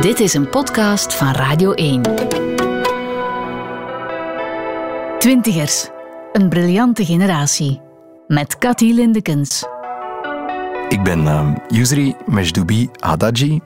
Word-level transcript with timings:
Dit 0.00 0.20
is 0.20 0.34
een 0.34 0.48
podcast 0.48 1.14
van 1.14 1.32
Radio 1.32 1.72
1. 1.72 2.02
Twintigers, 5.18 5.88
een 6.32 6.48
briljante 6.48 7.04
generatie. 7.04 7.80
Met 8.26 8.58
Cathy 8.58 8.92
Lindekens. 8.92 9.64
Ik 10.88 11.02
ben 11.02 11.22
uh, 11.22 11.54
Yusri 11.68 12.14
Mejdoubi 12.26 12.88
Hadaji 12.98 13.60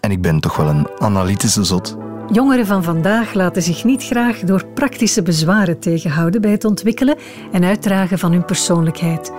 en 0.00 0.10
ik 0.10 0.22
ben 0.22 0.40
toch 0.40 0.56
wel 0.56 0.68
een 0.68 0.88
analytische 0.98 1.64
zot. 1.64 1.96
Jongeren 2.32 2.66
van 2.66 2.84
vandaag 2.84 3.34
laten 3.34 3.62
zich 3.62 3.84
niet 3.84 4.04
graag 4.04 4.38
door 4.38 4.66
praktische 4.66 5.22
bezwaren 5.22 5.78
tegenhouden 5.78 6.40
bij 6.40 6.50
het 6.50 6.64
ontwikkelen 6.64 7.16
en 7.52 7.64
uitdragen 7.64 8.18
van 8.18 8.32
hun 8.32 8.44
persoonlijkheid. 8.44 9.32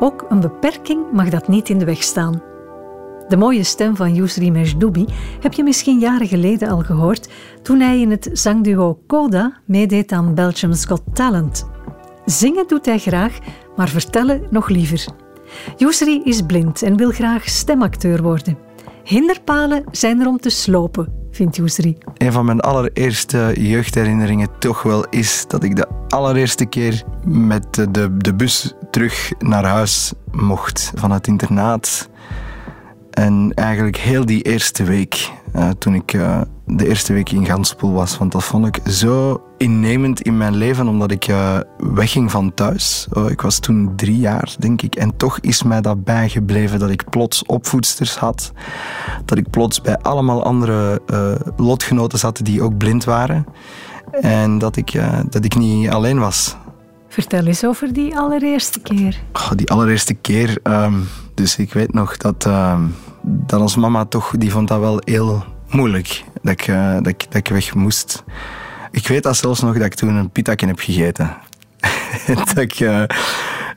Ook 0.00 0.26
een 0.28 0.40
beperking 0.40 1.12
mag 1.12 1.28
dat 1.28 1.48
niet 1.48 1.68
in 1.68 1.78
de 1.78 1.84
weg 1.84 2.02
staan. 2.02 2.51
De 3.32 3.38
mooie 3.38 3.64
stem 3.64 3.96
van 3.96 4.14
Yusri 4.14 4.50
Mejdoubi 4.50 5.06
heb 5.40 5.52
je 5.52 5.62
misschien 5.62 5.98
jaren 5.98 6.26
geleden 6.26 6.68
al 6.68 6.80
gehoord 6.80 7.28
toen 7.62 7.80
hij 7.80 8.00
in 8.00 8.10
het 8.10 8.30
zangduo 8.32 8.98
Coda 9.06 9.60
meedeed 9.66 10.12
aan 10.12 10.34
Belgium's 10.34 10.84
Got 10.84 11.02
Talent. 11.12 11.66
Zingen 12.24 12.68
doet 12.68 12.86
hij 12.86 12.98
graag, 12.98 13.38
maar 13.76 13.88
vertellen 13.88 14.42
nog 14.50 14.68
liever. 14.68 15.04
Yusri 15.76 16.20
is 16.24 16.42
blind 16.42 16.82
en 16.82 16.96
wil 16.96 17.10
graag 17.10 17.48
stemacteur 17.48 18.22
worden. 18.22 18.58
Hinderpalen 19.04 19.84
zijn 19.90 20.20
er 20.20 20.26
om 20.26 20.38
te 20.38 20.50
slopen, 20.50 21.12
vindt 21.30 21.56
Yusri. 21.56 21.98
Een 22.16 22.32
van 22.32 22.44
mijn 22.44 22.60
allereerste 22.60 23.52
jeugdherinneringen 23.58 24.48
toch 24.58 24.82
wel 24.82 25.06
is 25.08 25.44
dat 25.48 25.62
ik 25.62 25.76
de 25.76 25.88
allereerste 26.08 26.64
keer 26.64 27.02
met 27.24 27.74
de, 27.74 28.16
de 28.16 28.34
bus 28.34 28.74
terug 28.90 29.32
naar 29.38 29.64
huis 29.64 30.12
mocht 30.30 30.92
van 30.94 31.10
het 31.10 31.26
internaat. 31.26 32.10
En 33.12 33.52
eigenlijk 33.54 33.96
heel 33.96 34.26
die 34.26 34.42
eerste 34.42 34.84
week, 34.84 35.32
uh, 35.56 35.68
toen 35.78 35.94
ik 35.94 36.12
uh, 36.12 36.40
de 36.66 36.88
eerste 36.88 37.12
week 37.12 37.30
in 37.30 37.46
Ganspoel 37.46 37.92
was, 37.92 38.18
want 38.18 38.32
dat 38.32 38.44
vond 38.44 38.66
ik 38.66 38.92
zo 38.92 39.42
innemend 39.56 40.20
in 40.20 40.36
mijn 40.36 40.56
leven, 40.56 40.88
omdat 40.88 41.10
ik 41.10 41.28
uh, 41.28 41.58
wegging 41.76 42.30
van 42.30 42.54
thuis. 42.54 43.06
Oh, 43.12 43.30
ik 43.30 43.40
was 43.40 43.58
toen 43.58 43.92
drie 43.96 44.18
jaar, 44.18 44.54
denk 44.58 44.82
ik. 44.82 44.94
En 44.94 45.16
toch 45.16 45.38
is 45.38 45.62
mij 45.62 45.80
dat 45.80 46.04
bijgebleven 46.04 46.78
dat 46.78 46.90
ik 46.90 47.10
plots 47.10 47.44
opvoedsters 47.46 48.16
had. 48.16 48.52
Dat 49.24 49.38
ik 49.38 49.50
plots 49.50 49.80
bij 49.80 49.98
allemaal 49.98 50.44
andere 50.44 51.00
lotgenoten 51.56 52.18
zat 52.18 52.40
die 52.42 52.62
ook 52.62 52.76
blind 52.76 53.04
waren. 53.04 53.46
En 54.20 54.58
dat 54.58 54.76
ik, 54.76 55.00
dat 55.28 55.44
ik 55.44 55.56
niet 55.56 55.88
alleen 55.88 56.18
was. 56.18 56.56
Vertel 57.12 57.46
eens 57.46 57.64
over 57.64 57.92
die 57.92 58.16
allereerste 58.16 58.80
keer. 58.80 59.20
Die 59.56 59.70
allereerste 59.70 60.14
keer... 60.14 60.58
Um, 60.62 61.08
dus 61.34 61.56
ik 61.56 61.72
weet 61.72 61.92
nog 61.92 62.16
dat, 62.16 62.44
uh, 62.46 62.80
dat 63.22 63.60
onze 63.60 63.78
mama 63.78 64.04
toch, 64.04 64.34
die 64.36 64.50
vond 64.50 64.68
dat 64.68 64.80
wel 64.80 65.02
heel 65.04 65.44
moeilijk. 65.70 66.24
Dat 66.42 66.52
ik, 66.52 66.66
uh, 66.66 66.94
dat, 66.94 67.06
ik, 67.06 67.24
dat 67.28 67.34
ik 67.34 67.48
weg 67.48 67.74
moest. 67.74 68.24
Ik 68.90 69.08
weet 69.08 69.22
dat 69.22 69.36
zelfs 69.36 69.60
nog 69.60 69.74
dat 69.74 69.84
ik 69.84 69.94
toen 69.94 70.14
een 70.14 70.30
pitaken 70.30 70.68
heb 70.68 70.78
gegeten. 70.78 71.36
dat, 72.54 72.80
uh, 72.80 73.02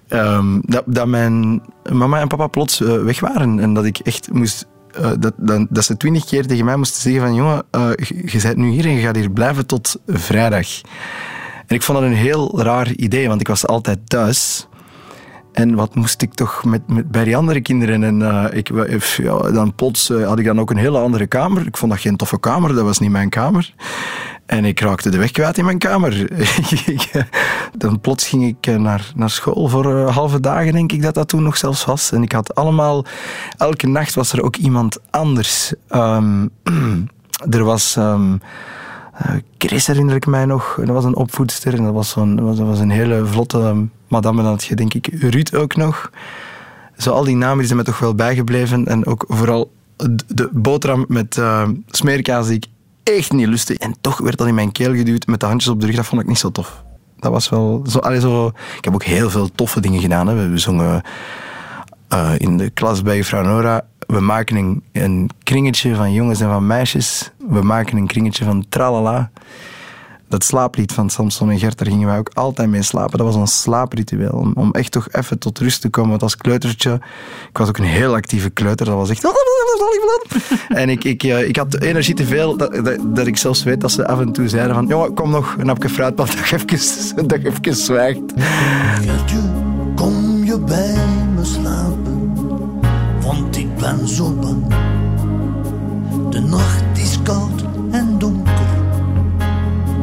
um, 0.10 0.62
dat, 0.66 0.84
dat 0.86 1.08
mijn 1.08 1.62
mama 1.92 2.20
en 2.20 2.28
papa 2.28 2.48
plots 2.48 2.82
uh, 2.82 3.04
weg 3.04 3.20
waren. 3.20 3.60
En 3.60 3.74
dat 3.74 3.86
ik 3.86 3.98
echt 3.98 4.32
moest 4.32 4.68
dat, 5.20 5.34
dat, 5.38 5.66
dat, 5.70 5.86
ze 5.86 5.98
twintig 5.98 6.26
keer 6.26 6.48
tegen 6.48 6.66
mij 6.66 6.76
moesten 6.76 7.02
zeggen 7.02 7.22
van 7.22 7.36
jongen, 7.36 7.64
uh, 7.72 7.90
je 8.26 8.40
bent 8.42 8.58
nu 8.58 8.70
hier 8.70 8.86
en 8.86 8.92
je 8.92 9.02
gaat 9.02 9.16
hier 9.16 9.32
blijven 9.32 9.66
tot 9.66 10.00
vrijdag. 10.08 10.68
En 11.68 11.76
ik 11.76 11.82
vond 11.82 12.00
dat 12.00 12.08
een 12.08 12.16
heel 12.16 12.62
raar 12.62 12.92
idee, 12.92 13.28
want 13.28 13.42
ik 13.42 13.48
was 13.48 13.68
altijd 13.68 14.00
thuis. 14.10 14.68
En 15.52 15.76
wat 15.76 15.96
moest 15.96 16.22
ik 16.22 16.34
toch 16.34 16.64
met, 16.66 16.88
met 16.88 17.12
bij 17.12 17.24
die 17.24 17.38
andere 17.38 17.62
kinderen? 17.62 18.04
En 18.04 18.20
uh, 18.20 18.46
ik, 18.52 18.70
ja, 19.18 19.38
dan 19.52 19.76
plots 19.76 20.10
uh, 20.10 20.28
had 20.28 20.40
ik 20.40 20.46
dan 20.46 20.60
ook 20.60 20.72
een 20.72 20.78
hele 20.78 21.00
andere 21.00 21.28
kamer. 21.28 21.68
Ik 21.68 21.78
vond 21.78 21.92
dat 21.92 22.02
geen 22.02 22.16
toffe 22.16 22.40
kamer, 22.40 22.74
dat 22.76 22.84
was 22.84 23.00
niet 23.00 23.12
mijn 23.12 23.30
kamer. 23.30 23.74
En 24.46 24.66
ik 24.66 24.80
raakte 24.80 25.10
de 25.10 25.18
weg 25.18 25.32
kwijt 25.32 25.58
in 25.58 25.66
mijn 25.66 25.78
kamer. 25.78 26.28
dan 27.78 28.00
plots 28.02 28.28
ging 28.28 28.46
ik 28.46 28.68
eh, 28.68 28.76
naar, 28.76 29.12
naar 29.16 29.30
school 29.30 29.68
voor 29.68 30.10
halve 30.10 30.40
dagen, 30.40 30.74
denk 30.74 30.92
ik 30.92 31.02
dat 31.02 31.14
dat 31.14 31.28
toen 31.28 31.44
nog 31.44 31.58
zelfs 31.58 31.86
was. 31.86 32.12
En 32.12 32.24
ik 32.24 32.32
had 32.32 32.56
allemaal... 32.56 33.06
Elke 33.58 33.88
nacht 33.88 34.14
was 34.14 34.34
er 34.34 34.44
ook 34.44 34.56
iemand 34.56 34.98
anders. 35.10 35.74
Um, 35.90 36.50
er 37.58 37.64
was... 37.64 37.96
Uh, 37.98 38.34
Chris 39.58 39.88
herinner 39.88 40.16
ik 40.16 40.26
mij 40.26 40.46
nog. 40.46 40.76
Dat 40.80 40.88
was 40.88 41.04
een 41.04 41.16
opvoedster 41.16 41.74
en 41.74 41.84
dat 41.84 41.94
was, 41.94 42.10
zo'n, 42.10 42.36
dat 42.36 42.58
was 42.58 42.80
een 42.80 42.90
hele 42.90 43.26
vlotte 43.26 43.88
madame. 44.08 44.42
Dan 44.42 44.52
had 44.52 44.64
je 44.64 44.76
denk 44.76 44.94
ik 44.94 45.08
Ruud 45.08 45.54
ook 45.56 45.76
nog. 45.76 46.12
Zo 46.98 47.12
al 47.12 47.24
die 47.24 47.36
namen 47.36 47.58
die 47.58 47.68
zijn 47.68 47.80
me 47.80 47.86
toch 47.86 48.00
wel 48.00 48.16
bijgebleven. 48.16 48.86
En 48.86 49.06
ook 49.06 49.26
vooral 49.28 49.72
de 50.28 50.50
boterham 50.52 51.06
met 51.08 51.38
uh, 51.38 51.70
smeerkaas 51.88 52.48
die 52.48 52.56
ik 52.56 52.66
echt 53.04 53.32
niet 53.32 53.48
lustte. 53.48 53.78
En 53.78 53.96
toch 54.02 54.18
werd 54.18 54.38
dat 54.38 54.48
in 54.48 54.56
mijn 54.56 54.72
keel 54.72 54.96
geduwd 54.96 55.28
met 55.28 55.40
de 55.40 55.46
handjes 55.46 55.72
op 55.72 55.80
de 55.80 55.86
rug. 55.86 55.96
Dat 55.96 56.06
vond 56.06 56.22
ik 56.22 56.28
niet 56.28 56.40
zo 56.40 56.52
tof. 56.52 56.84
Dat 57.20 57.32
was 57.32 57.50
wel 57.50 57.86
zo, 57.88 58.00
allee, 58.00 58.20
zo... 58.20 58.48
Ik 58.78 58.84
heb 58.84 58.94
ook 58.94 59.04
heel 59.04 59.30
veel 59.30 59.50
toffe 59.56 59.80
dingen 59.80 60.02
gedaan. 60.02 60.28
Hè. 60.28 60.50
We 60.50 60.58
zongen 60.58 61.02
uh, 62.14 62.32
in 62.38 62.58
de 62.58 62.70
klas 62.70 63.02
bij 63.02 63.16
juffrouw 63.16 63.44
Nora 63.44 63.86
we 64.08 64.20
maken 64.20 64.56
een, 64.56 64.84
een, 64.92 65.30
kringetje 65.44 65.96
van 65.96 66.14
jongens 66.14 66.42
en 66.42 66.50
van 66.50 66.68
meisjes. 66.68 67.32
We 67.50 67.62
maken 67.62 67.98
een 67.98 68.08
kringetje 68.08 68.46
van 68.46 68.66
tralala. 68.70 69.32
Dat 70.28 70.44
slaaplied 70.44 70.92
van 70.92 71.10
Samson 71.10 71.50
en 71.50 71.60
Gert, 71.60 71.78
daar 71.78 71.88
gingen 71.88 72.08
wij 72.08 72.18
ook 72.18 72.30
altijd 72.34 72.70
mee 72.70 72.82
slapen. 72.82 73.18
Dat 73.18 73.28
was 73.28 73.36
een 73.36 73.48
slaapritueel. 73.48 74.32
Om, 74.32 74.52
om 74.56 74.72
echt 74.72 74.92
toch 74.92 75.08
even 75.12 75.40
tot 75.40 75.60
rust 75.60 75.82
te 75.82 75.90
komen. 75.90 76.10
Want 76.10 76.22
als 76.22 76.38
kleutertje, 76.38 76.94
ik 77.50 77.58
was 77.58 77.68
ook 77.68 77.78
een 77.78 77.84
heel 77.84 78.14
actieve 78.14 78.50
kleuter. 78.50 78.86
Dat 78.86 78.96
was 78.96 79.10
echt... 79.10 79.24
En 80.82 80.90
ik, 80.90 81.04
ik, 81.04 81.24
ik 81.24 81.56
had 81.56 81.82
energie 81.82 82.14
te 82.14 82.26
veel, 82.26 82.58
dat, 82.58 82.98
dat, 83.16 83.28
ik 83.28 83.38
zelfs 83.38 83.64
weet 83.64 83.82
dat 83.82 83.92
ze 83.92 84.08
af 84.08 84.20
en 84.20 84.32
toe 84.32 84.50
zeiden 84.50 84.76
van 84.76 84.88
jongen, 84.88 85.14
kom 85.14 85.30
nog 85.30 85.56
een 85.58 85.68
hapje 85.68 85.90
fruitpap, 85.90 86.28
dat 86.28 86.48
je 86.48 86.56
even, 86.56 87.28
dat 87.28 87.40
even 87.40 88.26
kom 89.96 90.44
je 90.44 90.60
bij? 90.60 91.15
Zo 94.06 94.32
bang. 94.32 94.64
De 96.30 96.40
nacht 96.40 96.84
is 96.94 97.22
koud 97.24 97.64
en 97.92 98.18
donker 98.18 98.68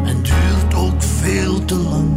en 0.04 0.22
duurt 0.22 0.74
ook 0.74 1.02
veel 1.02 1.64
te 1.64 1.74
lang. 1.74 2.16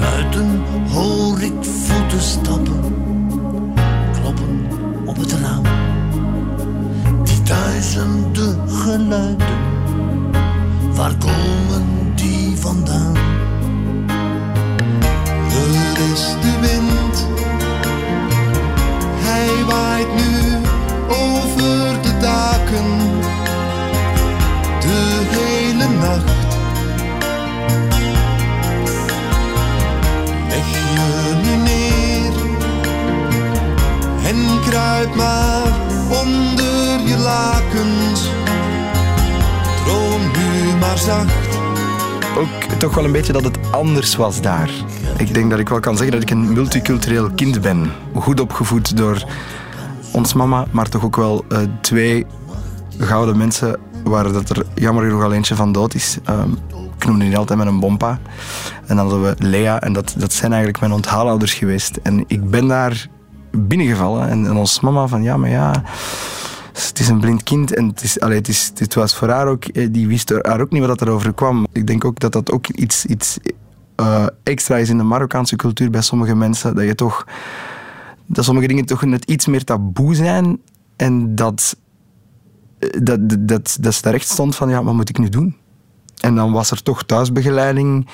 Buiten 0.00 0.62
hoor 0.90 1.40
ik 1.40 1.52
voeten 1.60 2.20
stappen, 2.20 2.80
kloppen 4.20 4.66
op 5.06 5.16
het 5.16 5.32
raam. 5.32 5.62
Die 7.24 7.42
duizenden 7.42 8.68
geluiden, 8.68 9.58
waar 10.94 11.14
komen 11.18 12.12
die 12.14 12.56
vandaan? 12.56 13.07
Waait 19.78 20.14
nu 20.14 20.56
over 21.08 22.02
de 22.02 22.18
daken 22.20 22.88
de 24.80 25.00
hele 25.34 25.88
nacht. 26.00 26.36
Leg 30.48 30.68
je 30.70 31.34
nu 31.42 31.56
neer 31.56 32.34
en 34.24 34.60
kruip 34.68 35.14
maar 35.14 35.72
onder 36.08 37.00
je 37.08 37.16
lakens. 37.16 38.20
Droom 39.84 40.20
nu 40.20 40.76
maar 40.80 40.98
zacht. 40.98 41.46
Ook 42.38 42.78
toch 42.78 42.94
wel 42.94 43.04
een 43.04 43.12
beetje 43.12 43.32
dat 43.32 43.44
het 43.44 43.58
anders 43.70 44.16
was 44.16 44.40
daar. 44.40 44.70
Ik 45.16 45.34
denk 45.34 45.50
dat 45.50 45.58
ik 45.58 45.68
wel 45.68 45.80
kan 45.80 45.96
zeggen 45.96 46.12
dat 46.12 46.22
ik 46.22 46.30
een 46.30 46.52
multicultureel 46.52 47.30
kind 47.34 47.60
ben. 47.60 47.92
Goed 48.14 48.40
opgevoed 48.40 48.96
door 48.96 49.24
ons 50.18 50.34
mama, 50.34 50.66
maar 50.70 50.88
toch 50.88 51.04
ook 51.04 51.16
wel 51.16 51.44
uh, 51.48 51.58
twee 51.80 52.26
gouden 52.98 53.36
mensen 53.36 53.78
waar 54.04 54.32
dat 54.32 54.50
er 54.50 54.66
jammer 54.74 55.04
genoeg 55.04 55.22
al 55.22 55.32
eentje 55.32 55.54
van 55.54 55.72
dood 55.72 55.94
is. 55.94 56.18
Um, 56.30 56.58
ik 56.96 57.06
noemde 57.06 57.24
die 57.24 57.36
altijd 57.36 57.58
met 57.58 57.68
een 57.68 57.80
bompa. 57.80 58.18
En 58.86 58.96
dan 58.96 58.98
hadden 58.98 59.22
we 59.22 59.34
Lea 59.38 59.80
en 59.80 59.92
dat, 59.92 60.14
dat 60.16 60.32
zijn 60.32 60.50
eigenlijk 60.52 60.80
mijn 60.80 60.92
onthaalouders 60.92 61.54
geweest. 61.54 61.96
En 62.02 62.24
ik 62.26 62.50
ben 62.50 62.68
daar 62.68 63.08
binnengevallen 63.50 64.28
en, 64.28 64.56
ons 64.56 64.80
mama 64.80 65.06
van 65.06 65.22
ja, 65.22 65.36
maar 65.36 65.50
ja 65.50 65.82
het 66.72 66.98
is 66.98 67.08
een 67.08 67.20
blind 67.20 67.42
kind 67.42 67.74
en 67.74 67.86
het, 67.86 68.02
is, 68.02 68.20
allee, 68.20 68.36
het, 68.36 68.48
is, 68.48 68.72
was 68.94 69.14
voor 69.14 69.28
haar 69.28 69.46
ook, 69.46 69.64
eh, 69.64 69.88
die 69.90 70.06
wist 70.06 70.30
haar 70.42 70.60
ook 70.60 70.70
niet 70.70 70.86
wat 70.86 71.00
er 71.00 71.08
over 71.08 71.32
kwam. 71.32 71.66
Ik 71.72 71.86
denk 71.86 72.04
ook 72.04 72.18
dat 72.18 72.32
dat 72.32 72.50
ook 72.50 72.68
iets, 72.68 73.04
iets 73.04 73.38
uh, 74.00 74.26
extra 74.42 74.76
is 74.76 74.88
in 74.88 74.96
de 74.96 75.04
Marokkaanse 75.04 75.56
cultuur 75.56 75.90
bij 75.90 76.02
sommige 76.02 76.34
mensen, 76.34 76.74
dat 76.74 76.84
je 76.84 76.94
toch, 76.94 77.26
dat 78.28 78.44
sommige 78.44 78.66
dingen 78.66 78.84
toch 78.84 79.04
net 79.04 79.24
iets 79.24 79.46
meer 79.46 79.64
taboe 79.64 80.14
zijn 80.14 80.58
en 80.96 81.34
dat, 81.34 81.76
dat, 83.02 83.18
dat, 83.48 83.78
dat 83.80 83.94
ze 83.94 84.02
daar 84.02 84.14
echt 84.14 84.28
stond 84.28 84.56
van, 84.56 84.68
ja, 84.68 84.84
wat 84.84 84.94
moet 84.94 85.08
ik 85.08 85.18
nu 85.18 85.28
doen? 85.28 85.56
En 86.20 86.34
dan 86.34 86.52
was 86.52 86.70
er 86.70 86.82
toch 86.82 87.04
thuisbegeleiding. 87.04 88.08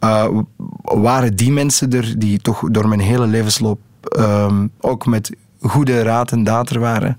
Uh, 0.00 0.38
waren 0.82 1.36
die 1.36 1.52
mensen 1.52 1.90
er 1.90 2.18
die 2.18 2.38
toch 2.38 2.70
door 2.70 2.88
mijn 2.88 3.00
hele 3.00 3.26
levensloop 3.26 3.80
um, 4.18 4.70
ook 4.80 5.06
met 5.06 5.30
goede 5.60 6.02
raad 6.02 6.32
en 6.32 6.44
daad 6.44 6.70
er 6.70 6.80
waren. 6.80 7.16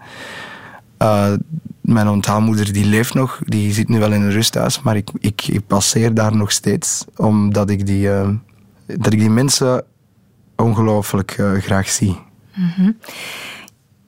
Uh, 1.02 1.34
mijn 1.81 2.08
onthaalmoeder 2.08 2.74
die 2.74 2.86
leeft 2.86 3.14
nog, 3.14 3.40
die 3.44 3.74
zit 3.74 3.90
nu 3.90 4.00
wel 4.00 4.12
in 4.12 4.22
een 4.22 4.31
rusthuis, 4.31 4.81
maar 4.81 4.96
ik, 4.96 5.10
ik, 5.20 5.48
ik 5.48 5.68
passeer 5.68 6.14
daar 6.14 6.36
nog 6.36 6.52
steeds, 6.52 7.06
omdat 7.16 7.70
ik 7.70 7.86
die, 7.86 8.10
dat 8.86 9.14
ik 9.14 9.20
die 9.20 9.30
mensen 9.30 9.84
ongelooflijk 10.56 11.44
graag 11.60 11.90
zie. 11.90 12.25
Mm 12.56 12.72
-hmm. 12.75 12.98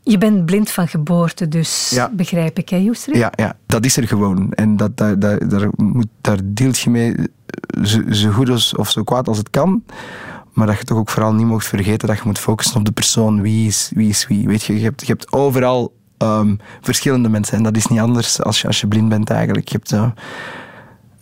Je 0.03 0.17
bent 0.17 0.45
blind 0.45 0.71
van 0.71 0.87
geboorte, 0.87 1.47
dus 1.47 1.89
ja. 1.89 2.09
begrijp 2.09 2.57
ik, 2.57 2.69
hè, 2.69 2.77
Joestri? 2.77 3.17
Ja, 3.17 3.31
ja, 3.35 3.55
dat 3.65 3.85
is 3.85 3.97
er 3.97 4.07
gewoon. 4.07 4.53
En 4.53 4.77
dat, 4.77 4.97
daar, 4.97 5.19
daar, 5.19 5.47
daar, 5.47 5.69
moet, 5.75 6.07
daar 6.21 6.39
deelt 6.43 6.79
je 6.79 6.89
mee 6.89 7.15
zo, 7.83 8.01
zo 8.11 8.31
goed 8.31 8.49
als, 8.49 8.75
of 8.75 8.89
zo 8.89 9.03
kwaad 9.03 9.27
als 9.27 9.37
het 9.37 9.49
kan. 9.49 9.83
Maar 10.53 10.67
dat 10.67 10.77
je 10.77 10.83
toch 10.83 10.97
ook 10.97 11.09
vooral 11.09 11.33
niet 11.33 11.45
mocht 11.45 11.67
vergeten 11.67 12.07
dat 12.07 12.17
je 12.17 12.23
moet 12.25 12.39
focussen 12.39 12.77
op 12.77 12.85
de 12.85 12.91
persoon. 12.91 13.41
Wie 13.41 13.67
is 13.67 13.91
wie? 13.95 14.09
Is 14.09 14.27
wie. 14.27 14.47
Weet 14.47 14.63
je, 14.63 14.73
je, 14.73 14.83
hebt, 14.83 15.01
je 15.01 15.07
hebt 15.07 15.31
overal 15.31 15.93
um, 16.17 16.59
verschillende 16.81 17.29
mensen. 17.29 17.57
En 17.57 17.63
dat 17.63 17.75
is 17.75 17.87
niet 17.87 17.99
anders 17.99 18.41
als 18.43 18.61
je, 18.61 18.67
als 18.67 18.81
je 18.81 18.87
blind 18.87 19.09
bent 19.09 19.29
eigenlijk. 19.29 19.67
Je 19.69 19.75
hebt 19.75 19.91
uh, 19.91 20.09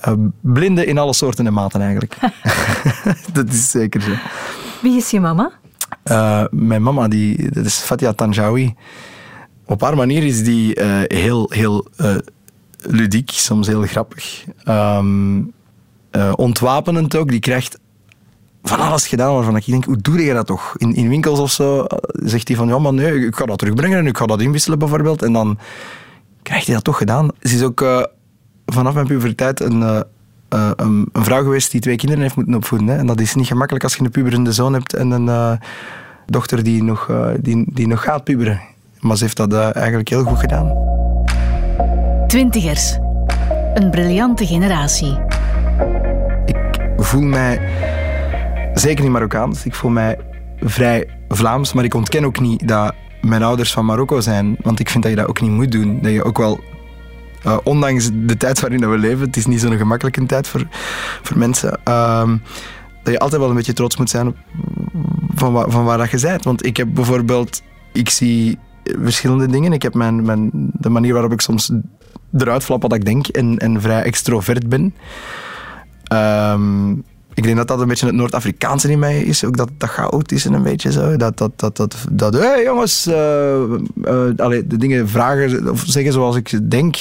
uh, 0.07 0.27
blinden 0.41 0.87
in 0.87 0.97
alle 0.97 1.13
soorten 1.13 1.47
en 1.47 1.53
maten 1.53 1.81
eigenlijk. 1.81 2.17
dat 3.33 3.47
is 3.47 3.69
zeker 3.69 4.01
zo. 4.01 4.11
Wie 4.81 4.97
is 4.97 5.09
je 5.09 5.19
mama? 5.19 5.51
Uh, 6.11 6.43
mijn 6.51 6.83
mama, 6.83 7.07
die, 7.07 7.51
dat 7.51 7.65
is 7.65 7.75
Fatia 7.75 8.13
Tanjawi. 8.13 8.73
Op 9.65 9.81
haar 9.81 9.95
manier 9.95 10.23
is 10.23 10.43
die 10.43 10.79
heel, 11.07 11.51
heel 11.51 11.87
ludiek, 12.77 13.29
soms 13.29 13.67
heel 13.67 13.81
grappig. 13.81 14.45
Um, 14.67 15.53
ontwapenend 16.35 17.15
ook. 17.15 17.29
Die 17.29 17.39
krijgt 17.39 17.79
van 18.63 18.79
alles 18.79 19.07
gedaan 19.07 19.33
waarvan 19.33 19.55
ik 19.55 19.65
denk, 19.65 19.85
hoe 19.85 19.97
doe 19.97 20.23
je 20.23 20.33
dat 20.33 20.47
toch? 20.47 20.77
In, 20.77 20.95
in 20.95 21.09
winkels 21.09 21.39
of 21.39 21.51
zo 21.51 21.85
zegt 22.13 22.47
hij 22.47 22.57
van, 22.57 22.67
ja 22.67 22.79
maar 22.79 22.93
nee, 22.93 23.25
ik 23.25 23.35
ga 23.35 23.45
dat 23.45 23.57
terugbrengen 23.57 23.97
en 23.97 24.07
ik 24.07 24.17
ga 24.17 24.25
dat 24.25 24.41
inwisselen 24.41 24.79
bijvoorbeeld. 24.79 25.21
En 25.21 25.33
dan 25.33 25.59
krijgt 26.41 26.65
hij 26.65 26.75
dat 26.75 26.83
toch 26.83 26.97
gedaan. 26.97 27.29
Ze 27.41 27.55
is 27.55 27.63
ook 27.63 28.09
vanaf 28.65 28.93
mijn 28.93 29.07
puberteit 29.07 29.59
een, 29.59 30.05
uh, 30.49 30.59
uh, 30.59 30.71
een, 30.75 31.07
een, 31.11 31.23
vrouw 31.23 31.43
geweest 31.43 31.71
die 31.71 31.81
twee 31.81 31.95
kinderen 31.95 32.23
heeft 32.23 32.35
moeten 32.35 32.55
opvoeden. 32.55 32.87
Hè. 32.87 32.97
En 32.97 33.07
dat 33.07 33.19
is 33.19 33.35
niet 33.35 33.47
gemakkelijk 33.47 33.83
als 33.83 33.95
je 33.95 34.03
een 34.03 34.11
puberende 34.11 34.51
zoon 34.51 34.73
hebt 34.73 34.93
en 34.93 35.11
een 35.11 35.59
dochter 36.25 36.63
die 36.63 36.83
nog, 36.83 37.11
die, 37.39 37.65
die 37.73 37.87
nog 37.87 38.03
gaat 38.03 38.23
puberen. 38.23 38.61
Maar 38.99 39.17
ze 39.17 39.23
heeft 39.23 39.37
dat 39.37 39.53
eigenlijk 39.53 40.09
heel 40.09 40.23
goed 40.23 40.39
gedaan. 40.39 40.73
Twintigers. 42.27 42.97
Een 43.73 43.89
briljante 43.91 44.45
generatie. 44.45 45.19
Ik 46.95 47.03
voel 47.03 47.21
mij 47.21 47.61
zeker 48.73 49.03
niet 49.03 49.13
Marokkaans. 49.13 49.65
Ik 49.65 49.75
voel 49.75 49.91
mij 49.91 50.17
vrij 50.59 51.07
Vlaams, 51.27 51.73
maar 51.73 51.83
ik 51.83 51.93
ontken 51.93 52.25
ook 52.25 52.39
niet 52.39 52.67
dat 52.67 52.93
mijn 53.21 53.43
ouders 53.43 53.73
van 53.73 53.85
Marokko 53.85 54.19
zijn. 54.19 54.55
Want 54.61 54.79
ik 54.79 54.89
vind 54.89 55.03
dat 55.03 55.11
je 55.11 55.17
dat 55.17 55.27
ook 55.27 55.41
niet 55.41 55.51
moet 55.51 55.71
doen. 55.71 55.99
Dat 56.01 56.11
je 56.11 56.23
ook 56.23 56.37
wel, 56.37 56.59
uh, 57.45 57.57
ondanks 57.63 58.09
de 58.13 58.37
tijd 58.37 58.59
waarin 58.59 58.89
we 58.89 58.97
leven, 58.97 59.25
het 59.25 59.37
is 59.37 59.45
niet 59.45 59.61
zo'n 59.61 59.77
gemakkelijke 59.77 60.25
tijd 60.25 60.47
voor, 60.47 60.67
voor 61.21 61.37
mensen, 61.37 61.79
uh, 61.87 62.29
dat 63.03 63.13
je 63.13 63.19
altijd 63.19 63.41
wel 63.41 63.49
een 63.49 63.55
beetje 63.55 63.73
trots 63.73 63.97
moet 63.97 64.09
zijn 64.09 64.35
van, 65.35 65.71
van 65.71 65.83
waar 65.83 65.97
dat 65.97 66.11
je 66.11 66.19
bent. 66.19 66.43
Want 66.43 66.65
ik 66.65 66.77
heb 66.77 66.87
bijvoorbeeld, 66.93 67.61
ik 67.93 68.09
zie 68.09 68.57
verschillende 68.83 69.47
dingen. 69.47 69.73
Ik 69.73 69.81
heb 69.81 69.93
mijn, 69.93 70.25
mijn, 70.25 70.49
de 70.73 70.89
manier 70.89 71.13
waarop 71.13 71.31
ik 71.31 71.41
soms 71.41 71.71
eruit 72.37 72.63
flap 72.63 72.81
wat 72.81 72.93
ik 72.93 73.05
denk 73.05 73.27
en, 73.27 73.57
en 73.57 73.81
vrij 73.81 74.03
extrovert 74.03 74.69
ben. 74.69 74.93
Um, 76.13 77.03
ik 77.35 77.43
denk 77.43 77.57
dat 77.57 77.67
dat 77.67 77.79
een 77.79 77.87
beetje 77.87 78.05
het 78.05 78.15
Noord-Afrikaanse 78.15 78.91
in 78.91 78.99
mij 78.99 79.21
is. 79.21 79.43
Ook 79.43 79.57
dat, 79.57 79.69
dat 79.77 79.89
chaotische 79.89 80.49
een 80.49 80.63
beetje 80.63 80.91
zo. 80.91 81.17
Dat, 81.17 81.37
dat, 81.37 81.51
dat, 81.55 81.77
dat, 81.77 81.95
dat 82.11 82.33
hé 82.33 82.39
hey, 82.39 82.63
jongens, 82.63 83.07
uh, 83.07 83.61
uh, 84.03 84.29
allee, 84.37 84.67
de 84.67 84.77
dingen 84.77 85.09
vragen 85.09 85.69
of 85.69 85.83
zeggen 85.85 86.13
zoals 86.13 86.35
ik 86.35 86.71
denk. 86.71 86.95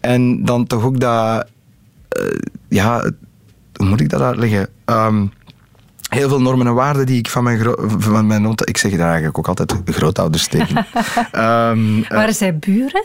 En 0.00 0.44
dan 0.44 0.66
toch 0.66 0.84
ook 0.84 1.00
dat, 1.00 1.46
uh, 2.20 2.40
ja, 2.68 3.10
hoe 3.76 3.86
moet 3.86 4.00
ik 4.00 4.08
dat 4.08 4.20
uitleggen? 4.20 4.68
Um, 4.84 5.32
heel 6.08 6.28
veel 6.28 6.40
normen 6.40 6.66
en 6.66 6.74
waarden 6.74 7.06
die 7.06 7.18
ik 7.18 7.28
van 7.28 7.44
mijn, 7.44 7.74
van 7.98 8.26
mijn 8.26 8.54
ik 8.64 8.76
zeg 8.76 8.90
daar 8.90 9.06
eigenlijk 9.06 9.38
ook 9.38 9.48
altijd 9.48 9.74
grootouders 9.84 10.48
tegen. 10.48 10.86
um, 11.68 12.04
Waren 12.08 12.34
zij 12.34 12.58
buren? 12.58 13.04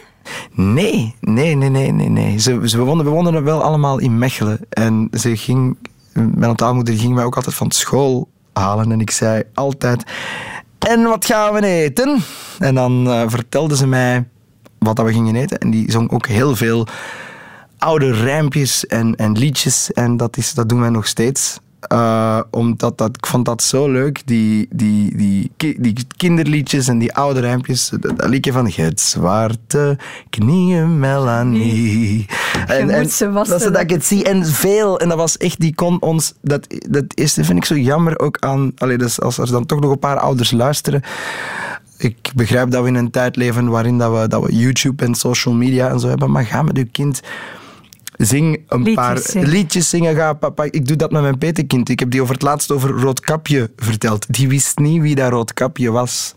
Nee, 0.54 1.16
nee, 1.20 1.56
nee, 1.56 1.70
nee, 1.70 1.92
nee. 1.92 2.10
nee. 2.10 2.40
Ze, 2.40 2.60
ze, 2.64 2.78
we, 2.78 2.84
woonden, 2.84 3.06
we 3.06 3.12
woonden 3.12 3.44
wel 3.44 3.64
allemaal 3.64 4.00
in 4.00 4.18
Mechelen. 4.18 4.60
En 4.70 5.08
ze 5.12 5.38
ging 5.38 5.78
mijn 6.14 6.56
taalmoeder 6.56 6.98
ging 6.98 7.14
mij 7.14 7.24
ook 7.24 7.36
altijd 7.36 7.56
van 7.56 7.72
school 7.72 8.30
halen. 8.54 8.92
En 8.92 9.00
ik 9.00 9.12
zei 9.12 9.44
altijd: 9.54 10.04
En 10.80 11.04
wat 11.04 11.26
gaan 11.26 11.54
we 11.54 11.66
eten? 11.66 12.24
En 12.60 12.76
dan 12.76 13.08
uh, 13.08 13.24
vertelde 13.28 13.76
ze 13.76 13.88
mij 13.88 14.28
wat 14.80 14.96
dat 14.96 15.06
we 15.06 15.14
gingen 15.14 15.36
eten. 15.36 15.58
En 15.58 15.72
die 15.72 15.92
zong 15.92 16.12
ook 16.12 16.28
heel 16.28 16.56
veel 16.56 16.88
oude 17.78 18.12
rijmpjes 18.12 18.88
en, 18.88 19.16
en 19.16 19.38
liedjes. 19.38 19.92
En 19.92 20.18
dat, 20.18 20.38
is, 20.38 20.54
dat 20.54 20.70
doen 20.70 20.80
wij 20.80 20.90
nog 20.90 21.08
steeds. 21.08 21.60
Uh, 21.94 22.40
omdat 22.50 22.98
dat, 22.98 23.10
ik 23.18 23.26
vond 23.26 23.46
dat 23.46 23.64
zo 23.64 23.90
leuk, 23.92 24.22
die, 24.26 24.68
die, 24.70 25.18
die, 25.18 25.52
die 25.80 25.96
kinderliedjes 26.18 26.88
en 26.88 26.98
die 26.98 27.14
oude 27.14 27.40
rijmpjes. 27.40 27.92
Dat, 28.00 28.28
liedje 28.28 28.52
van 28.52 28.72
Het 28.72 29.02
zwarte 29.02 29.98
knieën 30.30 31.00
Melanie. 31.00 32.26
En, 32.68 32.90
en 32.90 33.10
ze 33.10 33.32
dat 33.32 33.62
ze 33.62 33.72
dat 33.72 33.82
ik 33.82 33.90
het 33.90 34.06
zie. 34.06 34.24
En 34.24 34.46
veel. 34.46 35.00
En 35.00 35.10
dat 35.10 35.18
was 35.18 35.38
echt, 35.38 35.60
die 35.60 35.76
kon 35.76 36.02
ons... 36.02 36.34
Dat, 36.42 36.68
dat 36.90 37.06
eerste 37.08 37.44
vind 37.44 37.58
ik 37.58 37.66
zo 37.66 37.76
jammer 37.76 38.20
ook 38.20 38.38
aan... 38.40 38.72
Allee, 38.78 38.98
dus 38.98 39.22
als 39.22 39.38
er 39.38 39.52
dan 39.52 39.66
toch 39.66 39.80
nog 39.80 39.92
een 39.92 40.00
paar 40.00 40.20
ouders 40.20 40.52
luisteren 40.52 41.04
ik 42.04 42.32
begrijp 42.36 42.72
dat 42.72 42.82
we 42.82 42.88
in 42.88 42.96
een 42.96 43.12
tijd 43.12 43.36
leven 43.36 43.70
waarin 43.70 43.98
dat 43.98 44.20
we, 44.20 44.28
dat 44.28 44.44
we 44.44 44.56
YouTube 44.56 45.06
en 45.06 45.16
social 45.16 45.54
media 45.54 45.90
en 45.90 46.00
zo 46.00 46.08
hebben, 46.08 46.32
maar 46.32 46.46
ga 46.46 46.62
met 46.62 46.78
uw 46.78 46.88
kind 46.92 47.22
zing 48.26 48.64
een 48.68 48.84
liedjes 48.84 48.96
paar 48.96 49.18
zingen. 49.18 49.50
liedjes 49.50 49.90
zingen. 49.90 50.16
Ga, 50.16 50.34
papa. 50.34 50.64
Ik 50.64 50.88
doe 50.88 50.98
dat 50.98 51.12
met 51.12 51.22
mijn 51.22 51.38
petekind. 51.38 51.90
Ik 51.90 52.00
heb 52.00 52.12
die 52.12 52.22
over 52.22 52.34
het 52.34 52.44
laatst 52.44 52.72
over 52.72 52.90
Roodkapje 52.90 53.72
verteld. 53.76 54.34
Die 54.34 54.48
wist 54.48 54.78
niet 54.78 55.02
wie 55.02 55.16
dat 55.16 55.32
Roodkapje 55.32 55.92
was. 55.92 56.36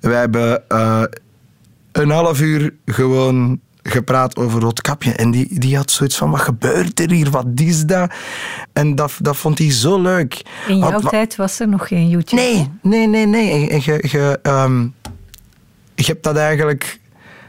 Wij 0.00 0.18
hebben 0.18 0.62
uh, 0.68 1.02
een 1.92 2.10
half 2.10 2.40
uur 2.40 2.74
gewoon 2.84 3.60
gepraat 3.82 4.36
over 4.36 4.60
Roodkapje. 4.60 5.12
En 5.12 5.30
die, 5.30 5.60
die 5.60 5.76
had 5.76 5.90
zoiets 5.90 6.16
van, 6.16 6.30
wat 6.30 6.40
gebeurt 6.40 7.00
er 7.00 7.10
hier? 7.10 7.30
Wat 7.30 7.46
is 7.54 7.84
dat? 7.84 8.14
En 8.72 8.94
dat, 8.94 9.12
dat 9.20 9.36
vond 9.36 9.58
hij 9.58 9.72
zo 9.72 10.00
leuk. 10.00 10.42
In 10.68 10.78
jouw 10.78 10.90
Had, 10.90 11.08
tijd 11.08 11.36
was 11.36 11.60
er 11.60 11.68
nog 11.68 11.88
geen 11.88 12.08
YouTube? 12.08 12.42
Nee, 12.42 12.70
nee, 12.82 13.06
nee. 13.06 13.26
nee. 13.26 13.68
En 13.68 13.80
je, 13.84 14.04
je, 14.10 14.38
um, 14.42 14.94
je 15.94 16.04
hebt 16.04 16.22
dat 16.22 16.36
eigenlijk... 16.36 17.00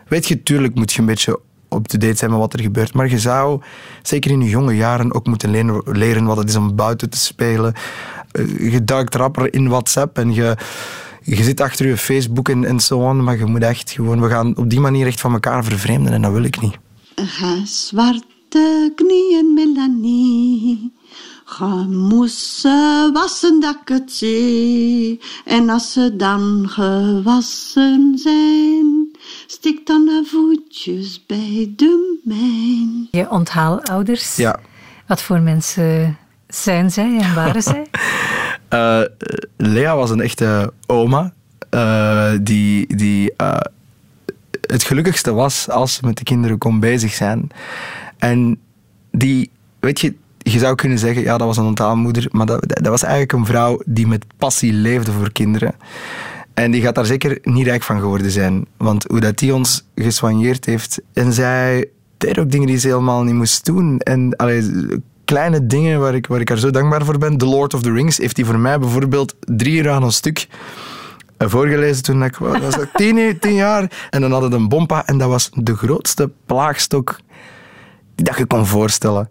Weet 0.07 0.27
je, 0.27 0.43
tuurlijk 0.43 0.75
moet 0.75 0.93
je 0.93 0.99
een 0.99 1.05
beetje 1.05 1.39
up-to-date 1.69 2.15
zijn 2.15 2.31
met 2.31 2.39
wat 2.39 2.53
er 2.53 2.61
gebeurt. 2.61 2.93
Maar 2.93 3.09
je 3.09 3.19
zou, 3.19 3.61
zeker 4.01 4.31
in 4.31 4.41
je 4.41 4.49
jonge 4.49 4.75
jaren, 4.75 5.13
ook 5.13 5.27
moeten 5.27 5.83
leren, 5.85 6.25
wat 6.25 6.37
het 6.37 6.49
is 6.49 6.55
om 6.55 6.75
buiten 6.75 7.09
te 7.09 7.17
spelen. 7.17 7.73
Je 8.59 8.83
duikt 8.83 9.15
rapper 9.15 9.53
in 9.53 9.67
WhatsApp 9.67 10.17
en 10.17 10.33
je, 10.33 10.57
je 11.23 11.43
zit 11.43 11.61
achter 11.61 11.87
je 11.87 11.97
Facebook 11.97 12.49
en, 12.49 12.65
en 12.65 12.79
zo 12.79 12.99
on, 12.99 13.23
maar 13.23 13.37
je 13.37 13.45
moet 13.45 13.61
echt 13.63 13.91
gewoon... 13.91 14.21
We 14.21 14.29
gaan 14.29 14.57
op 14.57 14.69
die 14.69 14.79
manier 14.79 15.07
echt 15.07 15.19
van 15.19 15.33
elkaar 15.33 15.63
vervreemden 15.63 16.13
en 16.13 16.21
dat 16.21 16.31
wil 16.31 16.43
ik 16.43 16.61
niet. 16.61 16.77
Ga 17.15 17.65
zwarte 17.65 18.91
knieën, 18.95 19.53
Melanie. 19.53 20.93
Ga 21.45 21.85
moesten 21.85 23.13
wassen 23.13 23.59
dat 23.59 23.77
ik 23.81 23.87
het 23.87 24.11
zie. 24.11 25.19
En 25.45 25.69
als 25.69 25.91
ze 25.91 26.15
dan 26.15 26.65
gewassen 26.69 28.17
zijn, 28.17 29.06
stik 29.47 29.85
dan 29.85 30.05
de 30.05 30.23
voetjes 30.25 31.25
bij 31.25 31.73
de 31.75 32.19
mijn. 32.23 33.07
Je 33.11 33.29
onthaalouders. 33.29 34.35
Ja. 34.35 34.59
Wat 35.07 35.21
voor 35.21 35.39
mensen 35.39 36.17
zijn 36.47 36.91
zij 36.91 37.19
en 37.21 37.35
waren 37.35 37.63
zij? 37.73 37.87
uh, 38.69 39.01
Lea 39.57 39.95
was 39.95 40.09
een 40.09 40.21
echte 40.21 40.73
oma. 40.85 41.33
Uh, 41.71 42.31
die, 42.41 42.95
die 42.95 43.33
uh, 43.41 43.57
het 44.61 44.83
gelukkigste 44.83 45.33
was 45.33 45.69
als 45.69 45.93
ze 45.93 46.05
met 46.05 46.17
de 46.17 46.23
kinderen 46.23 46.57
kon 46.57 46.79
bezig 46.79 47.13
zijn. 47.13 47.49
En 48.17 48.59
die, 49.11 49.51
weet 49.79 49.99
je, 49.99 50.15
je 50.37 50.59
zou 50.59 50.75
kunnen 50.75 50.99
zeggen, 50.99 51.23
ja, 51.23 51.37
dat 51.37 51.47
was 51.47 51.57
een 51.57 51.65
onthaalmoeder, 51.65 52.27
maar 52.31 52.45
dat, 52.45 52.67
dat 52.67 52.87
was 52.87 53.01
eigenlijk 53.03 53.33
een 53.33 53.45
vrouw 53.45 53.81
die 53.85 54.07
met 54.07 54.25
passie 54.37 54.73
leefde 54.73 55.11
voor 55.11 55.31
kinderen. 55.31 55.75
En 56.57 56.71
die 56.71 56.81
gaat 56.81 56.95
daar 56.95 57.05
zeker 57.05 57.39
niet 57.43 57.65
rijk 57.65 57.83
van 57.83 57.99
geworden 57.99 58.31
zijn. 58.31 58.65
Want 58.77 59.03
hoe 59.03 59.19
dat 59.19 59.37
die 59.37 59.53
ons 59.53 59.87
gesoigneerd 59.95 60.65
heeft. 60.65 61.01
En 61.13 61.33
zij 61.33 61.89
deed 62.17 62.39
ook 62.39 62.51
dingen 62.51 62.67
die 62.67 62.77
ze 62.77 62.87
helemaal 62.87 63.23
niet 63.23 63.33
moest 63.33 63.65
doen. 63.65 63.99
En 63.99 64.35
kleine 65.25 65.67
dingen 65.67 65.99
waar 65.99 66.15
ik, 66.15 66.27
waar 66.27 66.39
ik 66.39 66.49
haar 66.49 66.57
zo 66.57 66.71
dankbaar 66.71 67.05
voor 67.05 67.17
ben. 67.17 67.37
The 67.37 67.45
Lord 67.45 67.73
of 67.73 67.81
the 67.81 67.91
Rings 67.91 68.17
heeft 68.17 68.37
hij 68.37 68.45
voor 68.45 68.59
mij 68.59 68.79
bijvoorbeeld 68.79 69.35
drie 69.39 69.77
uur 69.77 69.89
aan 69.89 70.03
een 70.03 70.11
stuk 70.11 70.47
voorgelezen 71.37 72.03
toen 72.03 72.23
ik 72.23 72.35
was 72.35 72.77
tien, 72.93 73.37
tien 73.39 73.53
jaar. 73.53 74.07
En 74.09 74.21
dan 74.21 74.31
hadden 74.31 74.49
we 74.49 74.55
een 74.55 74.69
bompa 74.69 75.05
en 75.05 75.17
dat 75.17 75.29
was 75.29 75.49
de 75.53 75.75
grootste 75.75 76.31
plaagstok 76.45 77.19
die 78.15 78.25
dat 78.25 78.37
je 78.37 78.45
kon 78.45 78.65
voorstellen. 78.65 79.29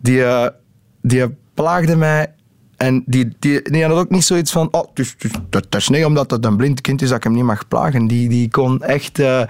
Die, 0.00 0.18
uh, 0.18 0.46
die 1.02 1.36
plaagde 1.54 1.96
mij 1.96 2.34
en 2.76 3.02
die, 3.06 3.36
die, 3.38 3.62
die 3.62 3.84
had 3.84 3.92
ook 3.92 4.10
niet 4.10 4.24
zoiets 4.24 4.52
van, 4.52 4.68
oh, 4.70 4.88
dus, 4.94 5.14
dus, 5.18 5.30
dat, 5.50 5.66
is 5.70 5.88
niet 5.88 6.04
omdat 6.04 6.30
het 6.30 6.44
een 6.44 6.56
blind 6.56 6.80
kind 6.80 7.02
is 7.02 7.08
dat 7.08 7.16
ik 7.16 7.24
hem 7.24 7.32
niet 7.32 7.44
mag 7.44 7.68
plagen. 7.68 8.06
Die, 8.06 8.28
die 8.28 8.50
kon 8.50 8.82
echt... 8.82 9.18
Uh, 9.18 9.42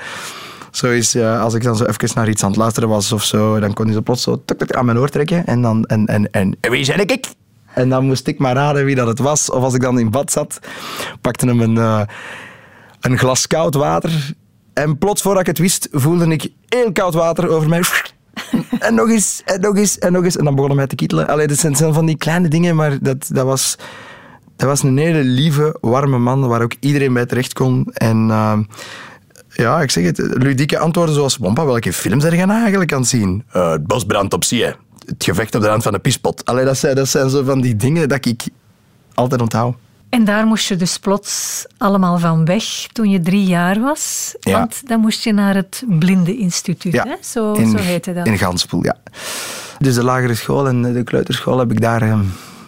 Zo 0.77 0.91
is, 0.91 1.15
eh, 1.15 1.41
als 1.43 1.55
ik 1.55 1.63
dan 1.63 1.77
zo 1.77 1.85
even 1.85 2.11
naar 2.15 2.29
iets 2.29 2.43
aan 2.43 2.49
het 2.49 2.59
luisteren 2.59 2.89
was 2.89 3.13
of 3.13 3.25
zo, 3.25 3.61
dan 3.61 3.73
kon 3.73 3.85
hij 3.85 3.95
zo 3.95 4.01
plots 4.01 4.23
zo 4.23 4.43
tuk, 4.45 4.59
tuk, 4.59 4.73
aan 4.73 4.85
mijn 4.85 4.99
oor 4.99 5.09
trekken. 5.09 5.47
En 5.47 5.63
dan, 5.63 5.85
en, 5.85 6.07
en, 6.07 6.31
en, 6.31 6.57
en 6.61 6.71
wie 6.71 6.93
ik? 6.93 7.27
En 7.75 7.89
dan 7.89 8.07
moest 8.07 8.27
ik 8.27 8.39
maar 8.39 8.55
raden 8.55 8.85
wie 8.85 8.95
dat 8.95 9.07
het 9.07 9.19
was. 9.19 9.51
Of 9.51 9.63
als 9.63 9.75
ik 9.75 9.81
dan 9.81 9.99
in 9.99 10.11
bad 10.11 10.33
zat, 10.33 10.61
pakte 11.21 11.47
hem 11.47 11.61
een, 11.61 11.77
eh, 11.77 12.01
een 13.01 13.19
glas 13.19 13.47
koud 13.47 13.75
water. 13.75 14.35
En 14.73 14.99
plots, 14.99 15.23
voordat 15.23 15.41
ik 15.41 15.47
het 15.47 15.59
wist, 15.59 15.89
voelde 15.93 16.27
ik 16.27 16.53
heel 16.69 16.93
koud 16.93 17.15
water 17.15 17.49
over 17.49 17.69
mij. 17.69 17.83
En 18.79 18.95
nog 18.95 19.11
eens, 19.11 19.43
en 19.45 19.61
nog 19.61 19.77
eens, 19.77 19.99
en 19.99 20.13
nog 20.13 20.25
eens. 20.25 20.37
En 20.37 20.45
dan 20.45 20.55
begon 20.55 20.71
hij 20.71 20.79
mij 20.79 20.87
te 20.87 20.95
kietelen. 20.95 21.29
Allee, 21.29 21.47
dat 21.47 21.59
zijn, 21.59 21.77
zijn 21.77 21.95
van 21.95 22.07
die 22.07 22.17
kleine 22.17 22.49
dingen, 22.49 22.77
maar 22.77 22.99
dat, 23.01 23.29
dat, 23.29 23.45
was, 23.45 23.77
dat 24.57 24.69
was 24.69 24.83
een 24.83 24.97
hele 24.97 25.25
lieve, 25.25 25.77
warme 25.81 26.19
man 26.19 26.49
waar 26.49 26.63
ook 26.63 26.75
iedereen 26.81 27.13
bij 27.13 27.27
terecht 27.27 27.53
kon. 27.53 27.87
En 27.93 28.29
uh, 28.29 28.59
ja, 29.49 29.81
ik 29.81 29.91
zeg 29.91 30.05
het, 30.05 30.19
ludieke 30.19 30.79
antwoorden 30.79 31.15
zoals... 31.15 31.37
Wampa, 31.37 31.65
welke 31.65 31.93
films 31.93 32.25
er 32.25 32.33
gaan 32.33 32.51
eigenlijk 32.51 32.93
aan 32.93 33.01
het 33.01 33.09
zien? 33.09 33.45
Uh, 33.57 33.71
het 33.71 33.87
bosbrand 33.87 34.33
op 34.33 34.45
zee. 34.45 34.75
Het 35.07 35.25
gevecht 35.25 35.55
op 35.55 35.61
de 35.61 35.69
rand 35.69 35.83
van 35.83 35.93
de 35.93 35.99
pispot. 35.99 36.45
Allee, 36.45 36.65
dat 36.65 36.79
zijn, 36.79 36.95
dat 36.95 37.09
zijn 37.09 37.31
zo 37.31 37.45
van 37.45 37.61
die 37.61 37.77
dingen 37.77 38.09
dat 38.09 38.27
ik 38.27 38.43
altijd 39.15 39.41
onthoud. 39.41 39.75
En 40.09 40.25
daar 40.25 40.47
moest 40.47 40.69
je 40.69 40.77
dus 40.77 40.99
plots 40.99 41.65
allemaal 41.79 42.19
van 42.19 42.45
weg 42.45 42.65
toen 42.93 43.11
je 43.11 43.21
drie 43.21 43.45
jaar 43.45 43.81
was. 43.81 44.35
Ja. 44.41 44.59
Want 44.59 44.89
dan 44.89 45.01
moest 45.01 45.25
je 45.25 45.33
naar 45.33 45.55
het 45.55 45.85
Blindeninstituut. 45.87 46.93
Ja, 46.93 47.05
Hè? 47.05 47.15
Zo, 47.21 47.53
in, 47.53 47.71
zo 47.71 47.77
heette 47.77 48.13
dat. 48.13 48.27
In 48.27 48.39
Ganspoel, 48.39 48.85
ja. 48.85 48.97
Dus 49.79 49.95
de 49.95 50.05
lagere 50.05 50.35
school 50.35 50.69
en 50.69 50.83
de 50.83 51.03
kleuterschool 51.03 51.59
heb 51.59 51.71
ik 51.71 51.81
daar 51.81 52.03
eh, 52.03 52.21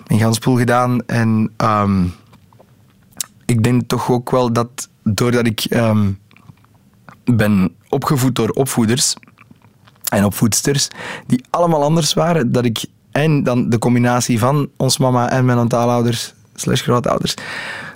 in 0.06 0.18
Ganspoel 0.18 0.56
gedaan. 0.56 1.00
En 1.06 1.52
ehm, 1.56 2.04
ik 3.46 3.64
denk 3.64 3.88
toch 3.88 4.10
ook 4.10 4.30
wel 4.30 4.52
dat 4.52 4.88
doordat 5.02 5.46
ik 5.46 5.64
ehm, 5.64 6.10
ben 7.24 7.74
opgevoed 7.88 8.34
door 8.34 8.48
opvoeders 8.48 9.14
en 10.08 10.24
opvoedsters, 10.24 10.88
die 11.26 11.44
allemaal 11.50 11.82
anders 11.82 12.14
waren, 12.14 12.52
dat 12.52 12.64
ik 12.64 12.84
en 13.10 13.42
dan 13.42 13.68
de 13.68 13.78
combinatie 13.78 14.38
van 14.38 14.68
ons 14.76 14.98
mama 14.98 15.30
en 15.30 15.44
mijn 15.44 15.68
taalouders 15.68 16.34
slash 16.60 16.82
grootouders, 16.82 17.34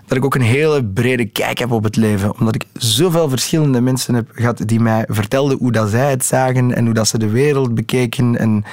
dat 0.07 0.19
ik 0.19 0.25
ook 0.25 0.35
een 0.35 0.40
hele 0.40 0.85
brede 0.85 1.25
kijk 1.25 1.59
heb 1.59 1.71
op 1.71 1.85
het 1.85 1.97
leven. 1.97 2.38
Omdat 2.38 2.54
ik 2.54 2.64
zoveel 2.73 3.28
verschillende 3.28 3.81
mensen 3.81 4.14
heb 4.14 4.28
gehad 4.33 4.62
die 4.66 4.81
mij 4.81 5.04
vertelden 5.09 5.59
hoe 5.59 5.73
dat 5.73 5.90
zij 5.90 6.11
het 6.11 6.25
zagen 6.25 6.75
en 6.75 6.85
hoe 6.85 6.95
dat 6.95 7.09
ze 7.09 7.19
de 7.19 7.31
wereld 7.31 7.75
bekeken. 7.75 8.38
En 8.38 8.64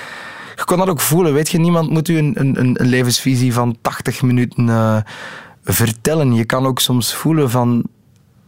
je 0.56 0.64
kon 0.66 0.78
dat 0.78 0.90
ook 0.90 1.00
voelen, 1.00 1.34
weet 1.34 1.50
je. 1.50 1.60
Niemand 1.60 1.90
moet 1.90 2.08
u 2.08 2.18
een, 2.18 2.34
een, 2.40 2.60
een 2.60 2.88
levensvisie 2.88 3.54
van 3.54 3.78
80 3.82 4.22
minuten 4.22 4.68
uh, 4.68 4.98
vertellen. 5.64 6.34
Je 6.34 6.46
kan 6.46 6.66
ook 6.66 6.80
soms 6.80 7.14
voelen 7.14 7.50
van 7.50 7.86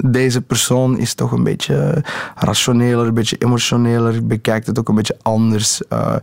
deze 0.06 0.42
persoon 0.42 0.98
is 0.98 1.14
toch 1.14 1.32
een 1.32 1.44
beetje 1.44 2.04
rationeler, 2.36 3.08
een 3.08 3.14
beetje 3.14 3.38
emotioneler, 3.38 4.26
bekijkt 4.26 4.68
het 4.68 4.80
ook 4.80 4.90
een 4.90 4.96
beetje 4.96 5.18
anders. 5.22 5.82
Uh, 5.94 6.16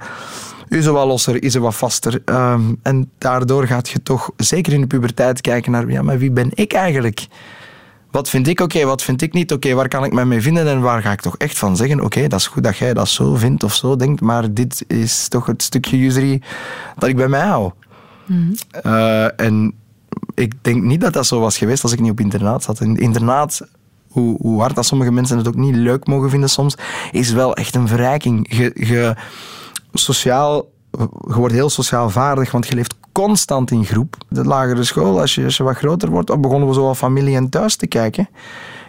is 0.68 0.86
wat 0.86 1.06
losser, 1.06 1.42
is 1.42 1.54
er 1.54 1.60
wat 1.60 1.74
vaster. 1.74 2.22
Um, 2.24 2.78
en 2.82 3.10
daardoor 3.18 3.66
gaat 3.66 3.88
je 3.88 4.02
toch, 4.02 4.30
zeker 4.36 4.72
in 4.72 4.80
de 4.80 4.86
puberteit, 4.86 5.40
kijken 5.40 5.72
naar 5.72 5.90
ja, 5.90 6.02
maar 6.02 6.18
wie 6.18 6.30
ben 6.30 6.50
ik 6.54 6.72
eigenlijk? 6.72 7.26
Wat 8.10 8.28
vind 8.28 8.46
ik 8.46 8.60
oké, 8.60 8.76
okay, 8.76 8.86
wat 8.86 9.02
vind 9.02 9.22
ik 9.22 9.32
niet 9.32 9.52
oké? 9.52 9.66
Okay, 9.66 9.74
waar 9.74 9.88
kan 9.88 10.04
ik 10.04 10.12
mij 10.12 10.24
mee 10.24 10.40
vinden 10.40 10.66
en 10.66 10.80
waar 10.80 11.02
ga 11.02 11.12
ik 11.12 11.20
toch 11.20 11.36
echt 11.36 11.58
van 11.58 11.76
zeggen? 11.76 11.96
Oké, 11.96 12.06
okay, 12.06 12.28
dat 12.28 12.40
is 12.40 12.46
goed 12.46 12.62
dat 12.62 12.76
jij 12.76 12.94
dat 12.94 13.08
zo 13.08 13.34
vindt 13.34 13.62
of 13.62 13.74
zo 13.74 13.96
denkt, 13.96 14.20
maar 14.20 14.54
dit 14.54 14.84
is 14.86 15.28
toch 15.28 15.46
het 15.46 15.62
stukje 15.62 15.96
usery 15.96 16.42
dat 16.96 17.08
ik 17.08 17.16
bij 17.16 17.28
mij 17.28 17.46
hou. 17.46 17.72
Mm. 18.26 18.54
Uh, 18.86 19.40
en 19.40 19.74
ik 20.34 20.52
denk 20.62 20.82
niet 20.82 21.00
dat 21.00 21.12
dat 21.12 21.26
zo 21.26 21.40
was 21.40 21.58
geweest 21.58 21.82
als 21.82 21.92
ik 21.92 22.00
niet 22.00 22.10
op 22.10 22.20
internaat 22.20 22.62
zat. 22.62 22.80
In 22.80 22.96
internaat, 22.96 23.60
hoe, 24.08 24.36
hoe 24.40 24.60
hard 24.60 24.74
dat 24.74 24.86
sommige 24.86 25.12
mensen 25.12 25.38
het 25.38 25.48
ook 25.48 25.56
niet 25.56 25.74
leuk 25.74 26.06
mogen 26.06 26.30
vinden 26.30 26.50
soms, 26.50 26.76
is 27.12 27.32
wel 27.32 27.54
echt 27.54 27.74
een 27.74 27.88
verrijking. 27.88 28.56
Je, 28.56 28.72
je, 28.74 29.16
sociaal, 29.92 30.70
je 31.26 31.34
wordt 31.34 31.54
heel 31.54 31.70
sociaal 31.70 32.10
vaardig, 32.10 32.50
want 32.50 32.66
je 32.66 32.74
leeft 32.74 32.94
constant 33.12 33.70
in 33.70 33.84
groep. 33.84 34.16
De 34.28 34.44
lagere 34.44 34.84
school, 34.84 35.20
als 35.20 35.34
je, 35.34 35.44
als 35.44 35.56
je 35.56 35.62
wat 35.62 35.76
groter 35.76 36.10
wordt, 36.10 36.26
dan 36.26 36.40
begonnen 36.40 36.68
we 36.68 36.74
zo 36.74 36.84
wat 36.84 36.96
familie 36.96 37.36
en 37.36 37.48
thuis 37.48 37.76
te 37.76 37.86
kijken. 37.86 38.28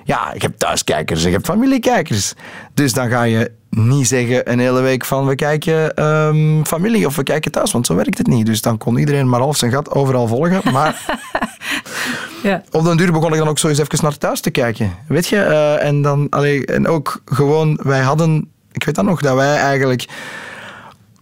Ja, 0.03 0.33
ik 0.33 0.41
heb 0.41 0.57
thuiskijkers, 0.57 1.23
ik 1.23 1.31
heb 1.31 1.45
familiekijkers. 1.45 2.33
Dus 2.73 2.93
dan 2.93 3.09
ga 3.09 3.23
je 3.23 3.51
niet 3.69 4.07
zeggen 4.07 4.51
een 4.51 4.59
hele 4.59 4.81
week 4.81 5.05
van 5.05 5.25
we 5.25 5.35
kijken 5.35 6.03
um, 6.05 6.65
familie 6.65 7.05
of 7.05 7.15
we 7.15 7.23
kijken 7.23 7.51
thuis, 7.51 7.71
want 7.71 7.85
zo 7.85 7.95
werkt 7.95 8.17
het 8.17 8.27
niet. 8.27 8.45
Dus 8.45 8.61
dan 8.61 8.77
kon 8.77 8.97
iedereen 8.97 9.29
maar 9.29 9.39
half 9.39 9.57
zijn 9.57 9.71
gat 9.71 9.91
overal 9.91 10.27
volgen. 10.27 10.71
Maar 10.71 11.19
ja. 12.43 12.63
op 12.71 12.83
den 12.83 12.97
duur 12.97 13.11
begon 13.11 13.31
ik 13.31 13.37
dan 13.37 13.47
ook 13.47 13.59
zo 13.59 13.67
eens 13.67 13.77
even 13.77 13.99
naar 14.01 14.17
thuis 14.17 14.41
te 14.41 14.49
kijken. 14.49 14.91
Weet 15.07 15.27
je? 15.27 15.35
Uh, 15.35 15.83
en, 15.83 16.01
dan, 16.01 16.27
allee, 16.29 16.65
en 16.65 16.87
ook 16.87 17.21
gewoon, 17.25 17.79
wij 17.83 18.01
hadden, 18.01 18.49
ik 18.71 18.83
weet 18.83 18.95
dan 18.95 19.05
nog, 19.05 19.21
dat 19.21 19.35
wij 19.35 19.55
eigenlijk 19.55 20.07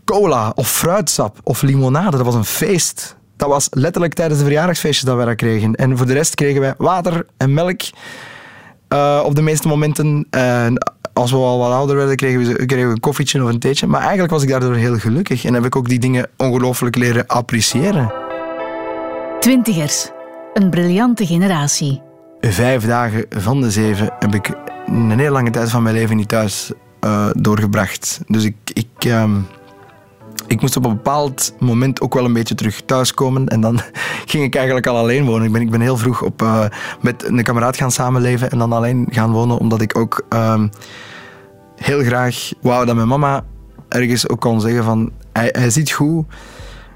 cola 0.07 0.51
of 0.55 0.71
fruitsap 0.71 1.37
of 1.43 1.61
limonade, 1.61 2.17
dat 2.17 2.25
was 2.25 2.35
een 2.35 2.45
feest. 2.45 3.15
Dat 3.35 3.49
was 3.49 3.67
letterlijk 3.71 4.13
tijdens 4.13 4.39
de 4.39 4.45
verjaardagsfeestjes 4.45 5.05
dat 5.05 5.15
wij 5.15 5.25
dat 5.25 5.35
kregen. 5.35 5.75
En 5.75 5.97
voor 5.97 6.05
de 6.05 6.13
rest 6.13 6.35
kregen 6.35 6.61
wij 6.61 6.73
water 6.77 7.25
en 7.37 7.53
melk 7.53 7.81
uh, 8.93 9.21
op 9.25 9.35
de 9.35 9.41
meeste 9.41 9.67
momenten. 9.67 10.27
En 10.29 10.91
als 11.13 11.31
we 11.31 11.37
al 11.37 11.59
wat 11.59 11.71
ouder 11.71 11.95
werden, 11.95 12.15
kregen 12.15 12.39
we, 12.39 12.65
kregen 12.65 12.87
we 12.87 12.93
een 12.93 12.99
koffietje 12.99 13.43
of 13.43 13.49
een 13.49 13.59
theetje. 13.59 13.87
Maar 13.87 14.01
eigenlijk 14.01 14.31
was 14.31 14.43
ik 14.43 14.49
daardoor 14.49 14.75
heel 14.75 14.97
gelukkig 14.97 15.45
en 15.45 15.53
heb 15.53 15.65
ik 15.65 15.75
ook 15.75 15.89
die 15.89 15.99
dingen 15.99 16.29
ongelooflijk 16.37 16.95
leren 16.95 17.27
appreciëren. 17.27 18.13
Twintigers, 19.39 20.09
een 20.53 20.69
briljante 20.69 21.25
generatie. 21.25 22.01
Vijf 22.41 22.85
dagen 22.85 23.25
van 23.29 23.61
de 23.61 23.71
zeven 23.71 24.13
heb 24.19 24.33
ik 24.33 24.51
een 24.85 25.19
heel 25.19 25.31
lange 25.31 25.49
tijd 25.49 25.69
van 25.69 25.83
mijn 25.83 25.95
leven 25.95 26.15
niet 26.15 26.29
thuis 26.29 26.71
uh, 27.01 27.29
doorgebracht. 27.33 28.19
Dus 28.27 28.43
ik, 28.43 28.55
ik, 28.73 29.05
uh, 29.05 29.23
ik 30.47 30.61
moest 30.61 30.75
op 30.77 30.85
een 30.85 30.95
bepaald 30.95 31.53
moment 31.59 32.01
ook 32.01 32.13
wel 32.13 32.25
een 32.25 32.33
beetje 32.33 32.55
terug 32.55 32.81
thuiskomen. 32.81 33.47
En 33.47 33.61
dan 33.61 33.79
ging 34.31 34.43
ik 34.43 34.55
eigenlijk 34.55 34.87
al 34.87 34.97
alleen 34.97 35.25
wonen. 35.25 35.45
Ik 35.45 35.51
ben, 35.51 35.61
ik 35.61 35.69
ben 35.69 35.81
heel 35.81 35.97
vroeg 35.97 36.21
op, 36.21 36.41
uh, 36.41 36.65
met 37.01 37.25
een 37.27 37.43
kameraad 37.43 37.77
gaan 37.77 37.91
samenleven 37.91 38.51
en 38.51 38.57
dan 38.57 38.73
alleen 38.73 39.07
gaan 39.09 39.31
wonen, 39.31 39.57
omdat 39.57 39.81
ik 39.81 39.97
ook 39.97 40.25
uh, 40.29 40.63
heel 41.75 42.03
graag 42.03 42.51
wou 42.61 42.85
dat 42.85 42.95
mijn 42.95 43.07
mama 43.07 43.43
ergens 43.89 44.29
ook 44.29 44.39
kon 44.39 44.61
zeggen 44.61 44.83
van 44.83 45.11
hij, 45.33 45.49
hij 45.51 45.69
ziet 45.69 45.91
goed 45.91 46.25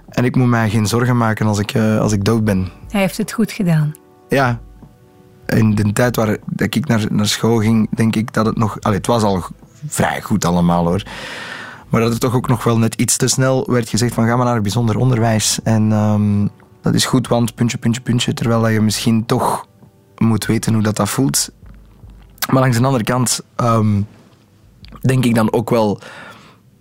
en 0.09 0.25
ik 0.25 0.35
moet 0.35 0.47
mij 0.47 0.69
geen 0.69 0.87
zorgen 0.87 1.17
maken 1.17 1.47
als 1.47 1.59
ik, 1.59 1.73
uh, 1.73 1.99
als 1.99 2.11
ik 2.11 2.23
dood 2.23 2.43
ben. 2.43 2.67
Hij 2.89 3.01
heeft 3.01 3.17
het 3.17 3.31
goed 3.31 3.51
gedaan. 3.51 3.95
Ja. 4.29 4.59
In 5.45 5.75
de 5.75 5.93
tijd 5.93 6.15
waar 6.15 6.37
dat 6.45 6.75
ik 6.75 6.87
naar, 6.87 7.05
naar 7.09 7.27
school 7.27 7.57
ging, 7.57 7.89
denk 7.95 8.15
ik 8.15 8.33
dat 8.33 8.45
het 8.45 8.57
nog... 8.57 8.77
Allee, 8.79 8.97
het 8.97 9.07
was 9.07 9.23
al 9.23 9.43
vrij 9.87 10.21
goed 10.21 10.45
allemaal 10.45 10.85
hoor. 10.87 11.03
Maar 11.91 12.01
dat 12.01 12.13
er 12.13 12.19
toch 12.19 12.35
ook 12.35 12.47
nog 12.47 12.63
wel 12.63 12.77
net 12.77 12.95
iets 12.95 13.17
te 13.17 13.27
snel 13.27 13.71
werd 13.71 13.89
gezegd 13.89 14.13
van 14.13 14.27
ga 14.27 14.35
maar 14.35 14.45
naar 14.45 14.61
bijzonder 14.61 14.97
onderwijs. 14.97 15.59
En 15.63 15.91
um, 15.91 16.49
dat 16.81 16.93
is 16.93 17.05
goed, 17.05 17.27
want 17.27 17.55
puntje, 17.55 17.77
puntje, 17.77 18.01
puntje. 18.01 18.33
Terwijl 18.33 18.67
je 18.67 18.81
misschien 18.81 19.25
toch 19.25 19.65
moet 20.17 20.45
weten 20.45 20.73
hoe 20.73 20.83
dat, 20.83 20.95
dat 20.95 21.09
voelt. 21.09 21.51
Maar 22.51 22.61
langs 22.61 22.77
de 22.77 22.85
andere 22.85 23.03
kant 23.03 23.43
um, 23.57 24.07
denk 25.01 25.25
ik 25.25 25.35
dan 25.35 25.53
ook 25.53 25.69
wel, 25.69 25.99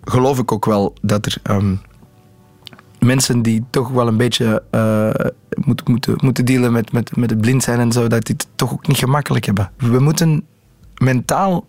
geloof 0.03 0.39
ik 0.39 0.51
ook 0.51 0.65
wel 0.65 0.93
dat 1.01 1.25
er 1.25 1.37
um, 1.43 1.81
mensen 2.99 3.41
die 3.41 3.63
toch 3.69 3.89
wel 3.89 4.07
een 4.07 4.17
beetje 4.17 4.63
uh, 4.71 5.29
moeten, 5.65 5.91
moeten, 5.91 6.15
moeten 6.17 6.45
dealen 6.45 6.71
met, 6.71 6.91
met, 6.91 7.15
met 7.15 7.29
het 7.29 7.41
blind 7.41 7.63
zijn 7.63 7.79
en 7.79 7.91
zo, 7.91 8.07
dat 8.07 8.25
die 8.25 8.35
het 8.37 8.47
toch 8.55 8.73
ook 8.73 8.87
niet 8.87 8.97
gemakkelijk 8.97 9.45
hebben. 9.45 9.71
We 9.77 9.99
moeten 9.99 10.45
mentaal 10.97 11.65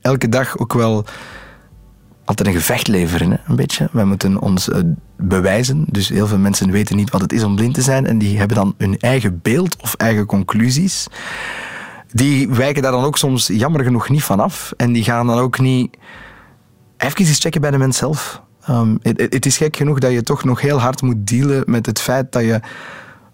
elke 0.00 0.28
dag 0.28 0.58
ook 0.58 0.72
wel 0.72 1.04
altijd 2.30 2.48
een 2.48 2.54
gevecht 2.54 2.88
leveren, 2.88 3.30
hè, 3.30 3.36
een 3.46 3.56
beetje. 3.56 3.88
Wij 3.92 4.04
moeten 4.04 4.40
ons 4.40 4.68
uh, 4.68 4.76
bewijzen. 5.16 5.84
Dus 5.88 6.08
heel 6.08 6.26
veel 6.26 6.38
mensen 6.38 6.70
weten 6.70 6.96
niet 6.96 7.10
wat 7.10 7.20
het 7.20 7.32
is 7.32 7.42
om 7.42 7.54
blind 7.54 7.74
te 7.74 7.82
zijn 7.82 8.06
en 8.06 8.18
die 8.18 8.38
hebben 8.38 8.56
dan 8.56 8.74
hun 8.78 8.98
eigen 8.98 9.40
beeld 9.42 9.76
of 9.80 9.94
eigen 9.94 10.26
conclusies. 10.26 11.06
Die 12.12 12.48
wijken 12.48 12.82
daar 12.82 12.92
dan 12.92 13.04
ook 13.04 13.18
soms 13.18 13.46
jammer 13.46 13.84
genoeg 13.84 14.08
niet 14.08 14.24
van 14.24 14.40
af. 14.40 14.72
En 14.76 14.92
die 14.92 15.04
gaan 15.04 15.26
dan 15.26 15.38
ook 15.38 15.58
niet 15.58 15.96
even 16.96 17.18
eens 17.18 17.38
checken 17.38 17.60
bij 17.60 17.70
de 17.70 17.78
mens 17.78 17.96
zelf. 17.96 18.42
Um, 18.70 18.98
het, 19.02 19.46
is 19.46 19.56
gek 19.56 19.76
genoeg 19.76 19.98
dat 19.98 20.12
je 20.12 20.22
toch 20.22 20.44
nog 20.44 20.60
heel 20.60 20.80
hard 20.80 21.02
moet 21.02 21.26
dealen 21.26 21.62
met 21.66 21.86
het 21.86 22.00
feit 22.00 22.32
dat 22.32 22.42
je 22.42 22.60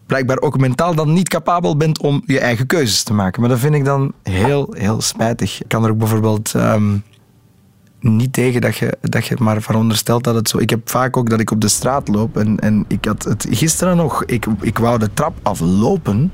blijkbaar 0.07 0.41
ook 0.41 0.59
mentaal 0.59 0.95
dan 0.95 1.13
niet 1.13 1.29
capabel 1.29 1.77
bent 1.77 1.99
om 1.99 2.23
je 2.27 2.41
eigen 2.41 2.67
keuzes 2.67 3.03
te 3.03 3.15
maken. 3.15 3.41
Maar 3.41 3.51
dat 3.51 3.59
vind 3.59 3.75
ik 3.75 3.85
dan 3.85 4.13
heel, 4.23 4.75
heel 4.79 5.01
spijtig. 5.01 5.61
Ik 5.61 5.69
kan 5.69 5.85
er 5.85 5.91
ook 5.91 5.99
bijvoorbeeld 5.99 6.53
um, 6.55 7.03
niet 8.01 8.33
tegen 8.33 8.61
dat 8.61 8.77
je, 8.77 8.99
dat 9.01 9.27
je 9.27 9.37
maar 9.39 9.63
veronderstelt 9.63 10.25
dat 10.25 10.35
het 10.35 10.49
zo... 10.49 10.59
Ik 10.59 10.71
heb 10.71 10.91
vaak 10.91 11.17
ook 11.17 11.31
dat 11.31 11.41
ik 11.41 11.51
op 11.51 11.61
de 11.61 11.69
straat 11.69 12.09
loop 12.09 12.37
en, 12.37 12.59
en 12.59 12.85
ik 12.89 13.05
had 13.05 13.25
het 13.25 13.47
gisteren 13.51 13.97
nog... 13.97 14.25
Ik, 14.25 14.47
ik 14.61 14.79
wou 14.79 14.99
de 14.99 15.11
trap 15.15 15.35
aflopen 15.43 16.33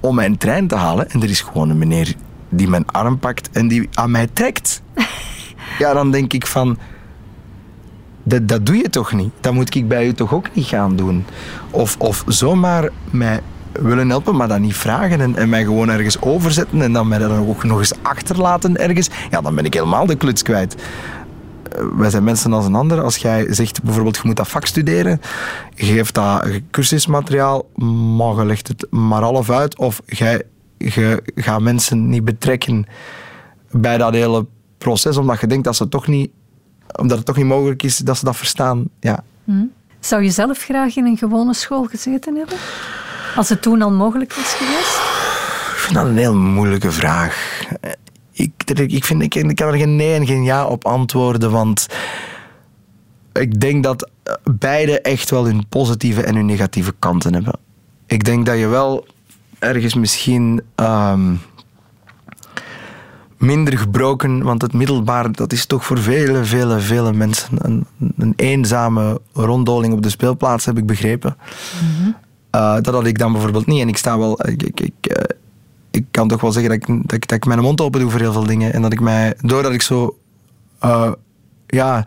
om 0.00 0.14
mijn 0.14 0.36
trein 0.36 0.66
te 0.66 0.74
halen 0.74 1.10
en 1.10 1.22
er 1.22 1.30
is 1.30 1.40
gewoon 1.40 1.70
een 1.70 1.78
meneer 1.78 2.14
die 2.48 2.68
mijn 2.68 2.86
arm 2.86 3.18
pakt 3.18 3.50
en 3.50 3.68
die 3.68 3.88
aan 3.92 4.10
mij 4.10 4.26
trekt. 4.32 4.82
ja, 5.78 5.92
dan 5.92 6.10
denk 6.10 6.32
ik 6.32 6.46
van... 6.46 6.78
Dat, 8.22 8.48
dat 8.48 8.66
doe 8.66 8.76
je 8.76 8.90
toch 8.90 9.12
niet? 9.12 9.32
Dat 9.40 9.52
moet 9.52 9.74
ik 9.74 9.88
bij 9.88 10.06
u 10.06 10.12
toch 10.12 10.34
ook 10.34 10.54
niet 10.54 10.66
gaan 10.66 10.96
doen? 10.96 11.24
Of, 11.70 11.96
of 11.98 12.24
zomaar 12.26 12.90
mij 13.10 13.40
willen 13.72 14.08
helpen, 14.08 14.36
maar 14.36 14.48
dat 14.48 14.58
niet 14.58 14.76
vragen 14.76 15.20
en, 15.20 15.36
en 15.36 15.48
mij 15.48 15.64
gewoon 15.64 15.90
ergens 15.90 16.20
overzetten 16.20 16.82
en 16.82 16.92
dan 16.92 17.08
mij 17.08 17.18
dan 17.18 17.48
ook 17.48 17.64
nog 17.64 17.78
eens 17.78 17.92
achterlaten 18.02 18.76
ergens, 18.76 19.10
ja, 19.30 19.40
dan 19.40 19.54
ben 19.54 19.64
ik 19.64 19.74
helemaal 19.74 20.06
de 20.06 20.16
kluts 20.16 20.42
kwijt. 20.42 20.74
Eh, 21.72 21.84
wij 21.96 22.10
zijn 22.10 22.24
mensen 22.24 22.52
als 22.52 22.66
een 22.66 22.74
ander. 22.74 23.00
Als 23.00 23.16
jij 23.16 23.46
zegt 23.50 23.82
bijvoorbeeld 23.82 24.16
je 24.16 24.22
moet 24.24 24.36
dat 24.36 24.48
vak 24.48 24.66
studeren, 24.66 25.20
je 25.74 25.84
geeft 25.84 26.14
dat 26.14 26.46
cursusmateriaal, 26.70 27.68
maar 28.16 28.36
je 28.36 28.44
legt 28.44 28.68
het 28.68 28.86
maar 28.90 29.22
half 29.22 29.50
uit 29.50 29.78
of 29.78 30.00
jij 30.06 30.42
je 30.84 31.22
gaat 31.34 31.60
mensen 31.60 32.08
niet 32.08 32.24
betrekken 32.24 32.86
bij 33.70 33.98
dat 33.98 34.14
hele 34.14 34.46
proces, 34.78 35.16
omdat 35.16 35.40
je 35.40 35.46
denkt 35.46 35.64
dat 35.64 35.76
ze 35.76 35.88
toch 35.88 36.06
niet, 36.06 36.30
omdat 36.98 37.16
het 37.16 37.26
toch 37.26 37.36
niet 37.36 37.46
mogelijk 37.46 37.82
is 37.82 37.96
dat 37.96 38.18
ze 38.18 38.24
dat 38.24 38.36
verstaan. 38.36 38.88
Ja. 39.00 39.24
Zou 40.00 40.22
je 40.22 40.30
zelf 40.30 40.58
graag 40.58 40.96
in 40.96 41.06
een 41.06 41.16
gewone 41.16 41.54
school 41.54 41.84
gezeten 41.84 42.36
hebben? 42.36 42.56
Als 43.36 43.48
het 43.48 43.62
toen 43.62 43.82
al 43.82 43.90
mogelijk 43.90 44.34
was 44.34 44.54
geweest? 44.54 44.96
Ik 45.72 45.78
vind 45.78 45.94
dat 45.94 46.06
een 46.06 46.16
heel 46.16 46.36
moeilijke 46.36 46.92
vraag. 46.92 47.62
Ik, 48.32 48.52
ik, 48.66 49.04
vind, 49.04 49.22
ik, 49.22 49.34
ik 49.34 49.56
kan 49.56 49.68
er 49.68 49.78
geen 49.78 49.96
nee 49.96 50.14
en 50.14 50.26
geen 50.26 50.44
ja 50.44 50.66
op 50.66 50.84
antwoorden, 50.86 51.50
want 51.50 51.86
ik 53.32 53.60
denk 53.60 53.82
dat 53.82 54.10
beide 54.44 55.00
echt 55.00 55.30
wel 55.30 55.44
hun 55.44 55.68
positieve 55.68 56.22
en 56.22 56.34
hun 56.34 56.46
negatieve 56.46 56.94
kanten 56.98 57.34
hebben. 57.34 57.58
Ik 58.06 58.24
denk 58.24 58.46
dat 58.46 58.58
je 58.58 58.66
wel 58.66 59.06
ergens 59.58 59.94
misschien 59.94 60.62
ehm, 60.74 61.34
minder 63.36 63.78
gebroken, 63.78 64.42
want 64.42 64.62
het 64.62 64.72
middelbaar 64.72 65.32
dat 65.32 65.52
is 65.52 65.66
toch 65.66 65.84
voor 65.84 65.98
vele, 65.98 66.44
vele, 66.44 66.80
vele 66.80 67.12
mensen 67.12 67.56
een, 67.58 67.86
een 68.16 68.32
eenzame 68.36 69.20
ronddoling 69.32 69.92
op 69.92 70.02
de 70.02 70.10
speelplaats, 70.10 70.64
heb 70.64 70.78
ik 70.78 70.86
begrepen. 70.86 71.36
Uh, 72.56 72.74
dat 72.80 72.94
had 72.94 73.06
ik 73.06 73.18
dan 73.18 73.32
bijvoorbeeld 73.32 73.66
niet. 73.66 73.80
En 73.80 73.88
ik 73.88 73.96
sta 73.96 74.18
wel. 74.18 74.46
Ik, 74.48 74.62
ik, 74.62 74.80
ik, 74.80 75.16
uh, 75.16 75.22
ik 75.90 76.04
kan 76.10 76.28
toch 76.28 76.40
wel 76.40 76.52
zeggen 76.52 76.70
dat 76.70 76.88
ik, 76.88 77.02
dat, 77.02 77.12
ik, 77.12 77.28
dat 77.28 77.36
ik 77.36 77.46
mijn 77.46 77.60
mond 77.60 77.80
open 77.80 78.00
doe 78.00 78.10
voor 78.10 78.20
heel 78.20 78.32
veel 78.32 78.46
dingen. 78.46 78.72
En 78.72 78.82
dat 78.82 78.92
ik 78.92 79.00
mij, 79.00 79.34
doordat 79.40 79.72
ik 79.72 79.82
zo. 79.82 80.16
Uh, 80.84 81.12
ja. 81.66 82.06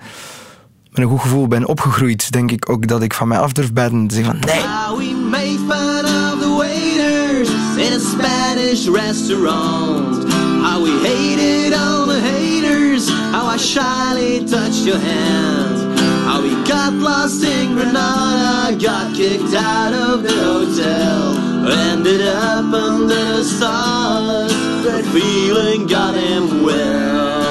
Met 0.91 1.03
een 1.03 1.09
goed 1.09 1.21
gevoel 1.21 1.47
ben 1.47 1.67
opgegroeid, 1.67 2.31
denk 2.31 2.51
ik 2.51 2.69
ook 2.69 2.87
dat 2.87 3.01
ik 3.01 3.13
van 3.13 3.27
mij 3.27 3.39
af 3.39 3.51
durf 3.51 3.73
bijten. 3.73 4.07
Te 4.07 4.15
zeggen 4.15 4.37
van 4.39 4.49
nee. 4.49 4.63
we 4.97 5.27
made 5.29 5.59
fun 5.67 6.05
of 6.05 6.39
the 6.39 6.55
waiters 6.57 7.49
in 7.77 7.93
a 7.93 7.99
Spanish 7.99 8.87
restaurant. 8.87 10.33
How 10.63 10.83
we 10.83 10.89
hated 11.03 11.73
all 11.73 12.05
the 12.05 12.19
haters. 12.19 13.09
How 13.09 13.53
I 13.53 13.57
shyly 13.57 14.43
touched 14.45 14.85
your 14.85 14.99
hand. 14.99 15.84
How 16.25 16.41
we 16.41 16.49
got 16.63 16.93
lost 16.93 17.43
in 17.43 17.75
Granada, 17.75 18.75
got 18.77 19.13
kicked 19.13 19.53
out 19.53 19.93
of 19.93 20.23
the 20.27 20.33
hotel, 20.43 21.37
ended 21.71 22.21
up 22.21 22.73
under 22.73 23.25
the 23.35 23.43
stars. 23.43 24.53
Feeling 25.13 25.89
got 25.89 26.15
him 26.15 26.63
well. 26.63 27.45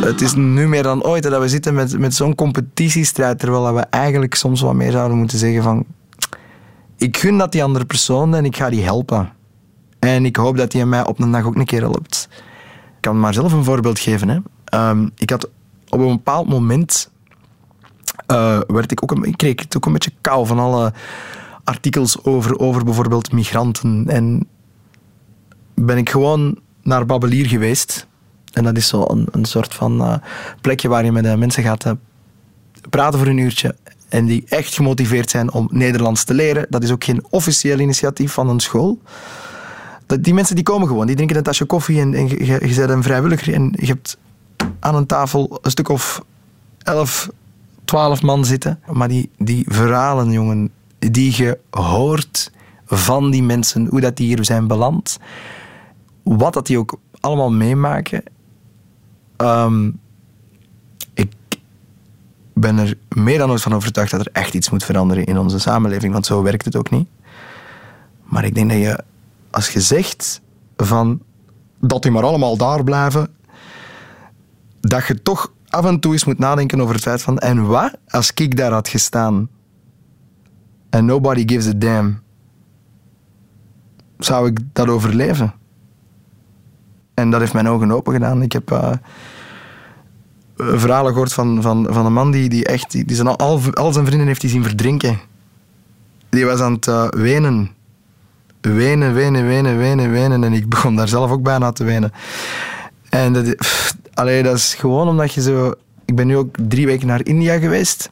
Het 0.00 0.20
is 0.20 0.34
nu 0.34 0.68
meer 0.68 0.82
dan 0.82 1.04
ooit 1.04 1.22
dat 1.22 1.40
we 1.40 1.48
zitten 1.48 1.74
met, 1.74 1.98
met 1.98 2.14
zo'n 2.14 2.34
competitiestrijd, 2.34 3.38
terwijl 3.38 3.74
we 3.74 3.80
eigenlijk 3.80 4.34
soms 4.34 4.60
wat 4.60 4.74
meer 4.74 4.90
zouden 4.90 5.16
moeten 5.16 5.38
zeggen 5.38 5.62
van 5.62 5.84
ik 6.96 7.16
gun 7.16 7.38
dat 7.38 7.52
die 7.52 7.64
andere 7.64 7.84
persoon 7.84 8.34
en 8.34 8.44
ik 8.44 8.56
ga 8.56 8.70
die 8.70 8.82
helpen. 8.82 9.32
En 9.98 10.24
ik 10.24 10.36
hoop 10.36 10.56
dat 10.56 10.72
hij 10.72 10.86
mij 10.86 11.06
op 11.06 11.20
een 11.20 11.30
dag 11.30 11.44
ook 11.44 11.56
een 11.56 11.64
keer 11.64 11.80
helpt. 11.80 12.28
Ik 12.96 13.00
kan 13.00 13.20
maar 13.20 13.34
zelf 13.34 13.52
een 13.52 13.64
voorbeeld 13.64 13.98
geven. 13.98 14.28
Hè. 14.28 14.38
Um, 14.90 15.10
ik 15.16 15.30
had 15.30 15.48
op 15.96 16.08
een 16.08 16.16
bepaald 16.16 16.48
moment 16.48 17.10
uh, 18.32 18.60
werd 18.66 18.92
ik 18.92 19.02
ook 19.02 19.10
een, 19.10 19.24
ik 19.24 19.36
kreeg 19.36 19.54
ook 19.76 19.86
een 19.86 19.92
beetje 19.92 20.12
kou 20.20 20.46
van 20.46 20.58
alle 20.58 20.92
artikels 21.64 22.24
over, 22.24 22.58
over 22.58 22.84
bijvoorbeeld 22.84 23.32
migranten. 23.32 24.04
En 24.08 24.48
ben 25.74 25.96
ik 25.96 26.10
gewoon 26.10 26.58
naar 26.82 27.06
Babelier 27.06 27.46
geweest. 27.46 28.06
En 28.52 28.64
dat 28.64 28.76
is 28.76 28.88
zo 28.88 29.04
een, 29.08 29.26
een 29.30 29.44
soort 29.44 29.74
van 29.74 30.00
uh, 30.00 30.14
plekje 30.60 30.88
waar 30.88 31.04
je 31.04 31.12
met 31.12 31.24
de 31.24 31.36
mensen 31.36 31.62
gaat 31.62 31.94
praten 32.90 33.18
voor 33.18 33.28
een 33.28 33.38
uurtje. 33.38 33.74
En 34.08 34.26
die 34.26 34.44
echt 34.48 34.74
gemotiveerd 34.74 35.30
zijn 35.30 35.52
om 35.52 35.68
Nederlands 35.70 36.24
te 36.24 36.34
leren. 36.34 36.66
Dat 36.68 36.82
is 36.82 36.90
ook 36.90 37.04
geen 37.04 37.24
officieel 37.30 37.78
initiatief 37.78 38.32
van 38.32 38.48
een 38.48 38.60
school. 38.60 38.98
Dat, 40.06 40.24
die 40.24 40.34
mensen 40.34 40.54
die 40.54 40.64
komen 40.64 40.88
gewoon, 40.88 41.06
die 41.06 41.16
drinken 41.16 41.36
een 41.36 41.42
tasje 41.42 41.64
koffie 41.64 42.00
en, 42.00 42.28
je, 42.28 42.44
je 42.44 42.74
bent 42.74 42.90
een 42.90 43.02
vrijwilliger 43.02 43.54
en 43.54 43.72
je 43.76 43.86
hebt 43.86 44.18
aan 44.80 44.94
een 44.94 45.06
tafel 45.06 45.58
een 45.62 45.70
stuk 45.70 45.88
of 45.88 46.22
elf, 46.82 47.30
twaalf 47.84 48.22
man 48.22 48.44
zitten. 48.44 48.80
Maar 48.92 49.08
die, 49.08 49.30
die 49.38 49.64
verhalen, 49.68 50.30
jongen, 50.30 50.70
die 50.98 51.42
je 51.42 51.58
hoort 51.70 52.52
van 52.86 53.30
die 53.30 53.42
mensen, 53.42 53.86
hoe 53.86 54.00
dat 54.00 54.16
die 54.16 54.26
hier 54.26 54.44
zijn 54.44 54.66
beland, 54.66 55.18
wat 56.22 56.52
dat 56.52 56.66
die 56.66 56.78
ook 56.78 56.98
allemaal 57.20 57.50
meemaken. 57.50 58.22
Um, 59.36 59.98
ik 61.14 61.32
ben 62.52 62.78
er 62.78 62.98
meer 63.08 63.38
dan 63.38 63.50
ooit 63.50 63.62
van 63.62 63.74
overtuigd 63.74 64.10
dat 64.10 64.20
er 64.20 64.32
echt 64.32 64.54
iets 64.54 64.70
moet 64.70 64.84
veranderen 64.84 65.24
in 65.24 65.38
onze 65.38 65.58
samenleving, 65.58 66.12
want 66.12 66.26
zo 66.26 66.42
werkt 66.42 66.64
het 66.64 66.76
ook 66.76 66.90
niet. 66.90 67.08
Maar 68.22 68.44
ik 68.44 68.54
denk 68.54 68.70
dat 68.70 68.78
je, 68.78 69.04
als 69.50 69.70
je 69.70 69.80
zegt 69.80 70.40
van 70.76 71.20
dat 71.78 72.02
die 72.02 72.10
maar 72.10 72.24
allemaal 72.24 72.56
daar 72.56 72.84
blijven, 72.84 73.28
dat 74.88 75.06
je 75.06 75.22
toch 75.22 75.52
af 75.68 75.84
en 75.84 76.00
toe 76.00 76.12
eens 76.12 76.24
moet 76.24 76.38
nadenken 76.38 76.80
over 76.80 76.94
het 76.94 77.02
feit 77.02 77.22
van 77.22 77.38
en 77.38 77.66
wat 77.66 77.98
als 78.08 78.30
ik 78.34 78.56
daar 78.56 78.72
had 78.72 78.88
gestaan 78.88 79.48
en 80.90 81.04
nobody 81.04 81.42
gives 81.46 81.66
a 81.68 81.72
damn, 81.76 82.20
zou 84.18 84.46
ik 84.46 84.58
dat 84.72 84.88
overleven? 84.88 85.54
En 87.14 87.30
dat 87.30 87.40
heeft 87.40 87.52
mijn 87.52 87.68
ogen 87.68 87.90
open 87.90 88.12
gedaan. 88.12 88.42
Ik 88.42 88.52
heb 88.52 88.70
uh, 88.70 88.92
verhalen 90.56 91.12
gehoord 91.12 91.32
van, 91.32 91.62
van, 91.62 91.86
van 91.90 92.06
een 92.06 92.12
man 92.12 92.30
die, 92.30 92.48
die 92.48 92.64
echt 92.64 92.90
die, 92.90 93.14
zijn 93.14 93.26
al, 93.26 93.60
al 93.72 93.92
zijn 93.92 94.06
vrienden 94.06 94.26
heeft 94.26 94.40
die 94.40 94.50
zien 94.50 94.62
verdrinken. 94.62 95.18
Die 96.28 96.46
was 96.46 96.60
aan 96.60 96.72
het 96.72 96.86
uh, 96.86 97.08
wenen. 97.08 97.70
Wenen, 98.60 99.14
wenen, 99.14 99.46
wenen, 99.46 99.78
wenen, 99.78 100.10
wenen. 100.10 100.44
En 100.44 100.52
ik 100.52 100.68
begon 100.68 100.96
daar 100.96 101.08
zelf 101.08 101.30
ook 101.30 101.42
bijna 101.42 101.72
te 101.72 101.84
wenen. 101.84 102.12
En 103.08 103.32
dat, 103.32 103.54
allee, 104.16 104.42
dat 104.42 104.56
is 104.56 104.74
gewoon 104.74 105.08
omdat 105.08 105.32
je 105.32 105.42
zo... 105.42 105.74
Ik 106.04 106.14
ben 106.14 106.26
nu 106.26 106.36
ook 106.36 106.56
drie 106.68 106.86
weken 106.86 107.06
naar 107.06 107.24
India 107.24 107.58
geweest. 107.58 108.10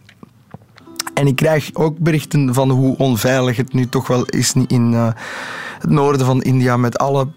En 1.14 1.27
ik 1.27 1.37
krijg 1.37 1.71
ook 1.73 1.99
berichten 1.99 2.55
van 2.55 2.71
hoe 2.71 2.97
onveilig 2.97 3.57
het 3.57 3.73
nu 3.73 3.88
toch 3.88 4.07
wel 4.07 4.25
is 4.25 4.53
in 4.67 4.93
uh, 4.93 5.09
het 5.79 5.90
noorden 5.90 6.27
van 6.27 6.43
India 6.43 6.77
met 6.77 6.99
alle... 6.99 7.29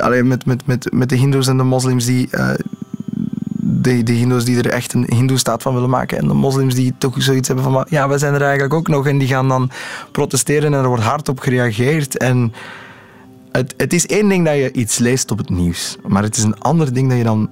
Allee, 0.00 0.22
met, 0.22 0.46
met, 0.46 0.66
met, 0.66 0.92
met 0.92 1.08
de 1.08 1.16
hindoes 1.16 1.46
en 1.46 1.56
de 1.56 1.62
moslims 1.62 2.04
die... 2.04 2.28
Uh, 2.30 2.50
de, 3.60 4.02
de 4.02 4.12
hindoes 4.12 4.44
die 4.44 4.58
er 4.58 4.70
echt 4.70 4.92
een 4.92 5.06
hindoestaat 5.14 5.62
van 5.62 5.74
willen 5.74 5.90
maken. 5.90 6.18
En 6.18 6.28
de 6.28 6.34
moslims 6.34 6.74
die 6.74 6.94
toch 6.98 7.14
zoiets 7.18 7.48
hebben 7.48 7.64
van... 7.64 7.86
Ja, 7.88 8.08
we 8.08 8.18
zijn 8.18 8.34
er 8.34 8.42
eigenlijk 8.42 8.74
ook 8.74 8.88
nog. 8.88 9.06
En 9.06 9.18
die 9.18 9.28
gaan 9.28 9.48
dan 9.48 9.70
protesteren 10.12 10.74
en 10.74 10.80
er 10.80 10.88
wordt 10.88 11.02
hard 11.02 11.28
op 11.28 11.40
gereageerd. 11.40 12.16
En 12.16 12.52
het, 13.58 13.74
het 13.76 13.92
is 13.92 14.06
één 14.06 14.28
ding 14.28 14.44
dat 14.44 14.54
je 14.54 14.72
iets 14.72 14.98
leest 14.98 15.30
op 15.30 15.38
het 15.38 15.48
nieuws. 15.48 15.96
Maar 16.06 16.22
het 16.22 16.36
is 16.36 16.42
een 16.42 16.58
ander 16.58 16.92
ding 16.92 17.08
dat 17.08 17.18
je 17.18 17.24
dan 17.24 17.50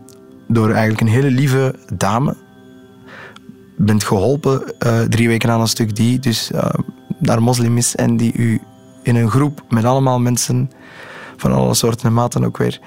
door 0.48 0.70
eigenlijk 0.70 1.00
een 1.00 1.14
hele 1.14 1.30
lieve 1.30 1.74
dame 1.94 2.36
bent 3.76 4.04
geholpen 4.04 4.74
uh, 4.86 5.00
drie 5.00 5.28
weken 5.28 5.50
aan 5.50 5.60
een 5.60 5.68
stuk 5.68 5.96
die 5.96 6.18
dus 6.18 6.50
uh, 6.54 6.68
daar 7.18 7.42
moslim 7.42 7.76
is 7.76 7.94
en 7.94 8.16
die 8.16 8.32
u 8.36 8.60
in 9.02 9.16
een 9.16 9.30
groep 9.30 9.64
met 9.68 9.84
allemaal 9.84 10.20
mensen 10.20 10.70
van 11.36 11.52
alle 11.52 11.74
soorten 11.74 12.06
en 12.06 12.12
maten 12.14 12.44
ook 12.44 12.56
weer 12.56 12.80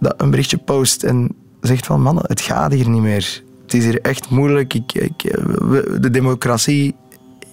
dat 0.00 0.14
een 0.16 0.30
berichtje 0.30 0.58
post 0.58 1.02
en 1.02 1.34
zegt 1.60 1.86
van 1.86 2.02
mannen, 2.02 2.24
het 2.26 2.40
gaat 2.40 2.72
hier 2.72 2.88
niet 2.88 3.02
meer. 3.02 3.42
Het 3.62 3.74
is 3.74 3.84
hier 3.84 4.00
echt 4.00 4.30
moeilijk. 4.30 4.74
Ik, 4.74 4.92
ik, 4.92 5.22
de 6.00 6.10
democratie, 6.10 6.94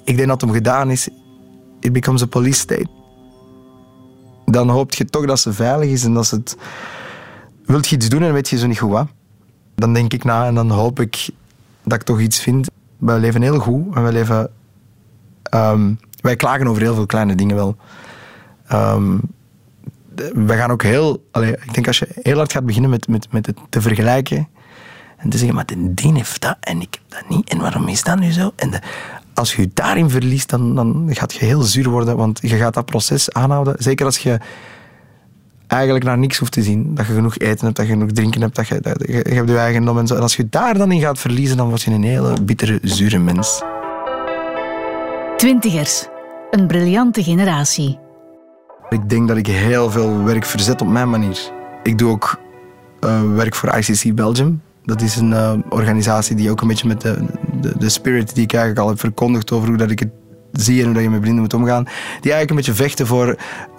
ik 0.04 0.16
denk 0.16 0.28
dat 0.28 0.42
het 0.42 0.50
om 0.50 0.56
gedaan 0.56 0.92
is. 0.92 1.08
It 1.80 1.94
becomes 1.94 2.22
a 2.22 2.26
police 2.26 2.60
state 2.60 3.03
dan 4.54 4.70
hoop 4.70 4.94
je 4.94 5.06
toch 5.06 5.26
dat 5.26 5.40
ze 5.40 5.54
veilig 5.54 5.90
is 5.90 6.04
en 6.04 6.14
dat 6.14 6.26
ze 6.26 6.36
het... 6.36 6.58
Wilt 7.66 7.88
je 7.88 7.96
iets 7.96 8.10
doen 8.10 8.24
en 8.24 8.34
weet 8.34 8.50
je 8.50 8.58
zo 8.58 8.68
niet 8.68 8.80
goed 8.80 8.92
wat? 8.92 9.08
Dan 9.76 9.94
denk 9.94 10.14
ik 10.14 10.24
na 10.24 10.46
en 10.46 10.56
dan 10.56 10.70
hoop 10.70 11.00
ik 11.00 11.30
dat 11.84 11.94
ik 11.94 12.04
toch 12.04 12.20
iets 12.20 12.40
vind. 12.40 12.70
Wij 12.98 13.20
leven 13.20 13.42
heel 13.42 13.60
goed 13.60 13.96
en 13.96 14.04
wij 14.04 14.12
leven... 14.12 14.52
Um, 15.54 16.00
wij 16.22 16.36
klagen 16.36 16.68
over 16.68 16.82
heel 16.82 16.96
veel 16.96 17.06
kleine 17.06 17.36
dingen 17.36 17.56
wel. 17.56 17.76
Um, 18.72 19.22
we 20.34 20.54
gaan 20.54 20.72
ook 20.72 20.84
heel... 20.84 21.24
Ik 21.42 21.74
denk 21.74 21.88
als 21.88 22.00
je 22.00 22.08
heel 22.22 22.38
hard 22.38 22.52
gaat 22.52 22.66
beginnen 22.66 22.90
met, 22.90 23.08
met, 23.08 23.32
met 23.32 23.46
het 23.46 23.58
te 23.70 23.82
vergelijken 23.82 24.48
en 25.18 25.30
te 25.30 25.38
zeggen, 25.38 25.56
maar 25.56 25.66
de 25.66 25.94
dien 25.94 26.16
heeft 26.16 26.42
dat 26.42 26.58
en 26.60 26.82
ik 26.82 27.00
heb 27.02 27.22
dat 27.22 27.38
niet. 27.38 27.50
En 27.50 27.58
waarom 27.60 27.88
is 27.88 28.04
dat 28.04 28.20
nu 28.20 28.32
zo? 28.32 28.52
En 28.56 28.70
de, 28.70 28.80
als 29.34 29.56
je 29.56 29.62
je 29.62 29.70
daarin 29.74 30.10
verliest, 30.10 30.50
dan, 30.50 30.76
dan 30.76 31.08
gaat 31.10 31.34
je 31.34 31.46
heel 31.46 31.62
zuur 31.62 31.90
worden, 31.90 32.18
want 32.18 32.40
je 32.42 32.56
gaat 32.56 32.74
dat 32.74 32.86
proces 32.86 33.32
aanhouden. 33.32 33.76
Zeker 33.78 34.06
als 34.06 34.18
je 34.18 34.40
eigenlijk 35.68 36.06
naar 36.06 36.18
niks 36.18 36.38
hoeft 36.38 36.52
te 36.52 36.64
zien. 36.64 36.96
Dat 36.96 37.06
je 37.06 37.14
genoeg 37.14 37.38
eten 37.38 37.66
hebt, 37.66 37.76
dat 37.76 37.86
je 37.86 37.92
genoeg 37.92 38.12
drinken 38.12 38.42
hebt, 38.42 38.56
dat 38.56 38.68
je, 38.68 38.80
dat 38.80 39.04
je, 39.08 39.14
je 39.14 39.34
hebt 39.34 39.50
je 39.50 39.58
eigendom 39.58 39.98
en 39.98 40.08
zo. 40.08 40.16
En 40.16 40.22
als 40.22 40.36
je 40.36 40.50
daar 40.50 40.78
dan 40.78 40.92
in 40.92 41.00
gaat 41.00 41.20
verliezen, 41.20 41.58
dan 41.58 41.68
word 41.68 41.82
je 41.82 41.92
een 41.92 42.04
hele 42.04 42.42
bittere, 42.42 42.80
zure 42.82 43.20
mens. 43.20 43.64
Twintigers. 45.38 46.08
Een 46.52 46.68
briljante 46.68 47.24
generatie. 47.24 48.00
Ik 48.90 49.10
denk 49.10 49.28
dat 49.28 49.38
ik 49.38 49.48
heel 49.48 49.92
veel 49.92 50.24
werk 50.24 50.46
verzet 50.46 50.82
op 50.82 50.88
mijn 50.88 51.10
manier. 51.10 51.52
Ik 51.84 51.98
doe 51.98 52.12
ook 52.12 52.40
uh, 53.02 53.22
werk 53.36 53.56
voor 53.56 53.76
ICC 53.78 54.16
Belgium. 54.16 54.62
Dat 54.84 55.02
is 55.02 55.16
een 55.16 55.32
uh, 55.32 55.54
organisatie 55.70 56.36
die 56.36 56.52
ook 56.52 56.62
een 56.62 56.68
beetje 56.68 56.88
met 56.88 57.02
de, 57.02 57.26
de, 57.64 57.78
de, 57.78 57.90
spirit 57.90 58.36
die 58.36 58.44
ik 58.44 58.54
eigenlijk 58.54 58.84
al 58.84 58.90
heb 58.90 59.00
verkondigd 59.00 59.52
over 59.52 59.68
hoe 59.68 59.78
dat 59.78 59.92
ik 59.92 60.00
het 60.00 60.12
zie 60.52 60.80
en 60.80 60.86
hoe 60.86 60.94
dat 60.94 61.04
je 61.04 61.10
met 61.10 61.22
blinden 61.22 61.42
moet 61.42 61.54
omgaan. 61.54 61.84
Die 61.84 62.32
eigenlijk 62.32 62.50
een 62.50 62.56
beetje 62.56 62.74
vechten 62.74 63.08
voor 63.08 63.36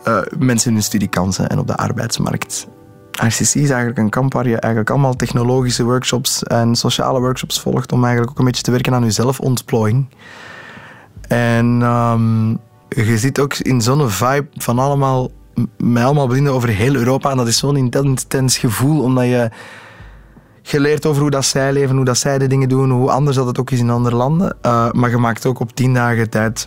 uh, 0.08 0.18
mensen 0.38 0.68
in 0.68 0.74
hun 0.74 0.82
studiekansen 0.82 1.48
en 1.48 1.58
op 1.58 1.66
de 1.66 1.76
arbeidsmarkt. 1.76 2.66
ICC 3.22 3.38
is 3.38 3.54
eigenlijk 3.54 3.98
een 3.98 4.10
kamp 4.10 4.32
waar 4.32 4.48
je 4.48 4.56
eigenlijk 4.56 4.90
allemaal 4.90 5.16
technologische 5.16 5.84
workshops 5.84 6.42
en 6.42 6.74
sociale 6.74 7.20
workshops 7.20 7.60
volgt 7.60 7.92
om 7.92 8.02
eigenlijk 8.02 8.32
ook 8.32 8.38
een 8.38 8.44
beetje 8.44 8.62
te 8.62 8.70
werken 8.70 8.94
aan 8.94 9.04
je 9.04 9.10
zelfontplooiing. 9.10 10.08
En 11.28 11.82
um, 11.82 12.60
je 12.88 13.18
ziet 13.18 13.38
ook 13.38 13.54
in 13.54 13.80
zo'n 13.80 14.10
vibe 14.10 14.46
van 14.56 14.78
allemaal, 14.78 15.30
met 15.76 16.04
allemaal 16.04 16.26
blinden 16.26 16.52
over 16.52 16.68
heel 16.68 16.94
Europa. 16.94 17.30
En 17.30 17.36
dat 17.36 17.46
is 17.46 17.58
zo'n 17.58 17.76
intens 17.76 18.58
gevoel, 18.58 19.02
omdat 19.02 19.24
je 19.24 19.50
geleerd 20.66 21.06
over 21.06 21.20
hoe 21.20 21.30
dat 21.30 21.44
zij 21.44 21.72
leven, 21.72 21.96
hoe 21.96 22.04
dat 22.04 22.18
zij 22.18 22.38
de 22.38 22.46
dingen 22.46 22.68
doen, 22.68 22.90
hoe 22.90 23.10
anders 23.10 23.36
dat 23.36 23.46
het 23.46 23.58
ook 23.58 23.70
is 23.70 23.78
in 23.78 23.90
andere 23.90 24.16
landen. 24.16 24.56
Uh, 24.62 24.90
maar 24.90 25.10
je 25.10 25.16
maakt 25.16 25.46
ook 25.46 25.60
op 25.60 25.74
tien 25.74 25.94
dagen 25.94 26.30
tijd 26.30 26.66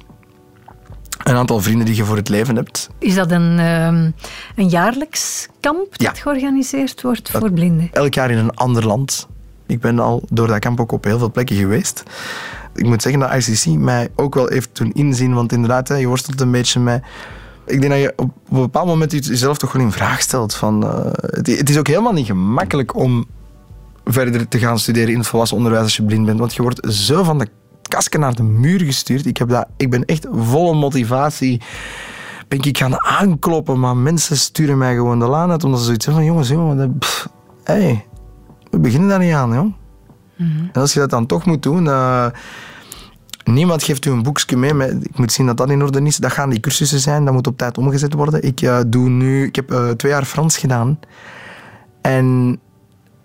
een 1.24 1.36
aantal 1.36 1.62
vrienden 1.62 1.86
die 1.86 1.96
je 1.96 2.04
voor 2.04 2.16
het 2.16 2.30
leven 2.30 2.56
hebt. 2.56 2.90
Is 3.00 3.16
dat 3.16 3.32
een, 3.32 3.60
um, 3.60 4.14
een 4.56 4.68
jaarlijks 4.70 5.48
kamp 5.60 5.98
dat 5.98 6.18
georganiseerd 6.18 7.02
wordt 7.02 7.32
voor 7.32 7.52
blinden? 7.52 7.90
Elk 7.92 8.14
jaar 8.14 8.32
in 8.32 8.38
een 8.38 8.56
ander 8.56 8.86
land. 8.86 9.28
Ik 9.66 9.80
ben 9.80 10.00
al 10.00 10.24
door 10.30 10.48
dat 10.48 10.60
kamp 10.60 10.80
ook 10.80 10.92
op 10.92 11.04
heel 11.04 11.18
veel 11.18 11.32
plekken 11.32 11.56
geweest. 11.56 12.04
Ik 12.76 12.86
moet 12.86 13.02
zeggen 13.02 13.22
dat 13.22 13.48
ICC 13.48 13.66
mij 13.66 14.10
ook 14.16 14.36
wel 14.36 14.48
heeft 14.48 14.70
toen 14.74 14.92
inzien, 14.94 15.34
want 15.34 15.52
inderdaad, 15.52 15.88
je 15.88 16.08
worstelt 16.08 16.42
een 16.42 16.52
beetje 16.52 16.80
met... 16.80 17.04
Ik 17.66 17.82
denk 17.82 17.94
dat 17.94 18.02
je 18.02 18.14
op 18.16 18.32
een 18.50 18.62
bepaald 18.62 18.88
moment 18.88 19.12
jezelf 19.12 19.58
toch 19.58 19.72
wel 19.72 19.82
in 19.82 19.92
vraag 19.92 20.22
stelt. 20.22 20.56
Van, 20.56 20.84
uh, 20.84 21.12
het 21.32 21.70
is 21.70 21.78
ook 21.78 21.88
helemaal 21.88 22.14
niet 22.14 22.26
gemakkelijk 22.26 22.96
om 22.96 23.26
verder 24.08 24.48
te 24.48 24.60
gaan 24.60 24.80
studeren 24.80 25.12
in 25.12 25.18
het 25.18 25.28
volwassen 25.28 25.58
onderwijs 25.58 25.84
als 25.84 25.96
je 25.96 26.04
blind 26.04 26.26
bent, 26.26 26.40
want 26.40 26.56
je 26.56 26.62
wordt 26.62 26.94
zo 26.94 27.24
van 27.24 27.38
de 27.38 27.48
kasken 27.82 28.20
naar 28.20 28.36
de 28.36 28.44
muur 28.44 28.82
gestuurd. 28.82 29.26
Ik, 29.26 29.38
heb 29.38 29.50
dat, 29.50 29.68
ik 29.78 29.90
ben 29.90 30.06
echt 30.06 30.28
volle 30.32 30.76
motivatie. 30.76 31.62
Ben 32.48 32.62
ik 32.62 32.78
gaan 32.78 33.04
aankloppen, 33.04 33.80
maar 33.80 33.98
mensen 33.98 34.38
sturen 34.38 34.78
mij 34.78 34.96
gewoon 34.96 35.20
de 35.20 35.28
laan 35.28 35.52
uit 35.52 35.64
omdat 35.64 35.80
ze 35.80 35.86
zoiets 35.86 36.06
zeggen 36.06 36.24
van 36.24 36.32
jongens, 36.32 36.50
jongen, 36.50 36.98
pff, 36.98 37.28
hey, 37.64 38.06
we 38.70 38.80
beginnen 38.80 39.10
daar 39.10 39.20
niet 39.20 39.34
aan, 39.34 39.54
joh. 39.54 39.74
Mm 40.36 40.70
En 40.74 40.82
als 40.82 40.94
je 40.94 41.00
dat 41.00 41.10
dan 41.10 41.26
toch 41.26 41.46
moet 41.46 41.64
doen, 41.64 41.86
uh, 41.86 42.26
niemand 43.44 43.84
geeft 43.84 44.06
u 44.06 44.12
een 44.12 44.24
boekje 44.24 44.58
mee. 44.58 44.74
Met, 44.74 45.06
ik 45.06 45.18
moet 45.18 45.32
zien 45.32 45.46
dat 45.46 45.58
dat 45.58 45.70
in 45.70 45.84
orde 45.84 46.02
is. 46.02 46.18
Dat 46.18 46.32
gaan 46.32 46.50
die 46.50 46.60
cursussen 46.60 47.00
zijn, 47.00 47.26
dat 47.26 47.34
moet 47.34 47.48
op 47.48 47.58
tijd 47.58 47.78
omgezet 47.78 48.14
worden. 48.14 48.44
Ik, 48.44 48.62
uh, 48.62 48.80
doe 48.88 49.10
nu, 49.10 49.46
ik 49.46 49.56
heb 49.56 49.72
uh, 49.72 49.90
twee 49.90 50.12
jaar 50.12 50.26
Frans 50.26 50.58
gedaan. 50.58 51.00
En 52.02 52.60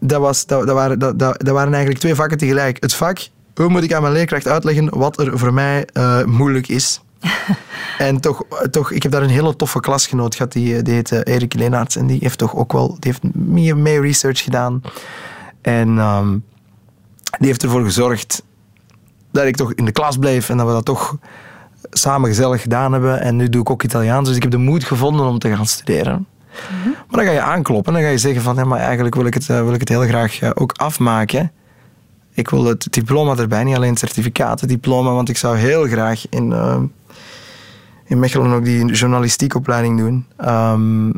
dat, 0.03 0.21
was, 0.21 0.47
dat, 0.47 0.67
dat, 0.67 0.75
waren, 0.75 0.99
dat, 0.99 1.19
dat, 1.19 1.45
dat 1.45 1.55
waren 1.55 1.73
eigenlijk 1.73 2.01
twee 2.01 2.15
vakken 2.15 2.39
tegelijk. 2.39 2.77
Het 2.81 2.95
vak 2.95 3.19
hoe 3.55 3.69
moet 3.69 3.83
ik 3.83 3.93
aan 3.93 4.03
mijn 4.03 4.15
leerkracht 4.15 4.49
uitleggen 4.49 4.99
wat 4.99 5.21
er 5.21 5.39
voor 5.39 5.53
mij 5.53 5.89
uh, 5.93 6.25
moeilijk 6.25 6.69
is? 6.69 7.01
en 7.99 8.21
toch, 8.21 8.43
toch, 8.71 8.91
ik 8.91 9.03
heb 9.03 9.13
daar 9.13 9.23
een 9.23 9.29
hele 9.29 9.57
toffe 9.57 9.81
klasgenoot 9.81 10.35
gehad, 10.35 10.53
die, 10.53 10.83
die 10.83 10.95
heet 10.95 11.27
Erik 11.27 11.55
Leenaerts. 11.55 11.97
En 11.97 12.07
die 12.07 12.19
heeft 12.21 12.39
toch 12.39 12.57
ook 12.57 12.73
wel, 12.73 12.89
die 12.99 13.11
heeft 13.13 13.35
meer, 13.35 13.77
meer 13.77 14.01
research 14.01 14.43
gedaan. 14.43 14.83
En 15.61 15.89
um, 15.99 16.45
die 17.39 17.47
heeft 17.47 17.63
ervoor 17.63 17.85
gezorgd 17.85 18.43
dat 19.31 19.45
ik 19.45 19.57
toch 19.57 19.73
in 19.73 19.85
de 19.85 19.93
klas 19.93 20.17
bleef 20.17 20.49
en 20.49 20.57
dat 20.57 20.67
we 20.67 20.73
dat 20.73 20.85
toch 20.85 21.17
samen 21.91 22.29
gezellig 22.29 22.63
gedaan 22.63 22.93
hebben. 22.93 23.21
En 23.21 23.37
nu 23.37 23.49
doe 23.49 23.61
ik 23.61 23.71
ook 23.71 23.83
Italiaans, 23.83 24.29
dus 24.29 24.37
ik 24.37 24.43
heb 24.43 24.51
de 24.51 24.57
moed 24.57 24.85
gevonden 24.85 25.27
om 25.27 25.39
te 25.39 25.57
gaan 25.57 25.67
studeren. 25.67 26.27
Maar 26.83 27.25
dan 27.25 27.25
ga 27.25 27.31
je 27.31 27.41
aankloppen 27.41 27.95
en 27.95 27.99
dan 27.99 28.09
ga 28.09 28.15
je 28.15 28.19
zeggen 28.19 28.43
van, 28.43 28.55
ja, 28.55 28.65
maar 28.65 28.81
eigenlijk 28.81 29.15
wil 29.15 29.27
ik 29.27 29.35
het, 29.35 29.47
wil 29.47 29.73
ik 29.73 29.81
het 29.81 29.89
heel 29.89 30.03
graag 30.03 30.55
ook 30.55 30.73
afmaken. 30.73 31.53
Ik 32.35 32.51
wil 32.51 32.65
het 32.65 32.87
diploma 32.91 33.37
erbij, 33.37 33.65
niet 33.65 33.77
alleen 33.77 33.91
het 33.91 33.99
certificaat, 33.99 34.61
het 34.61 34.69
diploma, 34.69 35.13
want 35.13 35.29
ik 35.29 35.37
zou 35.37 35.57
heel 35.57 35.87
graag 35.87 36.29
in, 36.29 36.51
uh, 36.51 36.77
in 38.05 38.19
Mechelen 38.19 38.53
ook 38.53 38.65
die 38.65 38.85
journalistiekopleiding 38.85 39.99
doen. 39.99 40.27
Um, 40.41 41.13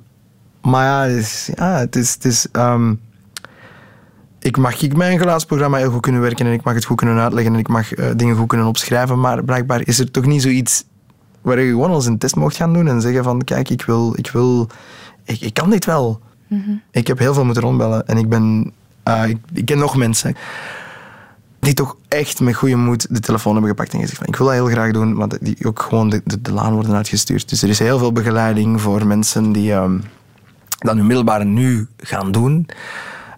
maar 0.62 0.84
ja, 0.84 1.02
het 1.02 1.20
is, 1.20 1.50
ja, 1.54 1.78
het 1.78 1.96
is, 1.96 2.14
het 2.14 2.24
is 2.24 2.46
um, 2.52 3.00
ik 4.38 4.56
mag 4.56 4.82
ik 4.82 4.96
mijn 4.96 5.18
geluidsprogramma 5.18 5.78
heel 5.78 5.90
goed 5.90 6.00
kunnen 6.00 6.20
werken 6.20 6.46
en 6.46 6.52
ik 6.52 6.62
mag 6.62 6.74
het 6.74 6.84
goed 6.84 6.96
kunnen 6.96 7.18
uitleggen 7.18 7.52
en 7.52 7.58
ik 7.58 7.68
mag 7.68 7.88
dingen 8.16 8.36
goed 8.36 8.48
kunnen 8.48 8.66
opschrijven, 8.66 9.20
maar 9.20 9.44
blijkbaar 9.44 9.86
is 9.86 9.98
er 9.98 10.10
toch 10.10 10.24
niet 10.24 10.42
zoiets 10.42 10.84
waar 11.40 11.60
je 11.60 11.70
gewoon 11.70 11.90
als 11.90 12.06
een 12.06 12.18
test 12.18 12.36
mocht 12.36 12.56
gaan 12.56 12.72
doen 12.72 12.88
en 12.88 13.00
zeggen 13.00 13.24
van 13.24 13.44
kijk, 13.44 13.70
ik 13.70 13.82
wil, 13.82 14.12
ik 14.16 14.30
wil, 14.30 14.68
ik, 15.24 15.40
ik 15.40 15.54
kan 15.54 15.70
dit 15.70 15.84
wel. 15.84 16.20
Mm 16.46 16.62
-hmm. 16.66 16.82
Ik 16.90 17.06
heb 17.06 17.18
heel 17.18 17.34
veel 17.34 17.44
moeten 17.44 17.62
rondbellen 17.62 18.06
en 18.06 18.16
ik 18.16 18.28
ben, 18.28 18.72
uh, 19.08 19.28
ik, 19.28 19.38
ik 19.52 19.64
ken 19.64 19.78
nog 19.78 19.96
mensen 19.96 20.36
die 21.64 21.74
toch 21.74 21.96
echt 22.08 22.40
met 22.40 22.54
goede 22.54 22.76
moed 22.76 23.06
de 23.10 23.20
telefoon 23.20 23.52
hebben 23.52 23.70
gepakt 23.70 23.92
en 23.92 24.00
gezegd 24.00 24.18
van 24.18 24.26
ik 24.26 24.36
wil 24.36 24.46
dat 24.46 24.54
heel 24.54 24.66
graag 24.66 24.92
doen, 24.92 25.14
maar 25.14 25.28
die 25.40 25.56
ook 25.66 25.82
gewoon 25.82 26.10
de, 26.10 26.20
de, 26.24 26.40
de 26.40 26.52
laan 26.52 26.74
worden 26.74 26.94
uitgestuurd. 26.94 27.48
Dus 27.48 27.62
er 27.62 27.68
is 27.68 27.78
heel 27.78 27.98
veel 27.98 28.12
begeleiding 28.12 28.80
voor 28.80 29.06
mensen 29.06 29.52
die 29.52 29.72
um, 29.72 30.02
dat 30.78 30.96
hun 30.96 31.06
middelbare 31.06 31.44
nu 31.44 31.86
gaan 31.96 32.32
doen. 32.32 32.66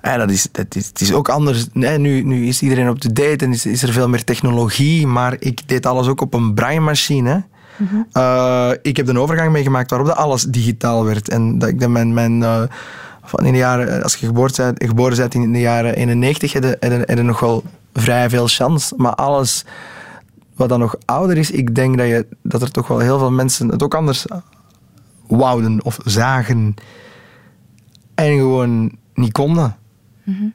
En 0.01 0.19
dat 0.19 0.31
is, 0.31 0.49
dat 0.53 0.75
is, 0.75 0.87
het 0.87 1.01
is 1.01 1.13
ook 1.13 1.29
anders. 1.29 1.67
Nee, 1.73 1.99
nu, 1.99 2.23
nu 2.23 2.47
is 2.47 2.63
iedereen 2.63 2.89
op 2.89 3.01
de 3.01 3.13
date 3.13 3.45
en 3.45 3.53
is, 3.53 3.67
is 3.67 3.83
er 3.83 3.93
veel 3.93 4.09
meer 4.09 4.25
technologie, 4.25 5.07
maar 5.07 5.37
ik 5.39 5.69
deed 5.69 5.87
alles 5.87 6.07
ook 6.07 6.21
op 6.21 6.35
een 6.35 6.55
braaimachine. 6.55 7.45
Uh, 8.13 8.71
ik 8.83 8.97
heb 8.97 9.09
een 9.09 9.19
overgang 9.19 9.53
meegemaakt 9.53 9.91
waarop 9.91 10.09
dat 10.09 10.17
alles 10.17 10.43
digitaal 10.43 11.05
werd. 11.05 11.29
En 11.29 11.59
dat 11.59 11.69
ik 11.69 11.89
mijn, 11.89 12.15
mijn 12.15 12.41
uh, 12.41 12.63
van 13.23 13.45
in 13.45 13.53
de 13.53 13.59
jaren, 13.59 14.03
als 14.03 14.15
je 14.17 14.27
geboren 14.27 14.53
bent, 14.57 14.85
geboren 14.85 15.31
in 15.31 15.53
de 15.53 15.61
jaren 15.61 15.95
91, 15.95 16.53
heb 16.53 16.63
je, 17.09 17.23
nog 17.23 17.41
wel 17.41 17.65
vrij 17.93 18.31
veel 18.31 18.47
chance. 18.47 18.95
Maar 18.97 19.15
alles 19.15 19.65
wat 20.57 20.69
dan 20.69 20.79
nog 20.79 20.97
ouder 21.05 21.37
is, 21.37 21.51
ik 21.51 21.75
denk 21.75 21.99
dat, 21.99 22.07
je, 22.07 22.27
dat 22.43 22.63
er 22.63 22.71
toch 22.71 22.89
wel 22.89 22.99
heel 22.99 23.19
veel 23.19 23.31
mensen 23.31 23.69
het 23.69 23.83
ook 23.83 23.95
anders 23.95 24.27
wouden 25.27 25.85
of 25.85 25.99
zagen 26.05 26.75
en 28.15 28.37
gewoon 28.37 28.99
niet 29.15 29.33
konden. 29.33 29.77
-hmm. 30.25 30.55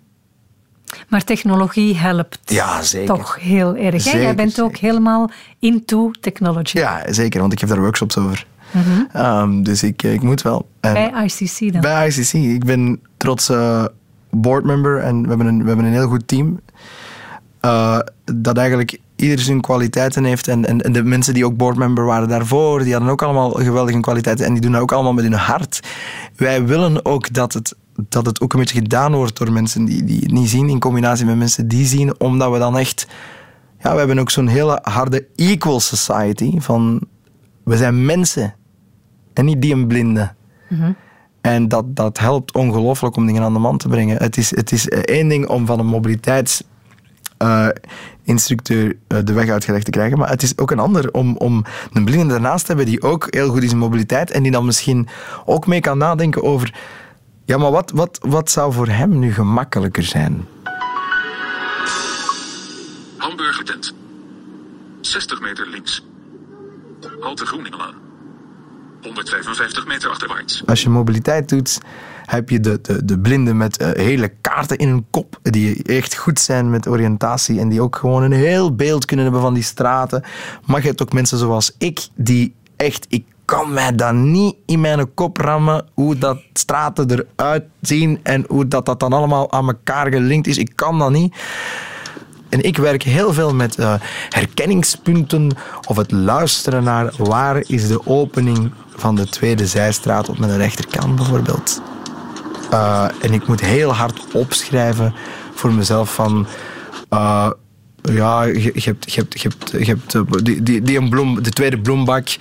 Maar 1.08 1.24
technologie 1.24 1.98
helpt 1.98 2.40
ja, 2.46 2.82
zeker. 2.82 3.16
toch 3.16 3.38
heel 3.40 3.76
erg. 3.76 4.02
Zeker, 4.02 4.22
Jij 4.22 4.36
bent 4.36 4.62
ook 4.62 4.78
helemaal 4.78 5.32
into 5.60 6.12
technology. 6.20 6.78
Ja, 6.78 7.04
zeker, 7.14 7.40
want 7.40 7.54
ik 7.54 7.60
heb 7.60 7.70
daar 7.70 7.80
workshops 7.80 8.18
over. 8.18 8.46
Mm 8.72 8.82
-hmm. 8.82 9.26
um, 9.26 9.64
dus 9.64 9.84
ik, 9.84 10.04
ik 10.04 10.22
moet 10.22 10.42
wel. 10.42 10.68
En 10.80 10.94
bij 10.94 11.12
ICC 11.26 11.72
dan? 11.72 11.82
Bij 11.82 12.08
ICC. 12.08 12.34
Ik 12.34 12.66
ben 12.66 13.00
trots 13.18 13.50
uh, 13.50 13.86
boardmember 14.30 15.00
en 15.00 15.22
we 15.22 15.28
hebben, 15.28 15.48
een, 15.48 15.62
we 15.62 15.68
hebben 15.68 15.86
een 15.86 15.92
heel 15.92 16.08
goed 16.08 16.28
team. 16.28 16.60
Uh, 17.62 18.00
dat 18.24 18.58
eigenlijk 18.58 19.00
ieder 19.22 19.40
zijn 19.40 19.62
kwaliteiten 19.62 20.24
heeft. 20.24 20.48
En, 20.48 20.66
en, 20.66 20.82
en, 20.82 20.92
de 20.92 21.04
mensen 21.04 21.34
die 21.34 21.46
ook 21.46 21.58
boardmember 21.58 22.06
waren 22.06 22.28
daarvoor, 22.28 22.84
die 22.84 22.94
hadden 22.94 23.12
ook 23.12 23.22
allemaal 23.22 23.52
geweldige 23.52 24.00
kwaliteiten. 24.00 24.46
En 24.46 24.54
die 24.54 24.62
doen 24.62 24.72
dat 24.72 24.82
ook 24.82 24.92
allemaal 24.92 25.14
met 25.14 25.24
hun 25.24 25.34
hart. 25.34 25.80
Wij 26.36 26.66
willen 26.66 27.06
ook 27.06 27.34
dat 27.34 27.54
het, 27.54 27.76
dat 28.10 28.26
het 28.26 28.42
ook 28.42 28.54
een 28.54 28.60
beetje 28.60 28.80
gedaan 28.80 29.16
wordt 29.16 29.38
door 29.38 29.52
mensen 29.52 29.86
die, 29.86 30.04
die 30.04 30.20
het 30.20 30.32
niet 30.32 30.50
zien, 30.50 30.70
in 30.70 30.80
combinatie 30.80 31.26
met 31.26 31.38
mensen 31.38 31.68
die 31.68 31.86
zien. 31.86 32.20
Omdat 32.20 32.52
we 32.52 32.58
dan 32.58 32.78
echt... 32.78 33.08
Ja, 33.80 33.92
we 33.92 33.98
hebben 33.98 34.20
ook 34.20 34.30
zo'n 34.30 34.48
hele 34.48 34.80
harde 34.82 35.28
equal 35.36 35.80
society. 35.80 36.60
Van, 36.60 37.02
we 37.64 37.78
zijn 37.78 38.06
mensen. 38.06 38.56
En 39.34 39.46
niet 39.46 39.62
die 39.62 39.74
een 39.74 39.88
blinde. 39.88 40.34
Mm 40.70 40.80
-hmm. 40.80 40.96
En 41.42 41.68
dat, 41.68 41.96
dat 41.96 42.20
helpt 42.20 42.54
ongelooflijk 42.54 43.16
om 43.16 43.26
dingen 43.26 43.44
aan 43.44 43.54
de 43.54 43.60
man 43.60 43.78
te 43.78 43.88
brengen. 43.88 44.18
Het 44.18 44.38
is, 44.38 44.56
het 44.56 44.72
is 44.72 44.88
één 44.90 45.28
ding 45.28 45.48
om 45.48 45.66
van 45.66 45.80
een 45.80 45.86
mobiliteits 45.86 46.64
uh, 47.42 47.68
instructeur 48.24 48.86
uh, 49.08 49.18
de 49.24 49.34
weg 49.34 49.50
uitgelegd 49.50 49.86
te 49.86 49.92
krijgen. 49.92 50.18
Maar 50.18 50.30
het 50.30 50.44
is 50.44 50.58
ook 50.58 50.72
een 50.72 50.80
ander 50.80 51.12
om, 51.12 51.38
om 51.38 51.66
een 51.94 52.06
blinde 52.06 52.34
ernaast 52.34 52.66
te 52.66 52.68
hebben 52.68 52.86
die 52.86 53.02
ook 53.02 53.28
heel 53.30 53.50
goed 53.50 53.64
is 53.64 53.72
in 53.72 53.78
mobiliteit 53.78 54.32
en 54.32 54.44
die 54.44 54.52
dan 54.52 54.66
misschien 54.66 55.08
ook 55.46 55.68
mee 55.68 55.80
kan 55.80 55.98
nadenken 55.98 56.44
over 56.44 56.74
ja, 57.52 57.58
maar 57.58 57.72
wat, 57.72 57.92
wat, 57.92 58.20
wat 58.22 58.52
zou 58.52 58.74
voor 58.74 58.88
hem 58.88 59.20
nu 59.20 59.34
gemakkelijker 59.34 60.04
zijn? 60.04 60.48
Hamburger 63.18 63.66
tent. 63.66 63.94
60 65.02 65.42
meter 65.42 65.68
links. 65.68 66.06
Halte 67.20 67.46
Groeningelaan. 67.46 67.94
155 69.02 69.88
meter 69.88 70.10
achterwaarts. 70.10 70.66
Als 70.66 70.82
je 70.82 70.90
mobiliteit 70.90 71.50
doet, 71.50 71.80
heb 72.32 72.50
je 72.50 72.60
de, 72.60 72.80
de, 72.82 73.06
de 73.06 73.20
blinden 73.20 73.58
met 73.58 73.82
uh, 73.82 73.88
hele 73.92 74.32
kaarten 74.42 74.78
in 74.78 74.88
hun 74.88 75.06
kop, 75.10 75.40
die 75.42 75.84
echt 75.84 76.16
goed 76.16 76.40
zijn 76.40 76.70
met 76.70 76.88
oriëntatie 76.88 77.60
en 77.60 77.70
die 77.70 77.82
ook 77.82 77.96
gewoon 77.96 78.24
een 78.24 78.32
heel 78.32 78.76
beeld 78.76 79.06
kunnen 79.06 79.26
hebben 79.26 79.44
van 79.44 79.54
die 79.54 79.64
straten. 79.64 80.24
Maar 80.66 80.82
je 80.82 80.88
hebt 80.88 81.02
ook 81.02 81.14
mensen 81.14 81.38
zoals 81.38 81.76
ik, 81.78 82.08
die 82.16 82.54
echt, 82.76 83.06
ik 83.10 83.26
kan 83.46 83.74
mij 83.74 83.96
dan 83.96 84.32
niet 84.32 84.56
in 84.66 84.82
mijn 84.82 85.14
kop 85.14 85.38
rammen 85.38 85.86
hoe 85.94 86.18
dat 86.18 86.40
straten 86.54 87.26
eruit 87.36 87.64
zien 87.82 88.20
en 88.24 88.46
hoe 88.48 88.68
dat, 88.68 88.86
dat 88.86 89.00
dan 89.00 89.14
allemaal 89.14 89.52
aan 89.52 89.68
elkaar 89.68 90.12
gelinkt 90.12 90.48
is. 90.48 90.58
Ik 90.58 90.72
kan 90.76 91.00
dat 91.00 91.12
niet. 91.12 91.36
En 92.50 92.64
ik 92.64 92.78
werk 92.78 93.04
heel 93.04 93.34
veel 93.34 93.54
met 93.54 93.78
uh, 93.78 93.94
herkenningspunten 94.30 95.56
of 95.88 95.98
het 95.98 96.12
luisteren 96.12 96.84
naar 96.84 97.14
waar 97.18 97.64
is 97.68 97.88
de 97.88 98.08
opening 98.08 98.72
van 98.96 99.16
de 99.16 99.30
tweede 99.30 99.68
zijstraat 99.68 100.30
op 100.30 100.38
mijn 100.38 100.58
rechterkant 100.58 101.16
bijvoorbeeld. 101.16 101.82
Uh, 102.74 103.06
en 103.22 103.34
ik 103.34 103.48
moet 103.48 103.62
heel 103.62 103.94
hard 103.94 104.22
opschrijven 104.34 105.14
voor 105.54 105.74
mezelf 105.74 106.14
van... 106.14 106.48
Uh, 107.14 107.50
ja, 108.02 108.44
je, 108.44 108.72
hebt, 108.74 109.14
hebt 109.14 110.46
die, 110.46 110.64
die, 110.64 110.82
die 110.82 110.98
een 110.98 111.10
bloem, 111.10 111.44
de 111.44 111.50
tweede 111.50 111.80
bloembak 111.80 112.38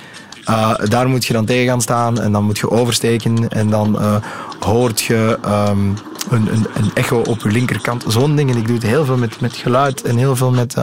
daar 0.88 1.08
moet 1.08 1.26
je 1.26 1.32
dan 1.32 1.44
tegen 1.44 1.66
gaan 1.66 1.80
staan 1.80 2.20
en 2.20 2.32
dan 2.32 2.44
moet 2.44 2.58
je 2.58 2.70
oversteken 2.70 3.48
en 3.48 3.70
dan 3.70 3.96
uh, 4.00 4.16
hoort 4.60 5.00
je 5.00 5.38
um, 5.44 5.94
een, 6.30 6.52
een, 6.52 6.66
een, 6.74 6.90
echo 6.94 7.20
op 7.20 7.40
je 7.40 7.50
linkerkant. 7.50 8.04
Zo'n 8.08 8.36
dingen. 8.36 8.56
Ik 8.56 8.66
doe 8.66 8.74
het 8.74 8.86
heel 8.86 9.04
veel 9.04 9.16
met, 9.16 9.40
met 9.40 9.56
geluid 9.56 10.02
en 10.02 10.16
heel 10.16 10.36
veel 10.36 10.50
met, 10.50 10.74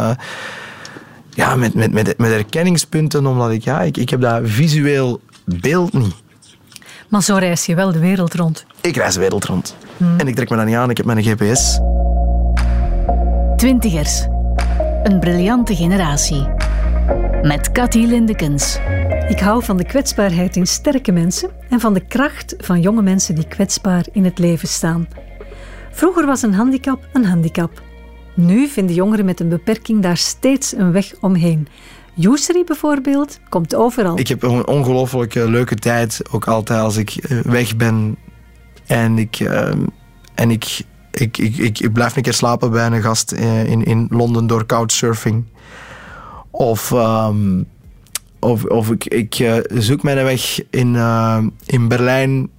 ja, 1.37 1.55
met, 1.55 1.73
met, 1.73 1.91
met, 1.91 2.17
met 2.17 2.29
herkenningspunten, 2.29 3.25
omdat 3.25 3.51
ik, 3.51 3.63
ja, 3.63 3.81
ik, 3.81 3.97
ik 3.97 4.09
heb 4.09 4.21
dat 4.21 4.41
visueel 4.43 5.21
beeld 5.45 5.93
niet. 5.93 6.15
Maar 7.07 7.23
zo 7.23 7.35
reis 7.35 7.65
je 7.65 7.75
wel 7.75 7.91
de 7.91 7.99
wereld 7.99 8.33
rond. 8.33 8.65
Ik 8.81 8.95
reis 8.95 9.13
de 9.13 9.19
wereld 9.19 9.45
rond. 9.45 9.75
Hmm. 9.97 10.19
En 10.19 10.27
ik 10.27 10.35
trek 10.35 10.49
me 10.49 10.55
dat 10.55 10.65
niet 10.65 10.75
aan, 10.75 10.89
ik 10.89 10.97
heb 10.97 11.05
mijn 11.05 11.23
GPS. 11.23 11.79
Twintigers. 13.55 14.25
Een 15.03 15.19
briljante 15.19 15.75
generatie. 15.75 16.47
Met 17.41 17.71
Cathy 17.71 18.05
Lindekens. 18.05 18.77
Ik 19.27 19.39
hou 19.39 19.63
van 19.63 19.77
de 19.77 19.85
kwetsbaarheid 19.85 20.55
in 20.55 20.67
sterke 20.67 21.11
mensen 21.11 21.49
en 21.69 21.79
van 21.79 21.93
de 21.93 22.05
kracht 22.05 22.55
van 22.57 22.81
jonge 22.81 23.01
mensen 23.01 23.35
die 23.35 23.47
kwetsbaar 23.47 24.05
in 24.11 24.25
het 24.25 24.39
leven 24.39 24.67
staan. 24.67 25.07
Vroeger 25.91 26.25
was 26.25 26.41
een 26.41 26.53
handicap 26.53 27.07
een 27.13 27.25
handicap. 27.25 27.81
Nu 28.33 28.67
vinden 28.67 28.95
jongeren 28.95 29.25
met 29.25 29.39
een 29.39 29.49
beperking 29.49 30.01
daar 30.01 30.17
steeds 30.17 30.73
een 30.75 30.91
weg 30.91 31.13
omheen. 31.19 31.67
Usery 32.19 32.63
bijvoorbeeld 32.63 33.39
komt 33.49 33.75
overal. 33.75 34.19
Ik 34.19 34.27
heb 34.27 34.43
een 34.43 34.67
ongelooflijk 34.67 35.33
leuke 35.33 35.75
tijd, 35.75 36.21
ook 36.31 36.47
altijd 36.47 36.79
als 36.79 36.97
ik 36.97 37.09
eh, 37.15 37.39
weg 37.39 37.75
ben 37.75 38.17
en 38.85 39.17
ik, 39.17 39.39
ehm, 39.39 39.85
en 40.35 40.51
ik, 40.51 40.81
ik, 41.11 41.37
ik, 41.37 41.79
ik, 41.79 41.93
blijf 41.93 42.15
een 42.15 42.21
keer 42.21 42.33
slapen 42.33 42.71
bij 42.71 42.85
een 42.85 43.01
gast 43.01 43.31
eh, 43.31 43.65
in, 43.65 43.83
in 43.83 44.07
Londen 44.09 44.47
door 44.47 44.65
couchsurfing. 44.65 45.45
Of 46.51 46.91
um, 46.91 47.67
of, 48.39 48.63
of 48.63 48.91
ik, 48.91 49.05
ik 49.05 49.61
zoek 49.73 50.03
mijn 50.03 50.23
weg 50.23 50.59
in, 50.69 50.97
in 51.65 51.87
Berlijn. 51.87 52.49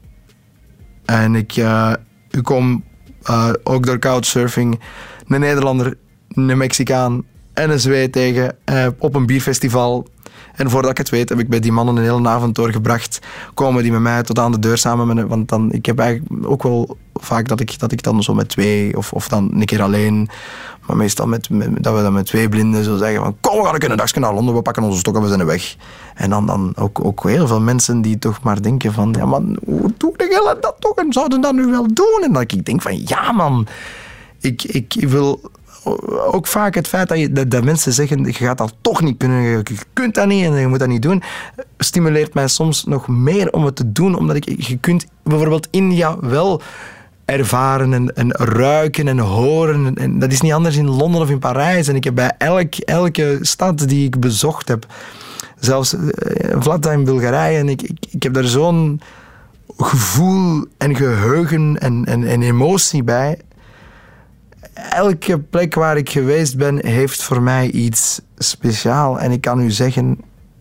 En 1.05 1.35
ik, 1.35 1.57
ik 2.31 2.43
kom 2.43 2.85
ook 3.63 3.87
door 3.87 3.99
couchsurfing 3.99 4.81
een 5.29 5.41
Nederlander, 5.41 5.97
een 6.29 6.59
Mexicaan 6.59 7.25
Zweed 7.77 8.13
tegen 8.13 8.57
op 8.99 9.15
een 9.15 9.27
bierfestival. 9.27 10.07
En 10.55 10.71
voordat 10.71 10.91
ik 10.91 10.99
het 10.99 11.09
weet, 11.09 11.29
heb 11.29 11.39
ik 11.39 11.49
bij 11.49 11.61
die 11.61 11.73
mannen 11.73 11.97
een 11.97 12.03
hele 12.03 12.29
avond 12.29 12.55
doorgebracht. 12.55 13.19
Komen 13.55 13.83
die 13.83 13.93
met 13.93 14.01
mij 14.01 14.23
tot 14.23 14.39
aan 14.39 14.53
de 14.53 14.59
deur 14.59 14.79
samen. 14.79 15.29
Want 15.29 15.49
dan, 15.49 15.73
ik 15.73 15.87
heb 15.87 15.99
eigenlijk 15.99 16.47
ook 16.47 16.63
wel 16.63 16.97
vaak 17.15 17.49
dat 17.49 17.61
ik, 17.61 17.79
dat 17.79 17.93
ik 17.93 18.03
dan 18.03 18.23
zo 18.23 18.35
met 18.35 18.49
twee 18.49 18.97
of, 18.97 19.13
of 19.13 19.29
dan 19.29 19.51
een 19.55 19.65
keer 19.65 19.83
alleen 19.83 20.29
maar 20.87 20.97
meestal 20.97 21.27
met, 21.27 21.49
dat 21.79 21.97
we 21.97 22.03
dan 22.03 22.13
met 22.13 22.27
twee 22.27 22.49
blinden 22.49 22.85
zo 22.85 22.97
zeggen 22.97 23.23
van 23.23 23.37
kom, 23.41 23.63
we 23.63 23.79
gaan 23.81 23.91
een 23.91 23.97
dagje 23.97 24.21
naar 24.21 24.35
Londen, 24.35 24.55
we 24.55 24.63
pakken 24.63 24.83
onze 24.83 24.99
stokken, 24.99 25.23
we 25.23 25.29
zijn 25.29 25.45
weg. 25.45 25.77
En 26.15 26.31
dan, 26.31 26.47
dan 26.47 26.73
ook, 26.77 27.05
ook 27.05 27.29
heel 27.29 27.47
veel 27.47 27.61
mensen 27.61 28.01
die 28.01 28.19
toch 28.19 28.43
maar 28.43 28.63
denken 28.63 28.93
van 28.93 29.15
ja 29.19 29.27
man, 29.27 29.59
hoe 29.65 29.93
doe 29.97 30.13
je 30.17 30.57
dat 30.61 30.77
toch? 30.79 30.95
En 30.95 31.13
zouden 31.13 31.41
dat 31.41 31.55
nu 31.55 31.67
wel 31.67 31.87
doen? 31.95 32.21
En 32.23 32.33
dat 32.33 32.53
ik 32.53 32.65
denk 32.65 32.83
van 32.83 33.07
ja 33.07 33.33
man, 33.33 33.67
ik, 34.41 34.63
ik 34.63 34.95
wil 34.99 35.41
ook 36.33 36.47
vaak 36.47 36.75
het 36.75 36.89
feit 36.89 37.09
dat, 37.09 37.19
je, 37.19 37.33
dat, 37.33 37.51
dat, 37.51 37.65
mensen 37.65 37.93
zeggen, 37.93 38.25
je 38.25 38.33
gaat 38.33 38.59
dat 38.59 38.75
toch 38.81 39.03
niet 39.03 39.17
kunnen, 39.17 39.43
je 39.43 39.63
kunt 39.93 40.15
dat 40.15 40.27
niet 40.27 40.45
en 40.45 40.55
je 40.55 40.67
moet 40.67 40.79
dat 40.79 40.89
niet 40.89 41.03
doen, 41.03 41.23
stimuleert 41.79 42.35
mij 42.35 42.49
soms 42.49 42.85
nog 42.85 43.09
meer 43.09 43.53
om 43.53 43.65
het 43.65 43.77
te 43.77 43.93
doen, 43.93 44.17
omdat 44.17 44.37
ik, 44.37 44.63
je 44.67 44.79
kunt 44.79 45.07
bijvoorbeeld 45.23 45.69
India 45.71 46.19
wel 46.21 46.63
ervaren 47.25 47.93
en, 47.93 48.17
en 48.17 48.33
ruiken 48.33 49.09
en 49.09 49.19
horen. 49.19 49.95
En 49.95 50.19
dat 50.19 50.33
is 50.33 50.41
niet 50.41 50.53
anders 50.53 50.77
in 50.77 50.89
Londen 50.89 51.21
of 51.21 51.31
in 51.31 51.39
Parijs. 51.39 51.89
En 51.89 51.97
ik 51.97 52.05
heb 52.05 52.15
bij 52.15 52.33
elk, 52.39 52.75
elke 52.75 53.39
stad 53.41 53.89
die 53.89 54.07
ik 54.07 54.21
bezocht 54.21 54.69
heb, 54.69 54.87
zelfs 55.59 55.95
Vlad 56.59 56.87
in 56.87 57.05
Bulgarije, 57.05 57.59
en 57.59 57.69
ik, 57.69 57.83
ik, 58.11 58.23
heb 58.23 58.35
daar 58.35 58.45
zo'n 58.45 59.01
gevoel 59.77 60.65
en 60.79 60.97
geheugen 60.97 61.79
en, 61.79 62.05
en, 62.05 62.25
en 62.25 62.43
emotie 62.43 63.03
bij. 63.03 63.39
Elke 64.91 65.39
plek 65.39 65.75
waar 65.75 65.97
ik 65.97 66.11
geweest 66.11 66.57
ben, 66.57 66.87
heeft 66.87 67.23
voor 67.23 67.43
mij 67.43 67.71
iets 67.71 68.21
speciaal. 68.37 69.21
En 69.21 69.31
ik 69.31 69.41
kan 69.41 69.61
u 69.61 69.71
zeggen, 69.71 70.19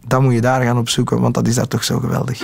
dan 0.08 0.24
moet 0.24 0.34
je 0.34 0.42
daar 0.42 0.62
gaan 0.62 0.78
opzoeken, 0.78 1.22
want 1.22 1.34
dat 1.34 1.48
is 1.48 1.56
daar 1.56 1.68
toch 1.68 1.84
zo 1.84 2.00
geweldig. 2.00 2.40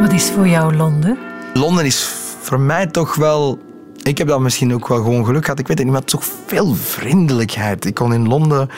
Wat 0.00 0.12
is 0.12 0.30
voor 0.30 0.48
jou 0.48 0.76
Londen? 0.76 1.18
Londen 1.54 1.84
is 1.84 2.04
voor 2.40 2.60
mij 2.60 2.86
toch 2.86 3.14
wel... 3.14 3.58
Ik 4.02 4.18
heb 4.18 4.28
dan 4.28 4.42
misschien 4.42 4.74
ook 4.74 4.88
wel 4.88 5.02
gewoon 5.02 5.24
geluk 5.24 5.44
gehad. 5.44 5.58
Ik 5.58 5.66
weet 5.66 5.76
het 5.76 5.86
niet, 5.86 5.96
maar 5.96 6.04
toch 6.04 6.24
veel 6.46 6.74
vriendelijkheid. 6.74 7.84
Ik 7.84 7.94
kon 7.94 8.12
in 8.12 8.28
Londen 8.28 8.68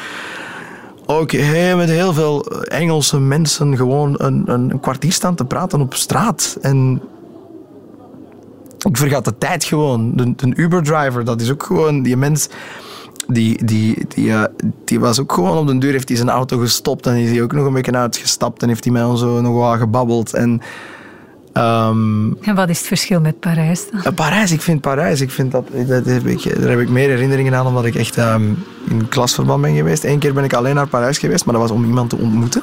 ook 1.11 1.33
met 1.77 1.89
heel 1.89 2.13
veel 2.13 2.45
Engelse 2.63 3.21
mensen 3.21 3.77
gewoon 3.77 4.15
een, 4.17 4.43
een 4.47 4.81
kwartier 4.81 5.13
staan 5.13 5.35
te 5.35 5.45
praten 5.45 5.81
op 5.81 5.95
straat. 5.95 6.59
En 6.61 7.03
ik 8.79 8.97
vergat 8.97 9.25
de 9.25 9.39
tijd 9.39 9.65
gewoon. 9.65 10.13
De, 10.17 10.35
de 10.35 10.55
Uber-driver, 10.55 11.25
dat 11.25 11.41
is 11.41 11.51
ook 11.51 11.63
gewoon 11.63 12.03
die 12.03 12.17
mens... 12.17 12.49
Die, 13.27 13.65
die, 13.65 14.05
die, 14.09 14.27
uh, 14.27 14.45
die 14.85 15.01
was 15.01 15.21
ook 15.21 15.33
gewoon 15.33 15.59
op 15.59 15.67
de 15.67 15.79
deur, 15.79 15.93
heeft 15.93 16.09
hij 16.09 16.17
zijn 16.17 16.29
auto 16.29 16.59
gestopt 16.59 17.07
en 17.07 17.17
is 17.17 17.31
hij 17.31 17.43
ook 17.43 17.53
nog 17.53 17.67
een 17.67 17.73
beetje 17.73 17.93
uitgestapt 17.93 18.63
en 18.63 18.69
heeft 18.69 18.85
hij 18.85 18.93
mij 18.93 19.05
ons 19.05 19.21
zo 19.21 19.41
nog 19.41 19.55
wel 19.55 19.77
gebabbeld. 19.77 20.35
En 20.35 20.61
Um, 21.59 22.37
en 22.41 22.55
wat 22.55 22.69
is 22.69 22.79
het 22.79 22.87
verschil 22.87 23.21
met 23.21 23.41
Parijs 23.41 23.91
dan? 23.91 24.01
Uh, 24.07 24.13
Parijs, 24.15 24.53
ik 24.53 24.61
vind 24.61 24.81
Parijs, 24.81 25.21
ik 25.21 25.31
vind 25.31 25.53
dat, 25.53 25.69
dat 25.87 26.05
heb 26.05 26.27
ik, 26.27 26.61
daar 26.61 26.71
heb 26.71 26.81
ik 26.81 26.89
meer 26.89 27.09
herinneringen 27.09 27.55
aan 27.55 27.67
omdat 27.67 27.85
ik 27.85 27.95
echt 27.95 28.17
um, 28.17 28.65
in 28.89 29.09
klasverband 29.09 29.63
ben 29.63 29.75
geweest. 29.75 30.05
Eén 30.05 30.19
keer 30.19 30.33
ben 30.33 30.45
ik 30.45 30.53
alleen 30.53 30.75
naar 30.75 30.87
Parijs 30.87 31.19
geweest, 31.19 31.45
maar 31.45 31.55
dat 31.55 31.63
was 31.63 31.73
om 31.73 31.85
iemand 31.85 32.11
te 32.11 32.17
ontmoeten. 32.17 32.63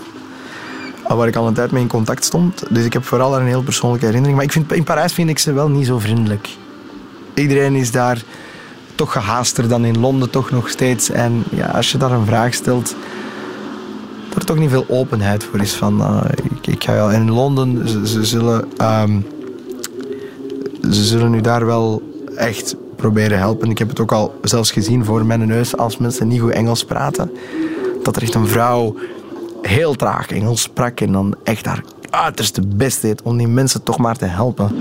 Waar 1.08 1.28
ik 1.28 1.36
al 1.36 1.48
een 1.48 1.54
tijd 1.54 1.72
mee 1.72 1.82
in 1.82 1.88
contact 1.88 2.24
stond. 2.24 2.64
Dus 2.70 2.86
ik 2.86 2.94
heb 2.94 3.04
vooral 3.04 3.32
daar 3.32 3.42
een 3.42 3.48
heel 3.48 3.64
persoonlijke 3.64 4.06
herinnering. 4.06 4.38
Maar 4.38 4.48
ik 4.48 4.54
vind, 4.54 4.74
in 4.74 4.84
Parijs 4.84 5.14
vind 5.14 5.30
ik 5.30 5.40
ze 5.40 5.54
wel 5.54 5.70
niet 5.70 5.86
zo 5.86 6.00
vriendelijk. 6.00 6.50
Iedereen 7.34 7.76
is 7.76 7.92
daar 7.92 8.22
toch 8.96 9.12
gehaaster 9.12 9.68
dan 9.68 9.86
in 9.86 10.00
Londen 10.00 10.30
toch 10.30 10.52
nog 10.52 10.70
steeds. 10.70 11.10
En 11.10 11.44
ja, 11.52 11.66
als 11.66 11.92
je 11.92 11.98
daar 11.98 12.12
een 12.12 12.26
vraag 12.26 12.54
stelt, 12.54 12.96
er 14.36 14.46
toch 14.46 14.58
niet 14.58 14.70
veel 14.70 14.86
openheid 14.88 15.44
voor 15.44 15.60
is. 15.60 15.74
Van, 15.74 16.00
uh, 16.00 16.22
ik, 16.44 16.68
ik, 16.68 16.84
ga 16.84 17.12
in 17.12 17.32
Londen, 17.32 17.90
ze, 17.90 18.08
ze 18.08 18.26
zullen, 18.26 18.68
um, 19.02 19.26
ze 20.92 21.04
zullen 21.04 21.32
nu 21.32 21.42
daar 21.42 21.66
wel 21.66 22.02
echt 22.36 22.76
proberen 22.96 23.38
helpen. 23.38 23.70
Ik 23.70 23.78
heb 23.78 23.90
het 23.90 24.00
ook 24.00 24.12
al 24.12 24.34
zelfs 24.42 24.72
gezien 24.72 25.06
voor 25.06 25.26
mijn 25.26 25.48
neus 25.48 25.78
als 25.78 25.98
mensen 25.98 26.28
niet 26.28 26.42
goed 26.42 26.52
Engels 26.52 26.86
praten. 26.86 27.32
Dat 28.04 28.16
er 28.16 28.22
echt 28.22 28.36
een 28.36 28.48
vrouw 28.48 28.96
heel 29.62 29.94
traag 29.94 30.32
Engels 30.32 30.62
sprak 30.62 31.00
en 31.00 31.12
dan 31.12 31.36
echt 31.44 31.66
haar 31.66 31.84
uiterste 32.10 32.62
best 32.76 33.02
deed 33.02 33.22
om 33.22 33.38
die 33.38 33.48
mensen 33.48 33.84
toch 33.84 33.98
maar 33.98 34.18
te 34.18 34.26
helpen. 34.26 34.72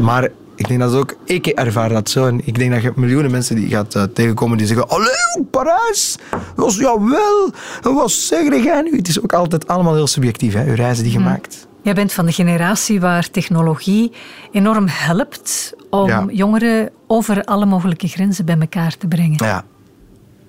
Maar 0.00 0.30
ik 0.58 0.68
denk 0.68 0.80
dat 0.80 0.94
ook, 0.94 1.16
ik 1.24 1.46
ervaar 1.46 1.88
dat 1.88 2.10
zo. 2.10 2.26
En 2.26 2.40
ik 2.44 2.58
denk 2.58 2.72
dat 2.72 2.82
je 2.82 2.92
miljoenen 2.94 3.30
mensen 3.30 3.56
die 3.56 3.68
gaat 3.68 3.94
uh, 3.94 4.02
tegenkomen 4.02 4.58
die 4.58 4.66
zeggen: 4.66 4.88
Allee, 4.88 5.46
Parijs, 5.50 6.18
dat 6.30 6.64
was 6.64 6.76
jawel, 6.76 7.52
wat 7.82 8.10
zeg 8.10 8.62
jij 8.62 8.82
nu? 8.82 8.96
Het 8.96 9.08
is 9.08 9.22
ook 9.22 9.32
altijd 9.32 9.68
allemaal 9.68 9.94
heel 9.94 10.06
subjectief, 10.06 10.54
hè, 10.54 10.64
uw 10.64 10.74
reizen 10.74 11.04
die 11.04 11.12
je 11.12 11.18
hmm. 11.18 11.28
maakt. 11.28 11.66
Jij 11.82 11.94
bent 11.94 12.12
van 12.12 12.26
de 12.26 12.32
generatie 12.32 13.00
waar 13.00 13.30
technologie 13.30 14.12
enorm 14.52 14.86
helpt 14.88 15.74
om 15.90 16.30
jongeren 16.30 16.90
over 17.06 17.44
alle 17.44 17.66
mogelijke 17.66 18.08
grenzen 18.08 18.44
bij 18.44 18.58
elkaar 18.58 18.96
te 18.96 19.06
brengen. 19.06 19.44
Ja. 19.44 19.64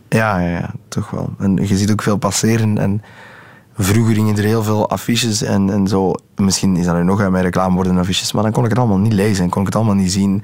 Ja, 0.09 0.39
ja, 0.39 0.49
ja, 0.49 0.73
toch 0.87 1.09
wel. 1.09 1.33
En 1.39 1.55
je 1.55 1.77
ziet 1.77 1.91
ook 1.91 2.01
veel 2.01 2.17
passeren. 2.17 2.77
En 2.77 3.01
Vroeger 3.81 4.13
gingen 4.13 4.37
er 4.37 4.43
heel 4.43 4.63
veel 4.63 4.89
affiches 4.89 5.41
en, 5.41 5.69
en 5.69 5.87
zo. 5.87 6.13
Misschien 6.35 6.75
is 6.75 6.85
dat 6.85 6.95
nu 6.95 7.03
nog 7.03 7.29
met 7.29 7.41
reclame 7.41 7.75
worden 7.75 7.97
affiches, 7.97 8.31
maar 8.31 8.43
dan 8.43 8.51
kon 8.51 8.63
ik 8.63 8.69
het 8.69 8.79
allemaal 8.79 8.97
niet 8.97 9.13
lezen 9.13 9.43
en 9.43 9.49
kon 9.49 9.61
ik 9.61 9.67
het 9.67 9.75
allemaal 9.75 9.95
niet 9.95 10.11
zien. 10.11 10.43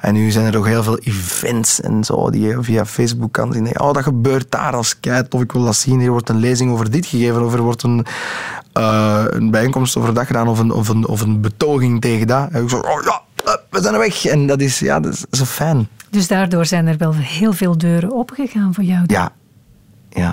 En 0.00 0.14
nu 0.14 0.30
zijn 0.30 0.46
er 0.46 0.58
ook 0.58 0.66
heel 0.66 0.82
veel 0.82 0.98
events 0.98 1.80
en 1.80 2.04
zo 2.04 2.30
die 2.30 2.40
je 2.40 2.62
via 2.62 2.86
Facebook 2.86 3.32
kan 3.32 3.52
zien. 3.52 3.80
Oh, 3.80 3.92
dat 3.92 4.02
gebeurt 4.02 4.50
daar 4.50 4.74
als 4.74 5.00
kijk 5.00 5.34
of 5.34 5.40
ik 5.40 5.52
wil 5.52 5.64
dat 5.64 5.76
zien. 5.76 6.00
Hier 6.00 6.10
wordt 6.10 6.28
een 6.28 6.38
lezing 6.38 6.70
over 6.70 6.90
dit 6.90 7.06
gegeven, 7.06 7.44
of 7.44 7.52
er 7.52 7.62
wordt 7.62 7.82
een, 7.82 8.06
uh, 8.78 9.24
een 9.28 9.50
bijeenkomst 9.50 9.96
over 9.96 10.14
dat 10.14 10.26
gedaan, 10.26 10.48
of 10.48 10.58
een, 10.58 10.70
of 10.70 10.88
een, 10.88 11.06
of 11.06 11.20
een 11.20 11.40
betoging 11.40 12.00
tegen 12.00 12.26
dat. 12.26 12.48
En 12.50 12.62
ik 12.62 12.68
zo, 12.68 12.76
oh 12.76 13.02
ja, 13.04 13.22
eh, 13.44 13.52
we 13.70 13.80
zijn 13.80 13.94
er 13.94 14.00
weg. 14.00 14.24
En 14.24 14.46
dat 14.46 14.60
is, 14.60 14.78
ja, 14.78 15.00
dat 15.00 15.12
is 15.12 15.24
zo 15.30 15.44
fijn. 15.44 15.88
Dus 16.10 16.28
daardoor 16.28 16.66
zijn 16.66 16.86
er 16.86 16.96
wel 16.96 17.14
heel 17.14 17.52
veel 17.52 17.78
deuren 17.78 18.12
opgegaan 18.12 18.74
voor 18.74 18.84
jou? 18.84 19.02
Ja. 19.06 19.32
Ja. 20.10 20.30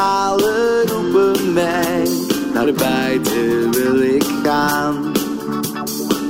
Zonnestralen 0.00 0.86
roepen 0.86 1.52
mij, 1.52 2.08
naar 2.52 2.72
buiten 2.72 3.70
wil 3.70 4.00
ik 4.00 4.24
gaan. 4.42 5.12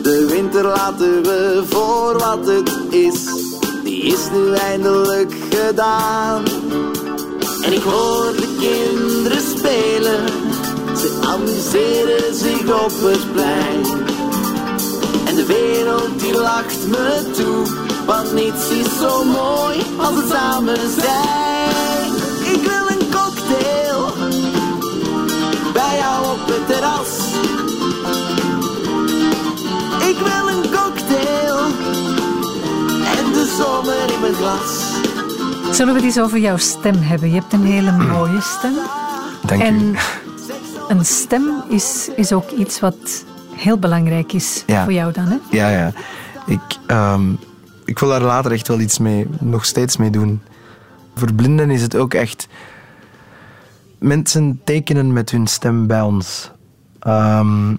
De 0.03 0.27
winter 0.29 0.65
laten 0.65 1.23
we 1.23 1.63
voor 1.69 2.19
wat 2.19 2.47
het 2.47 2.95
is, 2.95 3.25
die 3.85 4.03
is 4.03 4.31
nu 4.33 4.55
eindelijk 4.55 5.35
gedaan. 5.51 6.45
En 7.63 7.73
ik 7.73 7.83
hoor 7.83 8.33
de 8.37 8.57
kinderen 8.59 9.43
spelen, 9.57 10.27
ze 10.97 11.19
amuseren 11.27 12.35
zich 12.35 12.85
op 12.85 12.93
het 12.93 13.33
plein. 13.33 14.09
En 15.25 15.35
de 15.35 15.47
wereld 15.47 16.21
die 16.21 16.35
lacht 16.35 16.87
me 16.87 17.31
toe, 17.33 17.67
want 18.07 18.33
niets 18.33 18.69
is 18.69 18.99
zo 19.01 19.25
mooi 19.25 19.79
als 19.97 20.15
het 20.15 20.29
samen 20.29 20.91
zijn. 21.01 21.10
Glas. 34.51 35.77
Zullen 35.77 35.95
we 35.95 36.01
het 36.01 36.09
eens 36.09 36.21
over 36.21 36.39
jouw 36.39 36.57
stem 36.57 36.95
hebben? 36.95 37.29
Je 37.29 37.35
hebt 37.35 37.53
een 37.53 37.65
hele 37.65 37.93
mooie 37.93 38.41
stem. 38.41 38.73
Dank 39.47 39.63
en 39.63 39.75
u. 39.81 39.97
een 40.89 41.05
stem 41.05 41.63
is, 41.69 42.11
is 42.17 42.33
ook 42.33 42.51
iets 42.51 42.81
wat 42.81 43.25
heel 43.55 43.79
belangrijk 43.79 44.33
is 44.33 44.65
Ja. 44.67 44.85
voor 44.85 44.93
jou 44.93 45.13
dan, 45.13 45.25
hè? 45.25 45.37
Ja, 45.51 45.69
ja. 45.69 45.93
Ik, 46.47 46.61
ehm, 46.87 47.33
ik 47.85 47.99
wil 47.99 48.09
daar 48.09 48.21
later 48.21 48.53
echt 48.53 48.69
wel 48.69 48.81
iets 48.81 48.99
mee, 48.99 49.27
nog 49.41 49.65
steeds 49.65 49.97
mee 49.97 50.11
doen. 50.11 50.43
Voor 51.15 51.33
blinden 51.33 51.71
is 51.71 51.83
het 51.83 51.97
ook 51.97 52.15
echt... 52.15 52.49
Mensen 53.99 54.61
tekenen 54.65 55.13
met 55.13 55.31
hun 55.31 55.47
stem 55.47 55.87
bij 55.87 56.01
ons. 56.01 56.51
Ehm, 57.01 57.75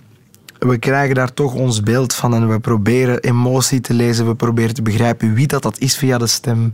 we 0.68 0.78
krijgen 0.78 1.16
daar 1.16 1.34
toch 1.34 1.54
ons 1.54 1.82
beeld 1.82 2.14
van 2.14 2.34
en 2.34 2.50
we 2.50 2.60
proberen 2.60 3.20
emotie 3.20 3.82
te 3.82 3.94
lezen. 3.94 4.28
We 4.28 4.36
proberen 4.36 4.74
te 4.74 4.82
begrijpen 4.82 5.34
wie 5.34 5.48
dat, 5.48 5.62
dat 5.64 5.80
is 5.80 5.98
via 5.98 6.18
de 6.18 6.28
stem. 6.28 6.74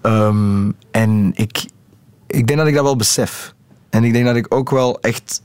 Ehm, 0.00 0.70
en 0.90 1.30
ik, 1.34 1.66
ik 2.26 2.46
denk 2.46 2.58
dat 2.58 2.68
ik 2.68 2.74
dat 2.74 2.82
wel 2.84 2.96
besef. 2.96 3.54
En 3.90 4.04
ik 4.04 4.12
denk 4.12 4.24
dat 4.24 4.36
ik 4.36 4.54
ook 4.54 4.70
wel 4.70 5.00
echt 5.00 5.42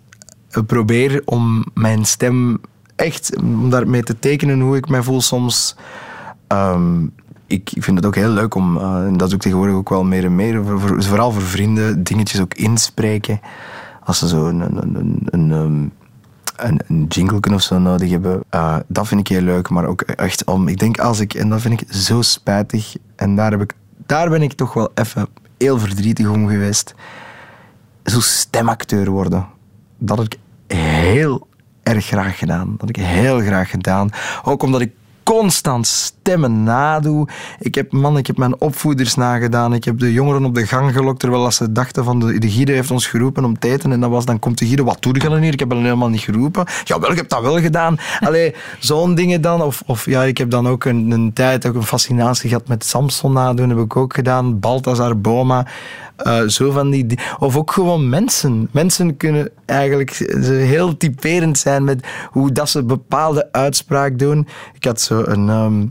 eh, 0.49 0.63
probeer 0.63 1.21
om 1.25 1.65
mijn 1.73 2.05
stem 2.05 2.61
echt, 2.95 3.35
om 3.37 3.69
daarmee 3.69 4.03
te 4.03 4.19
tekenen 4.19 4.59
hoe 4.59 4.77
ik 4.77 4.89
mij 4.89 5.01
voel 5.03 5.21
soms. 5.21 5.75
Ehm, 6.47 7.05
ik, 7.47 7.71
vind 7.77 7.97
het 7.97 8.05
ook 8.05 8.15
heel 8.15 8.29
leuk 8.29 8.55
om, 8.55 8.77
eh, 8.77 9.05
en 9.05 9.17
dat 9.17 9.27
doe 9.27 9.37
ik 9.37 9.41
tegenwoordig 9.43 9.75
ook 9.75 9.89
wel 9.89 10.03
meer 10.03 10.23
en 10.25 10.35
meer, 10.35 10.63
voor- 10.63 10.79
voor- 10.79 11.03
vooral 11.03 11.31
voor 11.31 11.41
vrienden, 11.41 12.03
dingetjes 12.03 12.41
ook 12.41 12.53
inspreken. 12.53 13.39
Als 14.03 14.19
ze 14.19 14.27
zo 14.27 14.45
een, 14.47 14.59
een, 14.61 15.51
een, 15.51 15.91
een, 16.57 16.81
een 16.87 17.05
jingle 17.07 17.55
of 17.55 17.61
zo 17.61 17.79
nodig 17.79 18.09
hebben. 18.09 18.43
Eh, 18.49 18.77
dat 18.87 19.07
vind 19.07 19.19
ik 19.19 19.27
heel 19.27 19.41
leuk, 19.41 19.69
maar 19.69 19.85
ook 19.85 20.01
echt 20.01 20.45
om, 20.45 20.67
ik 20.67 20.79
denk 20.79 20.99
als 20.99 21.19
ik, 21.19 21.33
en 21.33 21.49
dat 21.49 21.61
vind 21.61 21.81
ik 21.81 21.93
zo 21.93 22.21
spijtig, 22.21 22.95
en 23.15 23.35
daar, 23.35 23.51
heb 23.51 23.61
ik, 23.61 23.73
daar 24.05 24.29
ben 24.29 24.41
ik 24.41 24.53
toch 24.53 24.73
wel 24.73 24.91
even 24.93 25.27
heel 25.57 25.79
verdrietig 25.79 26.27
om 26.27 26.47
geweest. 26.47 26.95
Zo 28.03 28.19
stemacteur 28.19 29.09
worden. 29.09 29.47
Dat 29.97 30.17
had 30.17 30.33
ik 30.33 30.39
heel 30.77 31.47
erg 31.83 32.05
graag 32.05 32.37
gedaan. 32.37 32.71
Dat 32.71 32.79
had 32.79 32.89
ik 32.89 32.95
heel 32.95 33.39
graag 33.39 33.69
gedaan. 33.69 34.09
Ook 34.43 34.63
omdat 34.63 34.81
ik 34.81 34.91
constant 35.23 36.15
stemmen 36.27 36.63
nadoe. 36.63 37.27
Ik 37.59 37.75
heb, 37.75 37.91
man, 37.91 38.17
ik 38.17 38.27
heb 38.27 38.37
mijn 38.37 38.61
opvoeders 38.61 39.15
nagedaan. 39.15 39.73
Ik 39.73 39.83
heb 39.83 39.99
de 39.99 40.13
jongeren 40.13 40.45
op 40.45 40.55
de 40.55 40.65
gang 40.67 40.93
gelokt 40.93 41.19
terwijl 41.19 41.51
ze 41.51 41.71
dachten 41.71 42.03
van 42.03 42.19
de, 42.19 42.39
de 42.39 42.71
heeft 42.71 42.91
ons 42.91 43.07
geroepen 43.07 43.45
om 43.45 43.59
te 43.59 43.69
eten. 43.69 43.91
En 43.91 43.99
dat 43.99 44.09
was, 44.09 44.25
dan 44.25 44.39
komt 44.39 44.57
de 44.57 44.65
Guido, 44.65 44.83
wat 44.83 45.01
doe 45.01 45.13
je 45.13 45.19
dan 45.29 45.41
hier? 45.41 45.53
Ik 45.53 45.59
heb 45.59 45.69
hem 45.69 45.81
helemaal 45.81 46.09
niet 46.09 46.21
geroepen. 46.21 46.65
Jawel, 46.83 47.11
ik 47.11 47.17
heb 47.17 47.29
dat 47.29 47.41
wel 47.41 47.59
gedaan. 47.59 47.97
Allee, 48.19 48.55
zo'n 48.79 49.15
dingen 49.15 49.41
dan. 49.41 49.61
Of, 49.61 49.83
of 49.85 50.05
ja, 50.05 50.23
ik 50.23 50.37
heb 50.37 50.49
dan 50.49 50.67
ook 50.67 50.85
een, 50.85 51.11
een 51.11 51.33
tijd 51.33 51.67
ook 51.67 51.75
een 51.75 51.83
fascinatie 51.83 52.49
gehad 52.49 52.67
met 52.67 52.85
Samson 52.85 53.33
nadoen. 53.33 53.69
Heb 53.69 53.79
ik 53.79 53.95
ook 53.95 54.13
gedaan. 54.13 54.59
Balthazar 54.59 55.17
Boma. 55.19 55.65
Eh, 56.17 56.41
zo 56.47 56.71
van 56.71 56.89
die, 56.89 57.05
di- 57.05 57.17
of 57.39 57.57
ook 57.57 57.71
gewoon 57.71 58.09
mensen. 58.09 58.69
Mensen 58.71 59.17
kunnen 59.17 59.49
eigenlijk 59.65 60.11
heel 60.47 60.97
typerend 60.97 61.57
zijn 61.57 61.83
met 61.83 62.07
hoe 62.29 62.51
dat 62.51 62.69
ze 62.69 62.83
bepaalde 62.83 63.47
uitspraak 63.51 64.19
doen. 64.19 64.47
Ik 64.73 64.83
had 64.83 65.01
zo 65.01 65.21
een, 65.25 65.49
ehm, 65.49 65.85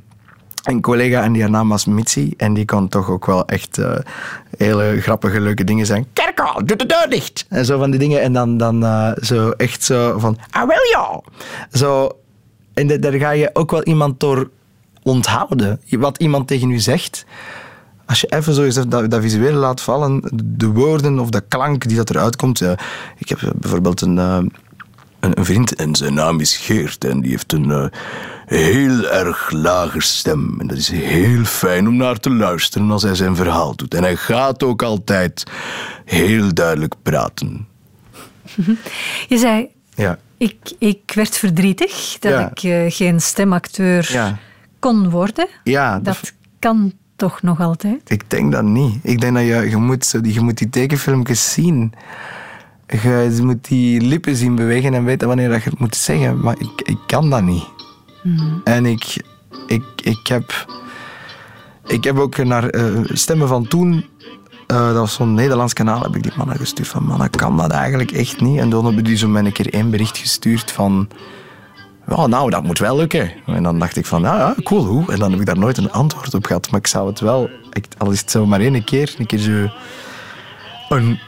een 0.66 0.80
collega 0.80 1.22
en 1.22 1.32
die 1.32 1.42
haar 1.42 1.50
naam 1.50 1.68
was 1.68 1.84
Mitzi. 1.84 2.34
En 2.36 2.54
die 2.54 2.64
kon 2.64 2.88
toch 2.88 3.10
ook 3.10 3.26
wel 3.26 3.46
echt 3.46 3.78
eh, 3.78 3.96
hele 4.56 5.00
grappige, 5.00 5.40
leuke 5.40 5.64
dingen 5.64 5.86
zijn. 5.86 6.06
Kerkel, 6.12 6.64
doe 6.64 6.76
de 6.76 6.86
deur 6.86 7.06
dicht! 7.08 7.46
En 7.48 7.64
zo 7.64 7.78
van 7.78 7.90
die 7.90 8.00
dingen. 8.00 8.22
En 8.22 8.32
dan, 8.32 8.56
dan 8.56 8.84
eh, 8.84 9.10
zo 9.22 9.50
echt 9.50 9.82
zo 9.84 10.18
van, 10.18 10.38
ah 10.50 10.66
wel 10.68 10.86
ja! 10.92 11.20
Zo, 11.78 12.10
en 12.74 12.86
da- 12.86 12.96
daar 12.96 13.12
ga 13.12 13.30
je 13.30 13.50
ook 13.52 13.70
wel 13.70 13.82
iemand 13.82 14.20
door 14.20 14.50
onthouden. 15.02 15.80
Wat 15.90 16.18
iemand 16.18 16.46
tegen 16.48 16.70
u 16.70 16.78
zegt. 16.78 17.24
Als 18.06 18.20
je 18.20 18.26
even 18.26 18.54
zo 18.72 18.88
dat, 18.88 19.10
dat 19.10 19.20
visuele 19.20 19.56
laat 19.58 19.80
vallen, 19.80 20.22
de 20.34 20.66
woorden 20.66 21.18
of 21.18 21.30
de 21.30 21.42
klank 21.48 21.88
die 21.88 21.96
dat 21.96 22.10
eruit 22.10 22.36
komt. 22.36 22.58
ja. 22.58 22.74
ik 23.18 23.28
heb 23.28 23.42
eh, 23.42 23.48
bijvoorbeeld 23.54 24.00
een, 24.00 24.18
eh, 24.18 24.38
een, 25.26 25.38
een 25.38 25.44
vriend 25.44 25.74
en 25.74 25.94
zijn 25.94 26.14
naam 26.14 26.40
is 26.40 26.56
Geert 26.56 27.04
en 27.04 27.20
die 27.20 27.30
heeft 27.30 27.52
een 27.52 27.70
eh, 27.70 27.86
heel 28.46 29.08
erg 29.08 29.50
lage 29.50 30.00
stem. 30.00 30.56
En 30.58 30.66
dat 30.66 30.76
is 30.76 30.88
heel 30.90 31.44
fijn 31.44 31.88
om 31.88 31.96
naar 31.96 32.18
te 32.18 32.30
luisteren 32.30 32.90
als 32.90 33.02
hij 33.02 33.14
zijn 33.14 33.36
verhaal 33.36 33.76
doet. 33.76 33.94
En 33.94 34.02
hij 34.02 34.16
gaat 34.16 34.62
ook 34.62 34.82
altijd 34.82 35.44
heel 36.04 36.54
duidelijk 36.54 36.94
praten. 37.02 37.66
Je 39.28 39.38
zei, 39.38 39.68
Ja, 39.94 40.18
ik, 40.38 40.56
ik 40.78 41.12
werd 41.14 41.36
verdrietig 41.36 42.16
dat 42.20 42.32
Ja. 42.32 42.50
ik 42.50 42.62
eh, 42.62 42.84
geen 42.88 43.20
stemacteur 43.20 44.12
ja. 44.12 44.38
kon 44.78 45.10
worden. 45.10 45.48
ja 45.64 45.98
Dat 45.98 46.32
kan 46.58 46.92
toch 47.16 47.42
nog 47.42 47.60
altijd? 47.60 48.10
Ik 48.10 48.30
denk 48.30 48.52
dat 48.52 48.62
niet. 48.64 48.98
Ik 49.02 49.20
denk 49.20 49.34
dat 49.34 49.42
je, 49.44 49.70
je, 49.70 49.76
moet, 49.76 50.14
je 50.22 50.40
moet 50.40 50.58
die 50.58 50.70
tekenfilmpjes 50.70 51.52
zien. 51.52 51.92
Je, 52.86 53.38
moet 53.42 53.68
die 53.68 54.00
lippen 54.00 54.36
zien 54.36 54.54
bewegen 54.54 54.94
en 54.94 55.04
weten 55.04 55.28
wanneer 55.28 55.48
dat 55.48 55.62
je 55.62 55.70
het 55.70 55.78
moet 55.78 55.96
zeggen. 55.96 56.40
Maar 56.40 56.56
ik, 56.58 56.88
ik 56.88 56.98
kan 57.06 57.30
dat 57.30 57.42
niet. 57.42 57.64
En 58.64 58.86
ik, 58.86 59.16
ik, 59.66 59.84
ik, 60.02 60.26
heb, 60.26 60.66
ik 61.86 62.04
heb 62.04 62.18
ook 62.18 62.44
naar 62.44 62.68
eh, 62.68 62.84
Stemmen 63.04 63.48
van 63.48 63.68
Toen... 63.68 64.04
eh, 64.66 64.86
dat 64.86 64.96
was 64.96 65.14
zo'n 65.14 65.34
Nederlands 65.34 65.72
kanaal, 65.72 66.02
heb 66.02 66.16
ik 66.16 66.22
die 66.22 66.32
mannen 66.36 66.56
gestuurd 66.56 66.88
van 66.88 67.04
mannen, 67.04 67.30
kan 67.30 67.56
dat 67.56 67.70
eigenlijk 67.70 68.10
echt 68.10 68.40
niet? 68.40 68.58
En 68.58 68.70
dan 68.70 68.84
hebben 68.84 69.04
die 69.04 69.16
zo 69.16 69.34
een 69.34 69.52
keer 69.52 69.72
één 69.72 69.90
bericht 69.90 70.18
gestuurd 70.18 70.70
van... 70.70 71.08
Ja, 72.08 72.26
nou, 72.26 72.50
dat 72.50 72.62
moet 72.62 72.78
wel 72.78 72.96
lukken. 72.96 73.32
En 73.46 73.62
dan 73.62 73.78
dacht 73.78 73.96
ik 73.96 74.06
van, 74.06 74.22
ja, 74.22 74.38
ja, 74.38 74.54
cool, 74.62 74.84
hoe? 74.84 75.12
En 75.12 75.18
dan 75.18 75.30
heb 75.30 75.40
ik 75.40 75.46
daar 75.46 75.58
nooit 75.58 75.76
een 75.76 75.92
antwoord 75.92 76.34
op 76.34 76.44
gehad. 76.44 76.70
Maar 76.70 76.80
ik 76.80 76.86
zou 76.86 77.08
het 77.08 77.20
wel, 77.20 77.50
al 77.98 78.10
is 78.10 78.20
het 78.20 78.30
zo 78.30 78.46
maar 78.46 78.60
één 78.60 78.84
keer, 78.84 79.14
een 79.18 79.26
keer 79.26 79.38
zo 79.38 79.68
een 80.88 81.18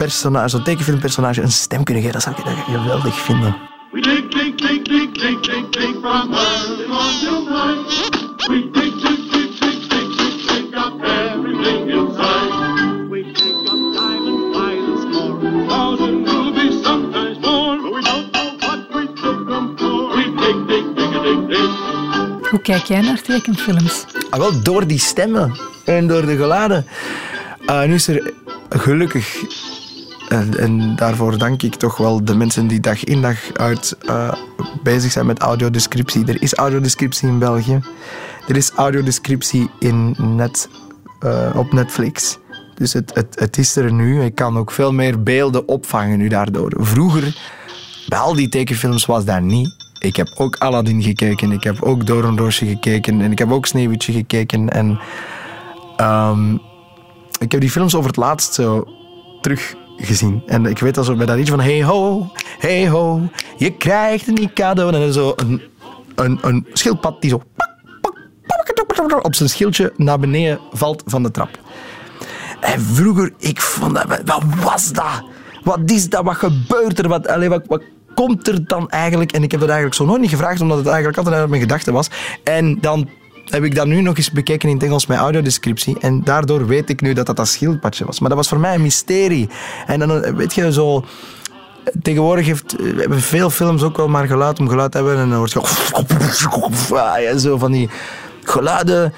filmpersonage, 0.00 0.48
zo'n 0.48 0.62
tekenfilmpersonage, 0.62 1.42
een 1.42 1.52
stem 1.52 1.84
kunnen 1.84 2.02
geven, 2.02 2.20
dat 2.20 2.22
zou 2.22 2.36
ik 2.38 2.44
dat 2.44 2.54
geweldig 2.64 3.18
vinden. 3.18 3.56
We 3.92 4.00
dig, 4.00 4.28
dig, 4.28 4.54
dig, 4.54 4.82
dig, 4.82 5.12
dig, 5.12 5.40
dig, 5.40 5.70
dig 5.70 5.94
from 6.00 6.34
early 6.34 6.86
morn 6.88 7.18
till 7.20 7.42
night. 7.44 8.08
We 8.46 8.70
dig, 8.72 8.92
dig, 9.02 9.30
dig, 9.30 9.58
dig, 9.60 9.88
dig, 9.88 10.16
dig, 10.16 10.46
dig 10.46 10.84
up 10.84 11.02
everything 11.02 11.90
inside. 11.90 12.52
We 13.10 13.22
dig 13.32 13.56
up 13.72 13.82
diamond 13.96 14.42
files 14.54 15.04
more, 15.12 15.66
thousand 15.68 16.28
rubies, 16.28 16.82
sometimes 16.82 17.38
more. 17.38 17.76
But 17.82 17.92
we 17.92 18.00
don't 18.02 18.32
know 18.32 18.48
what 18.58 18.80
we 18.94 19.06
took 19.22 19.48
them 19.48 19.78
for. 19.78 20.16
We 20.16 20.24
dig, 20.42 20.66
dig, 20.66 20.84
dig, 20.94 21.22
dig, 21.22 21.40
dig. 21.48 22.50
Hoe 22.50 22.60
kijk 22.62 22.84
jij 22.84 23.00
naar 23.00 23.22
tekenfilms? 23.22 24.04
Ah, 24.30 24.38
wel 24.38 24.62
door 24.62 24.86
die 24.86 24.98
stemmen 24.98 25.58
en 25.84 26.06
door 26.06 26.26
de 26.26 26.36
geluiden. 26.36 26.86
Ah, 27.66 27.86
nu 27.86 27.94
is 27.94 28.08
er 28.08 28.32
gelukkig, 28.68 29.44
en, 30.30 30.58
en 30.58 30.96
daarvoor 30.96 31.38
dank 31.38 31.62
ik 31.62 31.74
toch 31.74 31.96
wel 31.96 32.24
de 32.24 32.34
mensen 32.34 32.66
die 32.66 32.80
dag 32.80 33.04
in 33.04 33.22
dag 33.22 33.52
uit 33.52 33.96
eh, 34.06 34.32
bezig 34.82 35.12
zijn 35.12 35.26
met 35.26 35.38
audiodescriptie. 35.38 36.26
Er 36.26 36.42
is 36.42 36.54
audiodescriptie 36.54 37.28
in 37.28 37.38
België. 37.38 37.80
Er 38.48 38.56
is 38.56 38.70
audiodescriptie 38.70 39.70
in 39.78 40.16
net, 40.18 40.68
eh, 41.20 41.50
op 41.56 41.72
Netflix. 41.72 42.38
Dus 42.74 42.92
het, 42.92 43.14
het, 43.14 43.40
het 43.40 43.58
is 43.58 43.76
er 43.76 43.92
nu. 43.92 44.22
Ik 44.22 44.34
kan 44.34 44.56
ook 44.56 44.70
veel 44.70 44.92
meer 44.92 45.22
beelden 45.22 45.68
opvangen 45.68 46.18
nu 46.18 46.28
daardoor. 46.28 46.72
Vroeger, 46.76 47.36
bij 48.08 48.18
al 48.18 48.34
die 48.34 48.48
tekenfilms 48.48 49.06
was 49.06 49.24
dat 49.24 49.40
niet. 49.40 49.88
Ik 49.98 50.16
heb 50.16 50.28
ook 50.36 50.56
Aladdin 50.56 51.02
gekeken, 51.02 51.52
ik 51.52 51.64
heb 51.64 51.82
ook 51.82 52.06
Doornroosje 52.06 52.66
gekeken 52.66 53.20
en 53.20 53.32
ik 53.32 53.38
heb 53.38 53.52
ook 53.52 53.66
Sneeuwwitje 53.66 54.12
gekeken. 54.12 54.68
En 54.68 55.00
ehm, 55.96 56.54
ik 57.38 57.52
heb 57.52 57.60
die 57.60 57.70
films 57.70 57.94
over 57.94 58.08
het 58.08 58.16
laatst 58.16 58.54
zo 58.54 58.84
terug 59.40 59.74
gezien. 60.00 60.42
En 60.46 60.66
ik 60.66 60.78
weet 60.78 60.98
al 60.98 61.04
zo 61.04 61.16
bij 61.16 61.26
dat 61.26 61.36
liedje 61.36 61.52
van 61.52 61.60
hey 61.60 61.84
ho, 61.84 62.26
hey 62.58 62.88
ho, 62.88 63.20
je 63.56 63.76
krijgt 63.76 64.28
een 64.28 64.52
cadeau. 64.54 64.94
En 64.94 65.12
zo 65.12 65.32
een, 65.36 65.62
een, 66.14 66.38
een 66.42 66.66
schildpad 66.72 67.20
die 67.20 67.30
zo 67.30 67.42
op 69.22 69.34
zijn 69.34 69.48
schildje 69.48 69.92
naar 69.96 70.18
beneden 70.18 70.60
valt 70.70 71.02
van 71.06 71.22
de 71.22 71.30
trap. 71.30 71.58
En 72.60 72.80
vroeger, 72.80 73.32
ik 73.38 73.60
vond 73.60 73.94
dat... 73.94 74.20
Wat 74.24 74.42
was 74.62 74.92
dat? 74.92 75.24
Wat 75.64 75.90
is 75.90 76.08
dat? 76.08 76.24
Wat 76.24 76.36
gebeurt 76.36 76.98
er? 76.98 77.08
Wat, 77.08 77.28
allee, 77.28 77.48
wat, 77.48 77.62
wat 77.66 77.82
komt 78.14 78.48
er 78.48 78.66
dan 78.66 78.88
eigenlijk? 78.88 79.32
En 79.32 79.42
ik 79.42 79.50
heb 79.50 79.60
dat 79.60 79.68
eigenlijk 79.68 79.98
zo 79.98 80.04
nooit 80.06 80.20
niet 80.20 80.30
gevraagd, 80.30 80.60
omdat 80.60 80.78
het 80.78 80.86
eigenlijk 80.86 81.16
altijd 81.16 81.36
uit 81.36 81.48
mijn 81.48 81.60
gedachten 81.60 81.92
was. 81.92 82.10
En 82.44 82.78
dan 82.80 83.08
heb 83.50 83.64
ik 83.64 83.74
dat 83.74 83.86
nu 83.86 84.00
nog 84.00 84.16
eens 84.16 84.30
bekeken 84.30 84.68
in 84.68 84.74
het 84.74 84.84
Engels 84.84 85.06
met 85.06 85.18
audiodescriptie. 85.18 85.98
En 86.00 86.24
daardoor 86.24 86.66
weet 86.66 86.90
ik 86.90 87.00
nu 87.00 87.12
dat 87.12 87.26
dat 87.26 87.36
dat 87.36 87.48
schildpadje 87.48 88.04
was. 88.04 88.20
Maar 88.20 88.28
dat 88.28 88.38
was 88.38 88.48
voor 88.48 88.60
mij 88.60 88.74
een 88.74 88.82
mysterie. 88.82 89.48
En 89.86 89.98
dan, 89.98 90.24
eh, 90.24 90.32
weet 90.32 90.54
je, 90.54 90.72
zo... 90.72 91.04
Tegenwoordig 92.02 92.46
heeft, 92.46 92.76
we 92.76 92.94
hebben 92.96 93.20
veel 93.20 93.50
films 93.50 93.82
ook 93.82 93.96
wel 93.96 94.08
maar 94.08 94.26
geluid 94.26 94.58
om 94.58 94.68
geluid 94.68 94.90
te 94.90 94.96
hebben. 94.96 95.16
En 95.16 95.28
dan 95.28 95.38
hoort 95.38 95.52
je... 95.52 95.60
Ja, 97.22 97.38
zo 97.38 97.58
van 97.58 97.72
die 97.72 97.88
geluiden... 98.42 99.12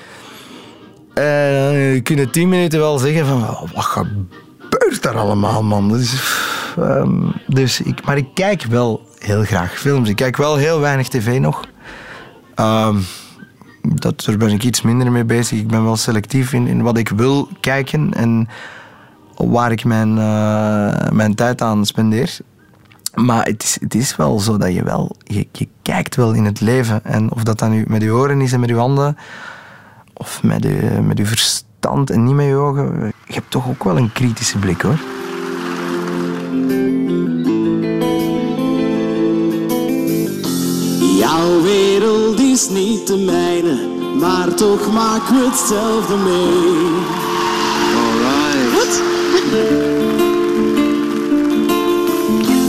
En 1.14 1.74
je 1.74 2.01
kunt 2.01 2.33
tien 2.33 2.49
minuten 2.49 2.78
wel 2.78 2.99
zeggen 2.99 3.26
van... 3.26 3.68
Wat 3.74 3.85
gebeurt 3.85 5.05
er 5.05 5.16
allemaal, 5.16 5.62
man? 5.62 6.01
Ehm, 6.76 7.30
dus 7.47 7.80
ik, 7.80 8.05
maar 8.05 8.16
ik 8.16 8.26
kijk 8.35 8.62
wel 8.62 9.07
heel 9.18 9.45
graag 9.45 9.78
films. 9.78 10.09
Ik 10.09 10.16
kijk 10.16 10.37
wel 10.37 10.57
heel 10.57 10.80
weinig 10.80 11.09
tv 11.09 11.39
nog. 11.39 11.64
Ehm, 12.55 12.97
dat, 13.83 14.24
daar 14.24 14.37
ben 14.37 14.51
ik 14.51 14.64
iets 14.64 14.83
minder 14.83 15.12
mee 15.12 15.24
bezig. 15.24 15.59
Ik 15.59 15.68
ben 15.68 15.85
wel 15.85 15.97
selectief 15.97 16.53
in, 16.53 16.66
in 16.66 16.83
wat 16.83 16.99
ik 16.99 17.09
wil 17.09 17.49
kijken 17.61 18.14
en 18.14 18.49
waar 19.37 19.72
ik 19.72 19.85
mijn, 19.85 20.18
eh, 20.18 21.11
mijn 21.11 21.35
tijd 21.35 21.62
aan 21.62 21.87
spendeer. 21.87 22.39
Maar 23.14 23.45
het 23.45 23.62
is, 23.62 23.78
het 23.80 23.95
is 23.95 24.16
wel 24.16 24.39
zo 24.39 24.57
dat 24.57 24.74
je 24.74 24.83
wel... 24.83 25.16
Je, 25.22 25.49
kijkt 25.83 26.16
wel 26.16 26.33
in 26.33 26.45
het 26.45 26.61
leven. 26.61 27.05
En 27.05 27.33
of 27.33 27.43
dat 27.43 27.59
dan 27.59 27.70
nu 27.70 27.85
met 27.87 28.03
je 28.03 28.12
oren 28.12 28.41
is 28.41 28.53
en 28.53 28.61
met 28.61 28.68
je 28.68 28.76
handen... 28.76 29.16
Of 30.14 30.43
met 30.43 30.62
je, 30.62 31.01
met 31.03 31.18
je 31.18 31.26
verstand 31.26 32.11
en 32.11 32.24
niet 32.24 32.35
met 32.35 32.47
je 32.47 32.55
ogen. 32.55 33.12
Je 33.26 33.35
hebt 33.35 33.51
toch 33.51 33.68
ook 33.68 33.85
wel 33.85 33.97
een 33.97 34.12
kritische 34.12 34.59
blik, 34.59 34.83
hoor. 34.83 34.99
Jouw 41.18 41.62
wereld 41.62 42.41
is 42.53 42.68
niet 42.68 43.07
de 43.07 43.16
mijne, 43.16 43.88
maar 44.18 44.55
toch 44.55 44.92
maken 44.92 45.38
we 45.38 45.44
hetzelfde 45.44 46.16
mee. 46.16 46.86
Alright. 48.03 49.03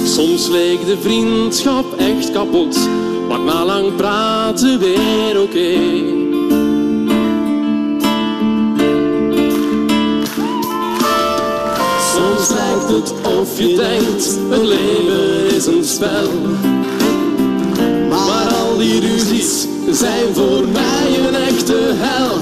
Soms 0.06 0.48
leek 0.48 0.86
de 0.86 0.98
vriendschap 1.02 1.94
echt 1.98 2.32
kapot, 2.32 2.90
maar 3.28 3.40
na 3.40 3.66
lang 3.66 3.96
praten 3.96 4.80
weer 4.80 5.42
oké. 5.42 5.80
Soms 12.14 12.50
lijkt 12.50 12.88
het 12.88 13.14
of 13.40 13.60
je 13.60 13.76
denkt, 13.76 14.38
het 14.50 14.68
leven 14.68 15.56
is 15.56 15.66
een 15.66 15.84
spel. 15.84 16.30
Ruzies 19.00 19.68
zijn 19.92 20.34
voor 20.34 20.68
mij 20.68 21.20
een 21.28 21.36
echte 21.36 21.94
hel. 21.96 22.38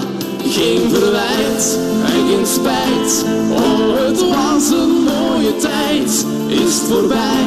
Geen 0.48 0.90
verwijt 0.90 1.80
en 2.06 2.28
geen 2.28 2.46
spijt. 2.46 3.26
Oh, 3.52 4.06
het 4.06 4.20
was 4.20 4.70
een 4.70 5.04
mooie 5.04 5.56
tijd. 5.56 6.26
Is 6.48 6.74
het 6.80 6.84
voorbij 6.90 7.46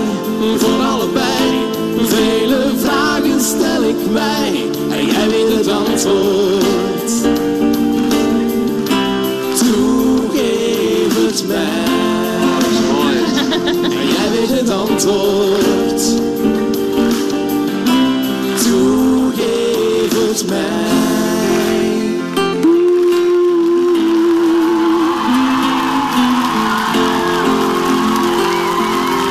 voor 0.57 0.85
allebei? 0.85 1.73
Vele 1.99 2.71
vragen 2.77 3.41
stel 3.41 3.83
ik 3.83 4.11
mij 4.13 4.67
en 4.91 5.07
jij 5.07 5.29
weet 5.29 5.57
het 5.57 5.69
antwoord. 5.69 7.13
Toegeef 9.59 11.27
het 11.27 11.47
mij. 11.47 11.83
En 13.83 14.07
jij 14.07 14.31
weet 14.31 14.61
het 14.61 14.71
antwoord. 14.71 16.24
Het 20.41 20.49
mij. 20.49 20.61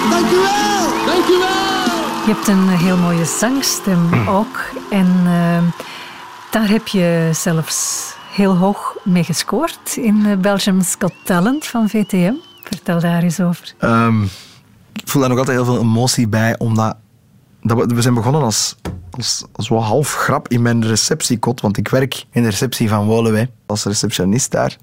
Dank 0.09 0.31
u 0.31 0.35
wel. 0.35 1.05
Dank 1.05 1.27
u 1.27 1.37
wel. 1.37 2.25
Je 2.25 2.33
hebt 2.33 2.47
een 2.47 2.67
heel 2.67 2.97
mooie 2.97 3.25
zangstem 3.25 4.27
ook. 4.27 4.59
En 4.89 5.07
eh, 5.25 5.63
daar 6.51 6.69
heb 6.69 6.87
je 6.87 7.29
zelfs 7.33 8.11
heel 8.31 8.55
hoog 8.55 8.95
mee 9.03 9.23
gescoord 9.23 9.95
in 9.95 10.25
eh, 10.25 10.37
Belgium's 10.37 10.95
Got 10.99 11.13
Talent 11.23 11.65
van 11.65 11.89
VTM. 11.89 12.33
Vertel 12.63 12.99
daar 12.99 13.23
eens 13.23 13.39
over. 13.39 13.73
Ehm, 13.77 14.23
ik 14.93 15.07
voel 15.09 15.21
daar 15.21 15.29
nog 15.29 15.39
altijd 15.39 15.57
heel 15.57 15.65
veel 15.65 15.79
emotie 15.79 16.27
bij, 16.27 16.55
omdat 16.57 16.97
dat 17.61 17.77
we, 17.77 17.95
we 17.95 18.01
zijn 18.01 18.13
begonnen 18.13 18.41
als, 18.41 18.75
als, 19.15 19.43
als 19.51 19.67
half 19.67 20.13
grap 20.13 20.47
in 20.47 20.61
mijn 20.61 20.85
receptiekot, 20.85 21.61
want 21.61 21.77
ik 21.77 21.87
werk 21.87 22.25
in 22.31 22.43
de 22.43 22.49
receptie 22.49 22.89
van 22.89 23.05
Woluwe 23.05 23.49
als 23.65 23.83
receptionist 23.83 24.51
daar. 24.51 24.77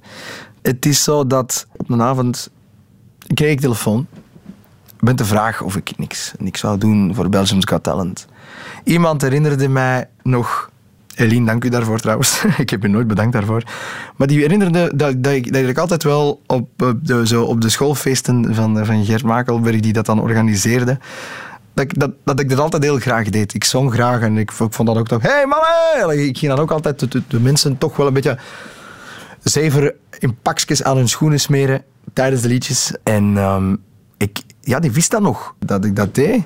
Het 0.62 0.86
is 0.86 1.02
zo 1.02 1.26
dat 1.26 1.66
op 1.76 1.90
een 1.90 2.02
avond 2.02 2.50
kreeg 3.34 3.50
ik 3.50 3.60
telefoon 3.60 4.06
met 5.00 5.18
de 5.18 5.24
vraag 5.24 5.62
of 5.62 5.76
ik 5.76 5.92
niks, 5.96 6.32
niks 6.38 6.60
zou 6.60 6.78
doen 6.78 7.14
voor 7.14 7.28
Belgium's 7.28 7.64
Got 7.68 7.82
Talent. 7.82 8.26
Iemand 8.84 9.22
herinnerde 9.22 9.68
mij 9.68 10.08
nog 10.22 10.70
Eline, 11.14 11.46
dank 11.46 11.64
u 11.64 11.68
daarvoor 11.68 12.00
trouwens. 12.00 12.44
ik 12.58 12.70
heb 12.70 12.82
je 12.82 12.88
nooit 12.88 13.06
bedankt 13.06 13.32
daarvoor. 13.32 13.62
Maar 14.16 14.26
die 14.26 14.40
herinnerde 14.40 14.96
dat, 14.96 15.22
dat, 15.22 15.32
ik, 15.32 15.52
dat 15.52 15.68
ik 15.68 15.78
altijd 15.78 16.02
wel 16.02 16.42
op, 16.46 16.82
op 16.82 17.06
de, 17.06 17.26
zo 17.26 17.44
op 17.44 17.60
de 17.60 17.68
schoolfeesten 17.68 18.54
van, 18.54 18.86
van 18.86 19.04
Gert 19.04 19.22
Makelberg, 19.22 19.80
die 19.80 19.92
dat 19.92 20.06
dan 20.06 20.20
organiseerde, 20.20 20.98
dat 21.88 22.08
ik 22.08 22.16
dat, 22.24 22.40
ik 22.40 22.52
altijd 22.52 22.82
heel 22.82 22.98
graag 22.98 23.28
deed. 23.28 23.54
Ik 23.54 23.64
zong 23.64 23.92
graag 23.92 24.20
en 24.20 24.38
ik, 24.38 24.52
vond 24.52 24.86
dat 24.86 24.96
ook 24.96 25.08
toch... 25.08 25.22
hey, 25.22 25.46
mannen! 25.46 26.26
Ik 26.26 26.38
ging 26.38 26.52
dan 26.52 26.60
ook 26.60 26.70
altijd 26.70 27.12
de, 27.28 27.40
mensen 27.40 27.78
toch 27.78 27.96
wel 27.96 28.06
een 28.06 28.12
beetje 28.12 28.38
zever 29.42 29.94
in 30.18 30.36
pakjes 30.42 30.82
aan 30.82 30.96
hun 30.96 31.08
schoenen 31.08 31.40
smeren 31.40 31.84
tijdens 32.12 32.42
de 32.42 32.48
liedjes. 32.48 32.94
En 33.02 33.36
ehm, 33.36 33.76
ik, 34.16 34.40
ja, 34.60 34.80
die 34.80 34.92
wist 34.92 35.10
dat 35.10 35.20
nog, 35.20 35.54
dat 35.58 35.84
ik 35.84 35.96
dat 35.96 36.14
deed. 36.14 36.42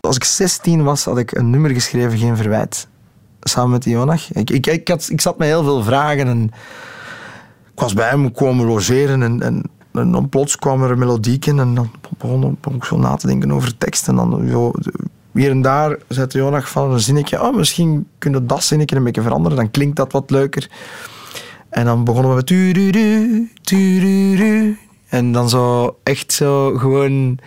Als 0.00 0.16
ik 0.16 0.24
16 0.24 0.82
was, 0.82 1.04
had 1.04 1.18
ik 1.18 1.32
een 1.32 1.50
nummer 1.50 1.70
geschreven, 1.70 2.18
Geen 2.18 2.36
Verwijt 2.36 2.86
samen 3.40 3.70
met 3.70 3.84
Jonach. 3.84 4.32
Ik, 4.32 4.50
ik, 4.50 4.66
ik, 4.66 4.88
ik 5.08 5.20
zat 5.20 5.38
met 5.38 5.48
heel 5.48 5.62
veel 5.62 5.82
vragen 5.82 6.26
en 6.26 6.44
ik 7.74 7.80
was 7.80 7.94
bij 7.94 8.08
hem 8.08 8.32
komen 8.32 8.66
logeren 8.66 9.22
en, 9.22 9.42
en, 9.42 9.62
en 9.94 10.12
dan 10.12 10.28
plots 10.28 10.56
kwam 10.56 10.82
er 10.82 10.90
een 10.90 10.98
melodieken 10.98 11.58
en 11.58 11.74
dan 11.74 11.90
begon, 12.18 12.58
ik 12.74 12.84
zo 12.84 12.96
na 12.96 13.14
te 13.16 13.26
denken 13.26 13.52
over 13.52 13.78
tekst 13.78 14.08
en 14.08 14.16
dan 14.16 14.42
hier 15.32 15.50
en 15.50 15.62
daar 15.62 15.98
zette 16.08 16.38
Jonach 16.38 16.70
van 16.70 16.92
een 16.92 17.00
zinnetje, 17.00 17.42
oh, 17.42 17.56
misschien 17.56 18.06
kunnen 18.18 18.46
dat 18.46 18.64
zinnetje 18.64 18.96
een 18.96 19.04
beetje 19.04 19.22
veranderen, 19.22 19.56
dan 19.56 19.70
klinkt 19.70 19.96
dat 19.96 20.12
wat 20.12 20.30
leuker. 20.30 20.70
En 21.68 21.84
dan 21.84 22.04
begonnen 22.04 22.36
we 22.36 22.44
met. 24.38 24.76
En 25.08 25.32
dan 25.32 25.48
zo 25.48 25.96
echt 26.02 26.32
zo 26.32 26.76
gewoon 26.76 27.38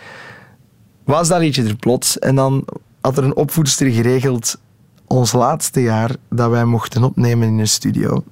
was 1.03 1.27
dat 1.27 1.39
liedje 1.39 1.63
er 1.63 1.75
plots. 1.75 2.19
En 2.19 2.35
dan 2.35 2.65
had 3.01 3.17
er 3.17 3.23
een 3.23 3.35
opvoedster 3.35 3.91
geregeld 3.91 4.59
ons 5.07 5.31
laatste 5.31 5.81
jaar 5.81 6.15
dat 6.29 6.49
wij 6.49 6.65
mochten 6.65 7.03
opnemen 7.03 7.47
in 7.47 7.59
een 7.59 7.67
studio. 7.67 8.23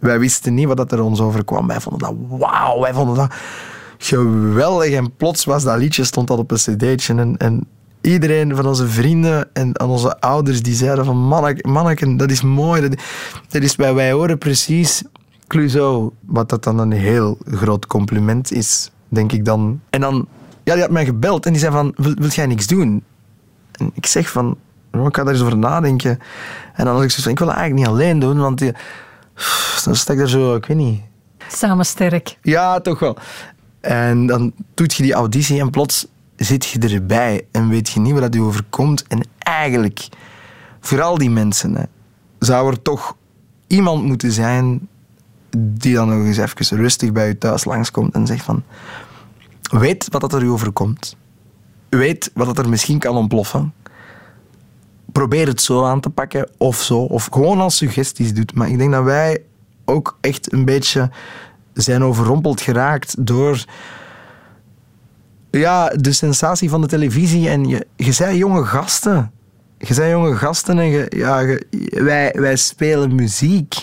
Wij 0.00 0.18
wisten 0.18 0.54
niet 0.54 0.66
wat 0.66 0.76
dat 0.76 0.92
er 0.92 1.02
ons 1.02 1.20
overkwam. 1.20 1.66
Wij 1.66 1.80
vonden 1.80 2.00
dat 2.00 2.38
wauw, 2.38 2.80
wij 2.80 2.92
vonden 2.92 3.16
dat 3.16 3.34
geweldig. 3.98 4.92
En 4.92 5.16
plots 5.16 5.44
was 5.44 5.64
dat 5.64 5.78
liedje, 5.78 6.04
stond 6.04 6.28
dat 6.28 6.38
op 6.38 6.50
een 6.50 6.56
cd'tje. 6.56 7.14
En, 7.14 7.36
en 7.36 7.66
iedereen 8.00 8.56
van 8.56 8.66
onze 8.66 8.88
vrienden 8.88 9.48
en 9.52 9.80
aan 9.80 9.88
onze 9.88 10.20
ouders 10.20 10.62
die 10.62 10.74
zeiden 10.74 11.04
van 11.04 11.16
manneke, 11.16 11.68
manneke 11.68 12.16
dat 12.16 12.30
is 12.30 12.42
mooi. 12.42 12.80
Dat, 12.80 13.00
dat 13.48 13.62
is 13.62 13.76
bij 13.76 13.94
wij 13.94 14.12
horen 14.12 14.38
precies 14.38 15.02
Clouseau. 15.46 16.10
Wat 16.20 16.48
dat 16.48 16.64
dan 16.64 16.78
een 16.78 16.92
heel 16.92 17.38
groot 17.44 17.86
compliment 17.86 18.52
is, 18.52 18.90
denk 19.08 19.32
ik 19.32 19.44
dan. 19.44 19.80
En 19.90 20.00
dan, 20.00 20.26
ja, 20.64 20.72
die 20.72 20.82
had 20.82 20.90
mij 20.90 21.04
gebeld 21.04 21.46
en 21.46 21.52
die 21.52 21.60
zei 21.60 21.72
van, 21.72 21.92
wil, 21.96 22.14
wil 22.14 22.28
jij 22.28 22.46
niks 22.46 22.66
doen? 22.66 23.04
En 23.72 23.90
ik 23.94 24.06
zeg 24.06 24.30
van, 24.30 24.56
ik 24.92 25.16
ga 25.16 25.24
daar 25.24 25.32
eens 25.32 25.42
over 25.42 25.58
nadenken. 25.58 26.18
En 26.74 26.84
dan 26.84 26.94
had 26.94 27.02
ik 27.02 27.10
zoiets 27.10 27.22
van, 27.22 27.32
ik 27.32 27.38
wil 27.38 27.52
eigenlijk 27.52 27.78
niet 27.78 27.86
alleen 27.86 28.18
doen, 28.18 28.38
want 28.38 28.58
die, 28.58 28.72
dan 29.84 29.96
sta 29.96 30.12
ik 30.12 30.18
daar 30.18 30.28
zo, 30.28 30.54
ik 30.54 30.66
weet 30.66 30.76
niet. 30.76 31.00
Samen 31.48 31.86
sterk. 31.86 32.38
Ja, 32.42 32.80
toch 32.80 32.98
wel. 32.98 33.16
En 33.80 34.26
dan 34.26 34.52
doet 34.74 34.94
je 34.94 35.02
die 35.02 35.12
auditie 35.12 35.60
en 35.60 35.70
plots 35.70 36.06
zit 36.36 36.66
je 36.66 36.78
erbij 36.78 37.46
en 37.50 37.68
weet 37.68 37.88
je 37.88 38.00
niet 38.00 38.12
wat 38.12 38.22
dat 38.22 38.34
je 38.34 38.40
overkomt. 38.40 39.04
En 39.06 39.26
eigenlijk, 39.38 40.08
voor 40.80 41.02
al 41.02 41.18
die 41.18 41.30
mensen, 41.30 41.74
hè, 41.74 41.82
zou 42.38 42.70
er 42.70 42.82
toch 42.82 43.16
iemand 43.66 44.04
moeten 44.04 44.32
zijn 44.32 44.88
die 45.56 45.94
dan 45.94 46.08
nog 46.08 46.26
eens 46.26 46.36
even 46.36 46.76
rustig 46.76 47.12
bij 47.12 47.26
je 47.26 47.38
thuis 47.38 47.64
langskomt 47.64 48.14
en 48.14 48.26
zegt 48.26 48.44
van 48.44 48.62
weet 49.70 50.08
wat 50.10 50.20
dat 50.20 50.32
er 50.32 50.42
u 50.42 50.48
overkomt. 50.48 51.16
Weet 51.88 52.30
wat 52.34 52.46
dat 52.46 52.58
er 52.58 52.68
misschien 52.68 52.98
kan 52.98 53.16
ontploffen. 53.16 53.72
Probeer 55.12 55.46
het 55.46 55.60
zo 55.60 55.84
aan 55.84 56.00
te 56.00 56.10
pakken 56.10 56.48
of 56.56 56.76
zo. 56.82 56.98
Of 56.98 57.28
gewoon 57.32 57.60
als 57.60 57.76
suggesties 57.76 58.34
doet. 58.34 58.54
Maar 58.54 58.68
ik 58.68 58.78
denk 58.78 58.92
dat 58.92 59.04
wij 59.04 59.42
ook 59.84 60.18
echt 60.20 60.52
een 60.52 60.64
beetje 60.64 61.10
zijn 61.74 62.04
overrompeld 62.04 62.60
geraakt 62.60 63.14
door 63.26 63.64
ja, 65.50 65.88
de 65.88 66.12
sensatie 66.12 66.68
van 66.70 66.80
de 66.80 66.86
televisie. 66.86 67.48
En 67.48 67.64
je, 67.68 67.86
je 67.96 68.12
zei 68.12 68.36
jonge 68.36 68.64
gasten. 68.64 69.30
Je 69.78 69.94
zei 69.94 70.10
jonge 70.10 70.36
gasten 70.36 70.78
en 70.78 70.86
je, 70.86 71.06
ja, 71.16 71.38
je- 71.40 71.66
wij, 71.90 72.32
wij 72.34 72.56
spelen 72.56 73.14
muziek. 73.14 73.74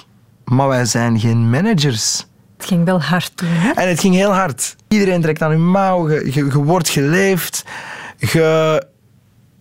Maar 0.46 0.68
wij 0.68 0.86
zijn 0.86 1.20
geen 1.20 1.50
managers. 1.50 2.28
Het 2.58 2.66
ging 2.66 2.86
wel 2.86 3.02
hard 3.02 3.32
toen, 3.38 3.48
hè? 3.52 3.72
En 3.72 3.90
het 3.90 4.00
ging 4.00 4.16
heel 4.16 4.34
hard. 4.34 4.76
Iedereen 4.88 5.22
trekt 5.22 5.42
aan 5.42 5.52
je 5.52 5.58
mouw. 5.58 6.10
Je, 6.10 6.26
je, 6.26 6.46
je 6.46 6.64
wordt 6.64 6.90
geleefd. 6.90 7.64
Je, 8.18 8.84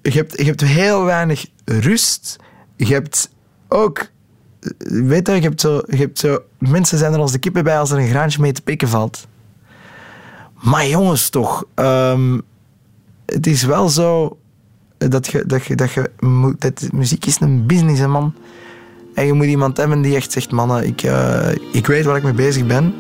je, 0.03 0.11
hebt, 0.11 0.39
je 0.39 0.45
hebt 0.45 0.61
heel 0.61 1.05
weinig 1.05 1.47
rust. 1.67 2.37
Je 2.77 2.87
hebt 2.87 3.31
ook... 3.69 4.07
Weet 4.79 5.27
je, 5.27 5.35
je 5.35 5.41
hebt 5.41 5.61
zo... 5.61 5.83
Je 5.87 5.97
hebt 5.97 6.19
zo 6.19 6.39
mensen 6.59 6.99
zijn 6.99 7.13
er 7.13 7.19
als 7.19 7.33
de 7.33 7.39
kippen 7.39 7.65
bij 7.65 7.79
als 7.79 7.91
er 7.91 7.99
een 7.99 8.09
graantje 8.09 8.41
mee 8.41 8.53
te 8.53 8.63
pikken 8.63 8.89
valt. 8.89 9.27
Maar 10.63 10.87
jongens, 10.87 11.29
toch. 11.29 11.65
ehm, 11.75 12.41
het 13.27 13.47
is 13.47 13.63
wel 13.63 13.89
zo 13.89 14.39
dat 14.99 15.27
je... 15.27 15.47
Dat 15.47 15.65
je, 15.65 15.75
dat 15.75 15.93
je 15.93 16.11
dat, 16.59 16.89
muziek 16.93 17.27
is 17.27 17.41
een 17.41 17.67
business, 17.67 18.07
man. 18.07 18.35
En 19.15 19.27
je 19.27 19.33
moet 19.33 19.47
iemand 19.47 19.77
hebben 19.77 20.01
die 20.03 20.17
echt 20.17 20.33
zegt... 20.33 20.51
Mannen, 20.51 20.87
ik, 20.87 21.03
eh, 21.03 21.49
ik 21.73 21.87
weet 21.87 22.05
waar 22.05 22.17
ik 22.17 22.23
mee 22.23 22.33
bezig 22.33 22.67
ben. 22.67 22.95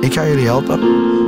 Ik 0.00 0.12
ga 0.12 0.26
jullie 0.26 0.46
helpen. 0.46 1.21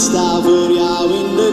Sta 0.00 0.40
voor 0.42 0.72
jou 0.72 1.12
in 1.12 1.36
de 1.36 1.49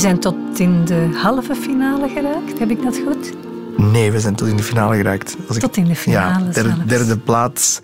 zijn 0.00 0.18
tot 0.18 0.58
in 0.58 0.84
de 0.84 1.18
halve 1.22 1.54
finale 1.54 2.08
geraakt, 2.08 2.58
heb 2.58 2.70
ik 2.70 2.82
dat 2.82 3.00
goed? 3.06 3.32
Nee, 3.76 4.12
we 4.12 4.20
zijn 4.20 4.34
tot 4.34 4.48
in 4.48 4.56
de 4.56 4.62
finale 4.62 4.96
geraakt. 4.96 5.36
Als 5.48 5.58
Tot 5.58 5.76
in 5.76 5.84
de 5.84 5.94
finale 5.94 6.44
Ja, 6.44 6.50
derde, 6.52 6.84
derde 6.86 7.18
plaats. 7.18 7.80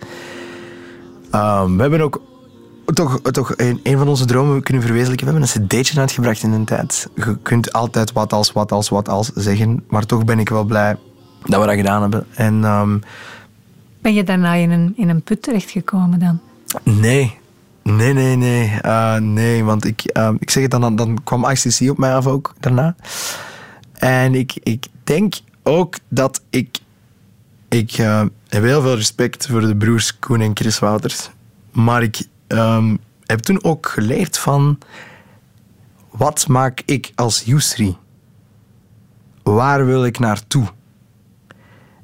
Ehm, 1.31 1.75
we 1.75 1.81
hebben 1.81 2.01
ook 2.01 2.21
toch, 2.93 3.21
toch 3.21 3.53
een, 3.55 3.79
een 3.83 3.97
van 3.97 4.07
onze 4.07 4.25
dromen 4.25 4.63
kunnen 4.63 4.83
verwezenlijken. 4.83 5.25
We 5.27 5.31
hebben 5.33 5.49
een 5.55 5.67
cd'tje 5.67 5.99
uitgebracht 5.99 6.43
in 6.43 6.51
een 6.51 6.65
tijd. 6.65 7.09
Je 7.15 7.37
kunt 7.41 7.73
altijd 7.73 8.11
wat 8.11 8.33
als, 8.33 8.51
wat 8.51 8.71
als, 8.71 8.89
wat 8.89 9.09
als 9.09 9.31
zeggen. 9.35 9.83
Maar 9.89 10.05
toch 10.05 10.25
ben 10.25 10.39
ik 10.39 10.49
wel 10.49 10.63
blij 10.63 10.97
dat 11.45 11.59
we 11.61 11.67
dat 11.67 11.75
gedaan 11.75 12.01
hebben. 12.01 12.25
En 12.33 12.63
ehm, 12.63 12.97
Ben 14.01 14.13
je 14.13 14.23
daarna 14.23 14.53
in 14.53 14.71
een, 14.71 14.93
in 14.95 15.09
een 15.09 15.21
put 15.21 15.41
terechtgekomen 15.41 16.19
dan? 16.19 16.39
nee, 16.83 17.37
nee, 17.95 18.13
nee, 18.13 18.35
nee. 18.35 18.79
Eh, 18.81 19.15
nee, 19.15 19.63
want 19.63 19.85
ik, 19.85 20.01
ehm, 20.01 20.35
ik 20.39 20.49
zeg 20.49 20.63
het 20.63 20.71
dan, 20.71 20.95
dan 20.95 21.23
kwam 21.23 21.49
ICC 21.49 21.89
op 21.89 21.97
mij 21.97 22.15
af 22.15 22.27
ook 22.27 22.53
daarna. 22.59 22.95
En 23.93 24.35
ik, 24.35 24.53
ik 24.63 24.85
denk 25.03 25.33
ook 25.63 25.97
dat 26.09 26.41
ik 26.49 26.79
Ik 27.69 27.91
eh, 27.91 28.23
heb 28.47 28.63
heel 28.63 28.81
veel 28.81 28.95
respect 28.95 29.47
voor 29.47 29.61
de 29.61 29.75
broers 29.75 30.19
Koen 30.19 30.41
en 30.41 30.51
Chris 30.53 30.79
Wouters. 30.79 31.29
Maar 31.71 32.03
ik 32.03 32.27
ehm, 32.47 32.95
heb 33.25 33.39
toen 33.39 33.63
ook 33.63 33.87
geleerd 33.87 34.37
van... 34.37 34.77
Wat 36.11 36.47
maak 36.47 36.81
ik 36.85 37.11
als 37.15 37.41
Yusri? 37.41 37.97
Waar 39.43 39.85
wil 39.85 40.05
ik 40.05 40.19
naartoe? 40.19 40.67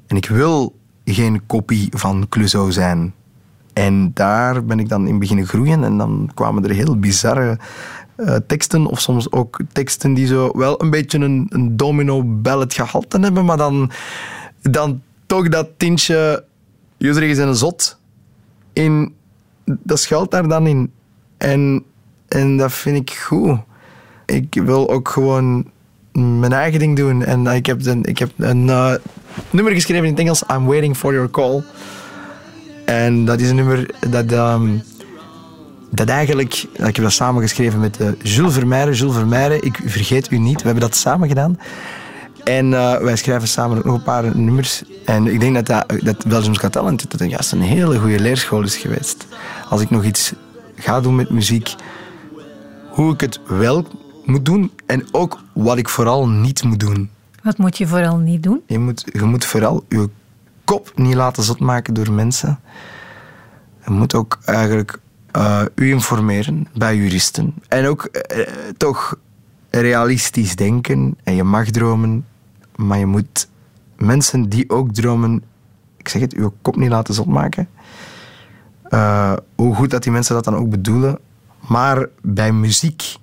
En 0.06 0.16
ik 0.16 0.28
wil 0.28 0.78
geen 1.04 1.46
kopie 1.46 1.88
van 1.90 2.26
Clouseau 2.28 2.72
zijn. 2.72 3.14
En 3.74 4.10
daar 4.14 4.64
ben 4.64 4.78
ik 4.78 4.88
dan 4.88 5.06
in 5.06 5.18
beginnen 5.18 5.46
groeien. 5.46 5.84
En 5.84 5.98
dan 5.98 6.30
kwamen 6.34 6.64
er 6.64 6.70
heel 6.70 6.98
bizarre 6.98 7.58
eh, 8.16 8.36
teksten. 8.46 8.86
Of 8.86 9.00
soms 9.00 9.32
ook 9.32 9.60
teksten 9.72 10.14
die 10.14 10.26
zo 10.26 10.50
wel 10.56 10.82
een 10.82 10.90
beetje 10.90 11.18
een, 11.18 11.46
een 11.48 11.76
domino-ballet 11.76 12.74
gehalte 12.74 13.20
hebben. 13.20 13.44
Maar 13.44 13.56
dan, 13.56 13.90
dan 14.62 15.02
toch 15.26 15.48
dat 15.48 15.68
tintje... 15.76 16.44
Jozef 16.96 17.22
is 17.22 17.38
een 17.38 17.54
zot. 17.54 17.98
In, 18.72 19.14
dat 19.64 20.00
schuilt 20.00 20.30
daar 20.30 20.48
dan 20.48 20.66
in. 20.66 20.92
En, 21.36 21.84
en 22.28 22.56
dat 22.56 22.72
vind 22.72 22.96
ik 22.96 23.16
goed. 23.16 23.58
Ik 24.26 24.54
wil 24.64 24.90
ook 24.90 25.08
gewoon 25.08 25.70
mijn 26.12 26.52
eigen 26.52 26.78
ding 26.78 26.96
doen. 26.96 27.24
En 27.24 27.46
ik 27.46 27.66
heb 27.66 27.86
een, 27.86 28.04
ik 28.04 28.18
heb 28.18 28.30
een 28.36 28.68
eh, 28.68 28.94
nummer 29.50 29.72
geschreven 29.72 30.04
in 30.04 30.10
het 30.10 30.20
Engels. 30.20 30.44
I'm 30.52 30.66
waiting 30.66 30.96
for 30.96 31.12
your 31.12 31.30
call. 31.30 31.62
En 32.84 33.24
dat 33.24 33.40
is 33.40 33.48
een 33.48 33.56
nummer 33.56 33.90
dat, 34.10 34.32
ehm, 34.32 34.68
dat 35.90 36.08
eigenlijk... 36.08 36.66
Ik 36.72 36.96
heb 36.96 37.02
dat 37.02 37.12
samen 37.12 37.42
geschreven 37.42 37.80
met 37.80 38.00
eh, 38.00 38.08
Jules 38.22 38.52
Vermeijren. 38.52 38.94
Jules 38.94 39.14
Vermeijren, 39.14 39.62
ik 39.62 39.80
vergeet 39.84 40.30
u 40.30 40.38
niet. 40.38 40.58
We 40.58 40.64
hebben 40.64 40.82
dat 40.82 40.96
samen 40.96 41.28
gedaan. 41.28 41.58
En 42.44 42.74
eh, 42.74 42.96
wij 42.98 43.16
schrijven 43.16 43.48
samen 43.48 43.78
ook 43.78 43.84
nog 43.84 43.94
een 43.94 44.02
paar 44.02 44.36
nummers. 44.36 44.82
En 45.04 45.26
ik 45.26 45.40
denk 45.40 45.54
dat, 45.54 45.66
dat, 45.66 46.00
dat 46.02 46.26
Belgium's 46.26 46.58
Got 46.58 46.72
Talent 46.72 47.18
dat 47.18 47.30
juist 47.30 47.52
een 47.52 47.60
hele 47.60 47.98
goede 47.98 48.18
leerschool 48.18 48.62
is 48.62 48.76
geweest. 48.76 49.26
Als 49.68 49.80
ik 49.80 49.90
nog 49.90 50.04
iets 50.04 50.32
ga 50.76 51.00
doen 51.00 51.14
met 51.14 51.30
muziek, 51.30 51.74
hoe 52.90 53.12
ik 53.12 53.20
het 53.20 53.40
wel 53.46 53.86
moet 54.24 54.44
doen 54.44 54.70
en 54.86 55.06
ook 55.10 55.38
wat 55.52 55.78
ik 55.78 55.88
vooral 55.88 56.28
niet 56.28 56.64
moet 56.64 56.80
doen. 56.80 57.10
Wat 57.42 57.58
moet 57.58 57.78
je 57.78 57.86
vooral 57.86 58.16
niet 58.16 58.42
doen? 58.42 58.62
Je 58.66 58.78
moet, 58.78 59.04
je 59.12 59.22
moet 59.22 59.44
vooral 59.44 59.84
je 59.88 60.08
kop 60.64 60.92
niet 60.94 61.14
laten 61.14 61.42
zot 61.42 61.58
maken 61.58 61.94
door 61.94 62.12
mensen. 62.12 62.60
Je 63.84 63.90
moet 63.90 64.14
ook 64.14 64.38
eigenlijk 64.44 64.98
eh, 65.30 65.62
u 65.74 65.90
informeren 65.90 66.66
bij 66.74 66.96
juristen. 66.96 67.54
En 67.68 67.86
ook 67.86 68.04
eh, 68.04 68.46
toch 68.76 69.16
realistisch 69.70 70.56
denken. 70.56 71.16
En 71.22 71.34
je 71.34 71.44
mag 71.44 71.70
dromen, 71.70 72.26
maar 72.76 72.98
je 72.98 73.06
moet 73.06 73.48
mensen 73.96 74.48
die 74.48 74.70
ook 74.70 74.92
dromen, 74.92 75.42
ik 75.96 76.08
zeg 76.08 76.20
het, 76.20 76.32
je 76.32 76.52
kop 76.62 76.76
niet 76.76 76.90
laten 76.90 77.14
zot 77.14 77.26
maken. 77.26 77.68
Eh, 78.82 79.32
hoe 79.54 79.74
goed 79.74 79.90
dat 79.90 80.02
die 80.02 80.12
mensen 80.12 80.34
dat 80.34 80.44
dan 80.44 80.56
ook 80.56 80.70
bedoelen. 80.70 81.18
Maar 81.68 82.08
bij 82.22 82.52
muziek 82.52 83.16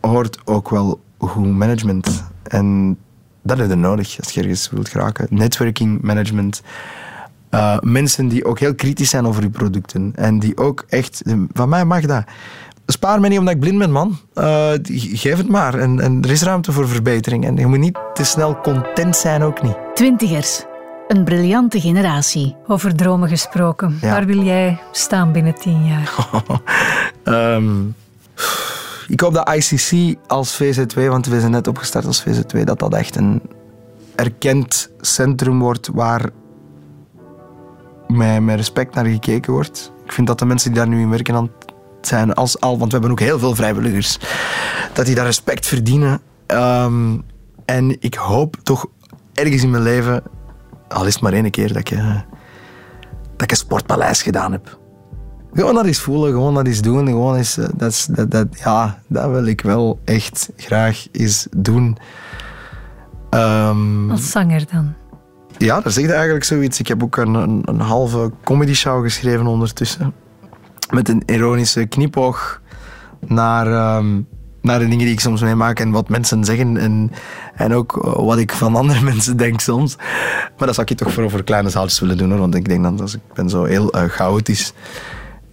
hoort 0.00 0.38
ook 0.44 0.70
wel 0.70 1.00
goed 1.18 1.46
management. 1.46 2.24
En 2.42 2.98
dat 3.46 3.58
heb 3.58 3.68
je 3.68 3.74
nodig 3.74 4.18
als 4.18 4.32
je 4.32 4.40
ergens 4.40 4.70
wilt 4.70 4.88
geraken. 4.88 5.26
Networking, 5.30 6.02
management. 6.02 6.62
Eh, 7.50 7.78
mensen 7.80 8.28
die 8.28 8.44
ook 8.44 8.58
heel 8.58 8.74
kritisch 8.74 9.10
zijn 9.10 9.26
over 9.26 9.42
je 9.42 9.50
producten. 9.50 10.12
En 10.14 10.38
die 10.38 10.56
ook 10.56 10.84
echt... 10.88 11.22
Van 11.52 11.68
mij 11.68 11.84
mag 11.84 12.00
dat. 12.00 12.24
Spaar 12.86 13.20
me 13.20 13.28
niet 13.28 13.38
omdat 13.38 13.54
ik 13.54 13.60
blind 13.60 13.78
ben, 13.78 13.90
man. 13.90 14.18
Eh, 14.34 14.70
geef 14.82 15.36
het 15.36 15.48
maar. 15.48 15.74
En, 15.74 16.00
en 16.00 16.22
er 16.22 16.30
is 16.30 16.42
ruimte 16.42 16.72
voor 16.72 16.88
verbetering. 16.88 17.46
En 17.46 17.56
je 17.56 17.66
moet 17.66 17.78
niet 17.78 17.98
te 18.14 18.24
snel 18.24 18.60
content 18.60 19.16
zijn, 19.16 19.42
ook 19.42 19.62
niet. 19.62 19.76
Twintigers. 19.94 20.64
Een 21.08 21.24
briljante 21.24 21.80
generatie. 21.80 22.56
Over 22.66 22.94
dromen 22.94 23.28
gesproken. 23.28 23.98
Ja. 24.00 24.10
Waar 24.10 24.26
wil 24.26 24.42
jij 24.42 24.80
staan 24.92 25.32
binnen 25.32 25.54
tien 25.54 25.86
jaar? 25.86 26.12
Ehm, 27.24 27.72
ik 29.08 29.20
hoop 29.20 29.34
dat 29.34 29.54
ICC 29.54 30.16
als 30.26 30.62
VZ2, 30.62 31.06
want 31.06 31.26
we 31.26 31.40
zijn 31.40 31.52
net 31.52 31.68
opgestart 31.68 32.06
als 32.06 32.24
VZ2, 32.24 32.62
dat 32.64 32.78
dat 32.78 32.94
echt 32.94 33.16
een 33.16 33.42
erkend 34.14 34.90
centrum 35.00 35.58
wordt 35.58 35.88
waar 35.92 36.30
met, 38.08 38.42
met 38.42 38.56
respect 38.56 38.94
naar 38.94 39.06
gekeken 39.06 39.52
wordt. 39.52 39.92
Ik 40.04 40.12
vind 40.12 40.26
dat 40.26 40.38
de 40.38 40.44
mensen 40.44 40.72
die 40.72 40.78
daar 40.78 40.88
nu 40.88 41.00
in 41.00 41.10
werken 41.10 41.34
aan 41.34 41.50
het 41.98 42.06
zijn, 42.08 42.34
als 42.34 42.60
al, 42.60 42.78
want 42.78 42.92
we 42.92 42.98
hebben 42.98 43.10
ook 43.10 43.20
heel 43.20 43.38
veel 43.38 43.54
vrijwilligers, 43.54 44.18
dat 44.92 45.06
die 45.06 45.14
daar 45.14 45.24
respect 45.24 45.66
verdienen. 45.66 46.20
Ehm, 46.46 47.18
en 47.64 47.96
ik 48.00 48.14
hoop 48.14 48.56
toch 48.62 48.86
ergens 49.32 49.62
in 49.62 49.70
mijn 49.70 49.82
leven, 49.82 50.22
al 50.88 51.06
is 51.06 51.12
het 51.12 51.22
maar 51.22 51.32
één 51.32 51.50
keer, 51.50 51.68
dat 51.68 51.76
ik, 51.76 51.90
eh, 51.90 52.20
dat 53.32 53.42
ik 53.42 53.50
een 53.50 53.56
sportpaleis 53.56 54.22
gedaan 54.22 54.52
heb 54.52 54.78
Gewoon 55.56 55.74
dat 55.74 55.84
eens 55.86 55.98
voelen, 56.00 56.32
gewoon 56.32 56.54
dat 56.54 56.66
eens 56.66 56.80
doen. 56.80 57.06
Gewoon 57.06 57.36
eens, 57.36 57.58
eh, 57.58 57.68
dat, 57.74 57.90
is- 57.90 58.06
dat, 58.10 58.30
dat, 58.30 58.46
ja, 58.64 59.02
dat 59.06 59.30
wil 59.30 59.46
ik 59.46 59.60
wel 59.60 59.98
echt 60.04 60.50
graag 60.56 61.06
eens 61.12 61.46
doen. 61.56 61.96
Ehm, 63.30 64.10
Als 64.10 64.30
zanger 64.30 64.64
dan. 64.72 64.92
ja, 65.58 65.80
dat 65.80 65.92
zegt 65.92 66.10
eigenlijk 66.10 66.44
zoiets. 66.44 66.80
Ik 66.80 66.86
heb 66.88 67.02
ook 67.02 67.16
een, 67.16 67.34
een, 67.34 67.62
een 67.64 67.80
halve 67.80 68.30
comedy 68.44 68.74
show 68.74 69.02
geschreven 69.02 69.46
ondertussen. 69.46 70.14
Met 70.94 71.08
een 71.08 71.22
ironische 71.26 71.86
knipoog 71.86 72.60
naar, 73.26 73.66
ehm, 73.66 74.20
naar 74.62 74.78
de 74.78 74.84
dingen 74.88 75.04
die 75.04 75.12
ik 75.12 75.20
soms 75.20 75.40
meemaak 75.40 75.80
en 75.80 75.90
wat 75.90 76.08
mensen 76.08 76.44
zeggen. 76.44 76.76
En, 76.76 77.10
en 77.54 77.72
ook 77.74 78.04
eh, 78.06 78.12
wat 78.26 78.38
ik 78.38 78.52
van 78.52 78.76
andere 78.76 79.00
mensen 79.10 79.36
denk 79.36 79.60
soms. 79.60 79.96
Maar 80.58 80.66
dat 80.66 80.74
zou 80.74 80.86
ik 80.90 80.96
toch 80.96 81.12
voor, 81.12 81.30
voor 81.30 81.42
kleine 81.44 81.68
zaaltjes 81.68 82.00
willen 82.00 82.16
doen. 82.18 82.30
Hoor, 82.30 82.38
want 82.38 82.54
ik 82.54 82.68
denk 82.68 82.82
dan, 82.82 82.96
dat 82.96 83.12
ik 83.12 83.20
ben 83.34 83.48
zo 83.50 83.64
heel 83.64 83.90
eh, 83.92 84.02
chaotisch. 84.08 84.72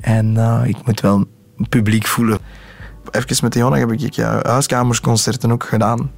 En 0.03 0.37
eh, 0.37 0.61
ik 0.65 0.85
moet 0.85 1.01
wel 1.01 1.25
publiek 1.69 2.07
voelen. 2.07 2.39
Even 3.11 3.37
met 3.41 3.53
Jonna 3.53 3.77
heb 3.77 3.91
ik 3.91 4.13
ja, 4.13 4.39
huiskamersconcerten 4.41 5.51
ook 5.51 5.63
gedaan. 5.63 6.11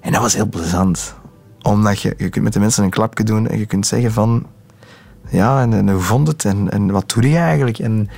En 0.00 0.12
dat 0.12 0.20
was 0.20 0.34
heel 0.34 0.48
plezant. 0.48 1.14
Omdat 1.62 2.00
je, 2.00 2.14
je 2.16 2.28
kunt 2.28 2.44
met 2.44 2.52
de 2.52 2.60
mensen 2.60 2.84
een 2.84 2.90
klapje 2.90 3.24
doen 3.24 3.48
en 3.48 3.58
je 3.58 3.66
kunt 3.66 3.86
zeggen 3.86 4.12
van... 4.12 4.46
Ja, 5.30 5.60
en, 5.60 5.72
en 5.72 5.88
hoe 5.88 6.00
vond 6.00 6.28
het? 6.28 6.44
En, 6.44 6.90
wat 6.90 7.10
doe 7.10 7.28
je 7.28 7.36
eigenlijk? 7.36 7.78
En, 7.78 8.08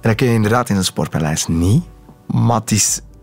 dat 0.00 0.14
kun 0.14 0.26
je 0.26 0.34
inderdaad 0.34 0.68
in 0.68 0.76
een 0.76 0.84
sportpaleis 0.84 1.46
niet. 1.46 1.84
Maar. 2.26 2.62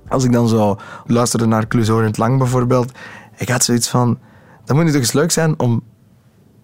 Als 0.07 0.23
ik 0.23 0.31
dan 0.31 0.47
zo 0.47 0.77
luisterde 1.05 1.45
naar 1.45 1.67
Clouseau 1.67 1.99
in 1.99 2.07
het 2.07 2.17
Lang 2.17 2.37
bijvoorbeeld... 2.37 2.91
Ik 3.37 3.49
had 3.49 3.63
zoiets 3.63 3.89
van... 3.89 4.19
Dat 4.65 4.75
moet 4.75 4.85
nu 4.85 4.91
toch 4.91 5.01
eens 5.01 5.13
leuk 5.13 5.31
zijn 5.31 5.59
om 5.59 5.83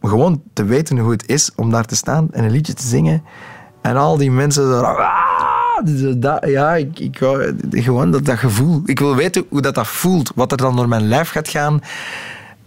gewoon 0.01 0.41
te 0.53 0.63
weten 0.63 0.97
hoe 0.97 1.11
het 1.11 1.27
is 1.27 1.51
om 1.55 1.71
daar 1.71 1.85
te 1.85 1.95
staan 1.95 2.27
en 2.31 2.43
een 2.43 2.51
liedje 2.51 2.73
te 2.73 2.87
zingen. 2.87 3.23
En 3.85 3.97
al 3.97 4.17
die 4.17 4.31
mensen 4.31 4.63
zo... 4.63 4.81
"Ah!" 4.81 5.15
Dat, 6.15 6.45
ja, 6.47 6.75
ik, 6.75 6.99
ik 6.99 7.17
gewoon 7.69 8.11
dat, 8.11 8.25
dat 8.25 8.37
gevoel. 8.37 8.81
Ik 8.85 8.99
wil 8.99 9.15
weten 9.15 9.45
hoe 9.49 9.61
dat, 9.61 9.75
dat 9.75 9.87
voelt. 9.87 10.31
Wat 10.35 10.51
er 10.51 10.57
dan 10.57 10.75
door 10.75 10.87
mijn 10.87 11.07
lijf 11.07 11.29
gaat 11.29 11.47
gaan. 11.47 11.81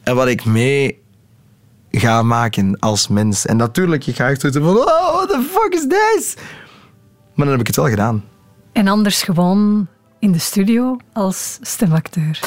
En 0.03 0.14
wat 0.14 0.27
ik 0.27 0.45
mee 0.45 1.03
ga 1.91 2.23
maken 2.23 2.79
als 2.79 3.09
mens. 3.09 3.47
En 3.47 3.57
natuurlijk, 3.57 4.03
je 4.03 4.12
gaat 4.12 4.31
echt 4.31 4.57
van... 4.57 4.66
Oh, 4.66 5.12
what 5.12 5.29
the 5.29 5.49
fuck 5.51 5.75
is 5.75 5.87
this? 5.89 6.35
Maar 7.35 7.47
dan 7.47 7.49
heb 7.49 7.61
ik 7.61 7.66
het 7.66 7.77
wel 7.77 7.89
gedaan. 7.89 8.25
En 8.73 8.89
anders 8.89 9.23
gewoon 9.23 9.87
in 10.19 10.33
de 10.33 10.39
studio 10.39 10.97
als 11.12 11.59
stemacteur. 11.61 12.41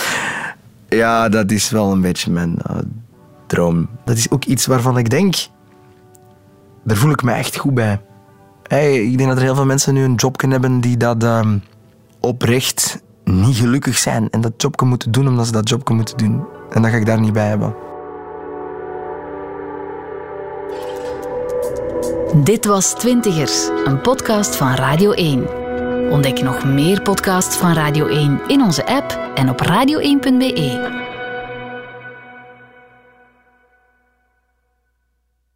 Ja, 0.90 1.30
dat 1.30 1.52
is 1.52 1.70
wel 1.70 1.92
een 1.92 2.02
beetje 2.02 2.32
mijn 2.32 2.58
eh, 2.62 2.78
droom. 3.48 3.90
Dat 4.06 4.18
is 4.18 4.32
ook 4.32 4.46
iets 4.46 4.66
waarvan 4.66 4.98
ik 4.98 5.10
denk... 5.10 5.36
Daar 6.84 6.98
voel 6.98 7.12
ik 7.12 7.24
me 7.24 7.32
echt 7.32 7.58
goed 7.58 7.74
bij. 7.74 8.02
Hey, 8.72 9.04
ik 9.04 9.18
denk 9.18 9.30
dat 9.30 9.38
er 9.38 9.44
heel 9.44 9.56
veel 9.56 9.66
mensen 9.66 9.94
nu 9.94 10.04
een 10.04 10.16
job 10.16 10.38
kunnen 10.38 10.62
hebben 10.62 10.82
die 10.82 10.98
dat 10.98 11.24
ehm, 11.24 11.58
oprecht 12.20 13.02
niet 13.24 13.56
gelukkig 13.56 13.98
zijn. 13.98 14.30
En 14.30 14.42
dat 14.42 14.52
job 14.58 14.82
moeten 14.82 15.12
doen 15.12 15.28
omdat 15.28 15.46
ze 15.46 15.52
dat 15.52 15.70
job 15.70 15.90
moeten 15.90 16.18
doen. 16.18 16.46
En 16.70 16.82
dat 16.82 16.92
ga 16.92 16.98
ik 16.98 17.06
daar 17.06 17.20
niet 17.20 17.34
bij 17.34 17.48
hebben. 17.48 17.76
Dit 22.44 22.66
was 22.66 22.94
Twintigers, 22.94 23.70
een 23.86 24.02
podcast 24.02 24.56
van 24.56 24.74
Radio 24.74 25.12
1. 25.12 25.48
Ontdek 26.12 26.42
nog 26.42 26.66
meer 26.66 27.02
podcasts 27.02 27.56
van 27.56 27.74
Radio 27.74 28.08
1 28.08 28.42
in 28.48 28.62
onze 28.62 28.86
app 28.86 29.20
en 29.36 29.50
op 29.50 29.62
radio1.be. 29.62 31.11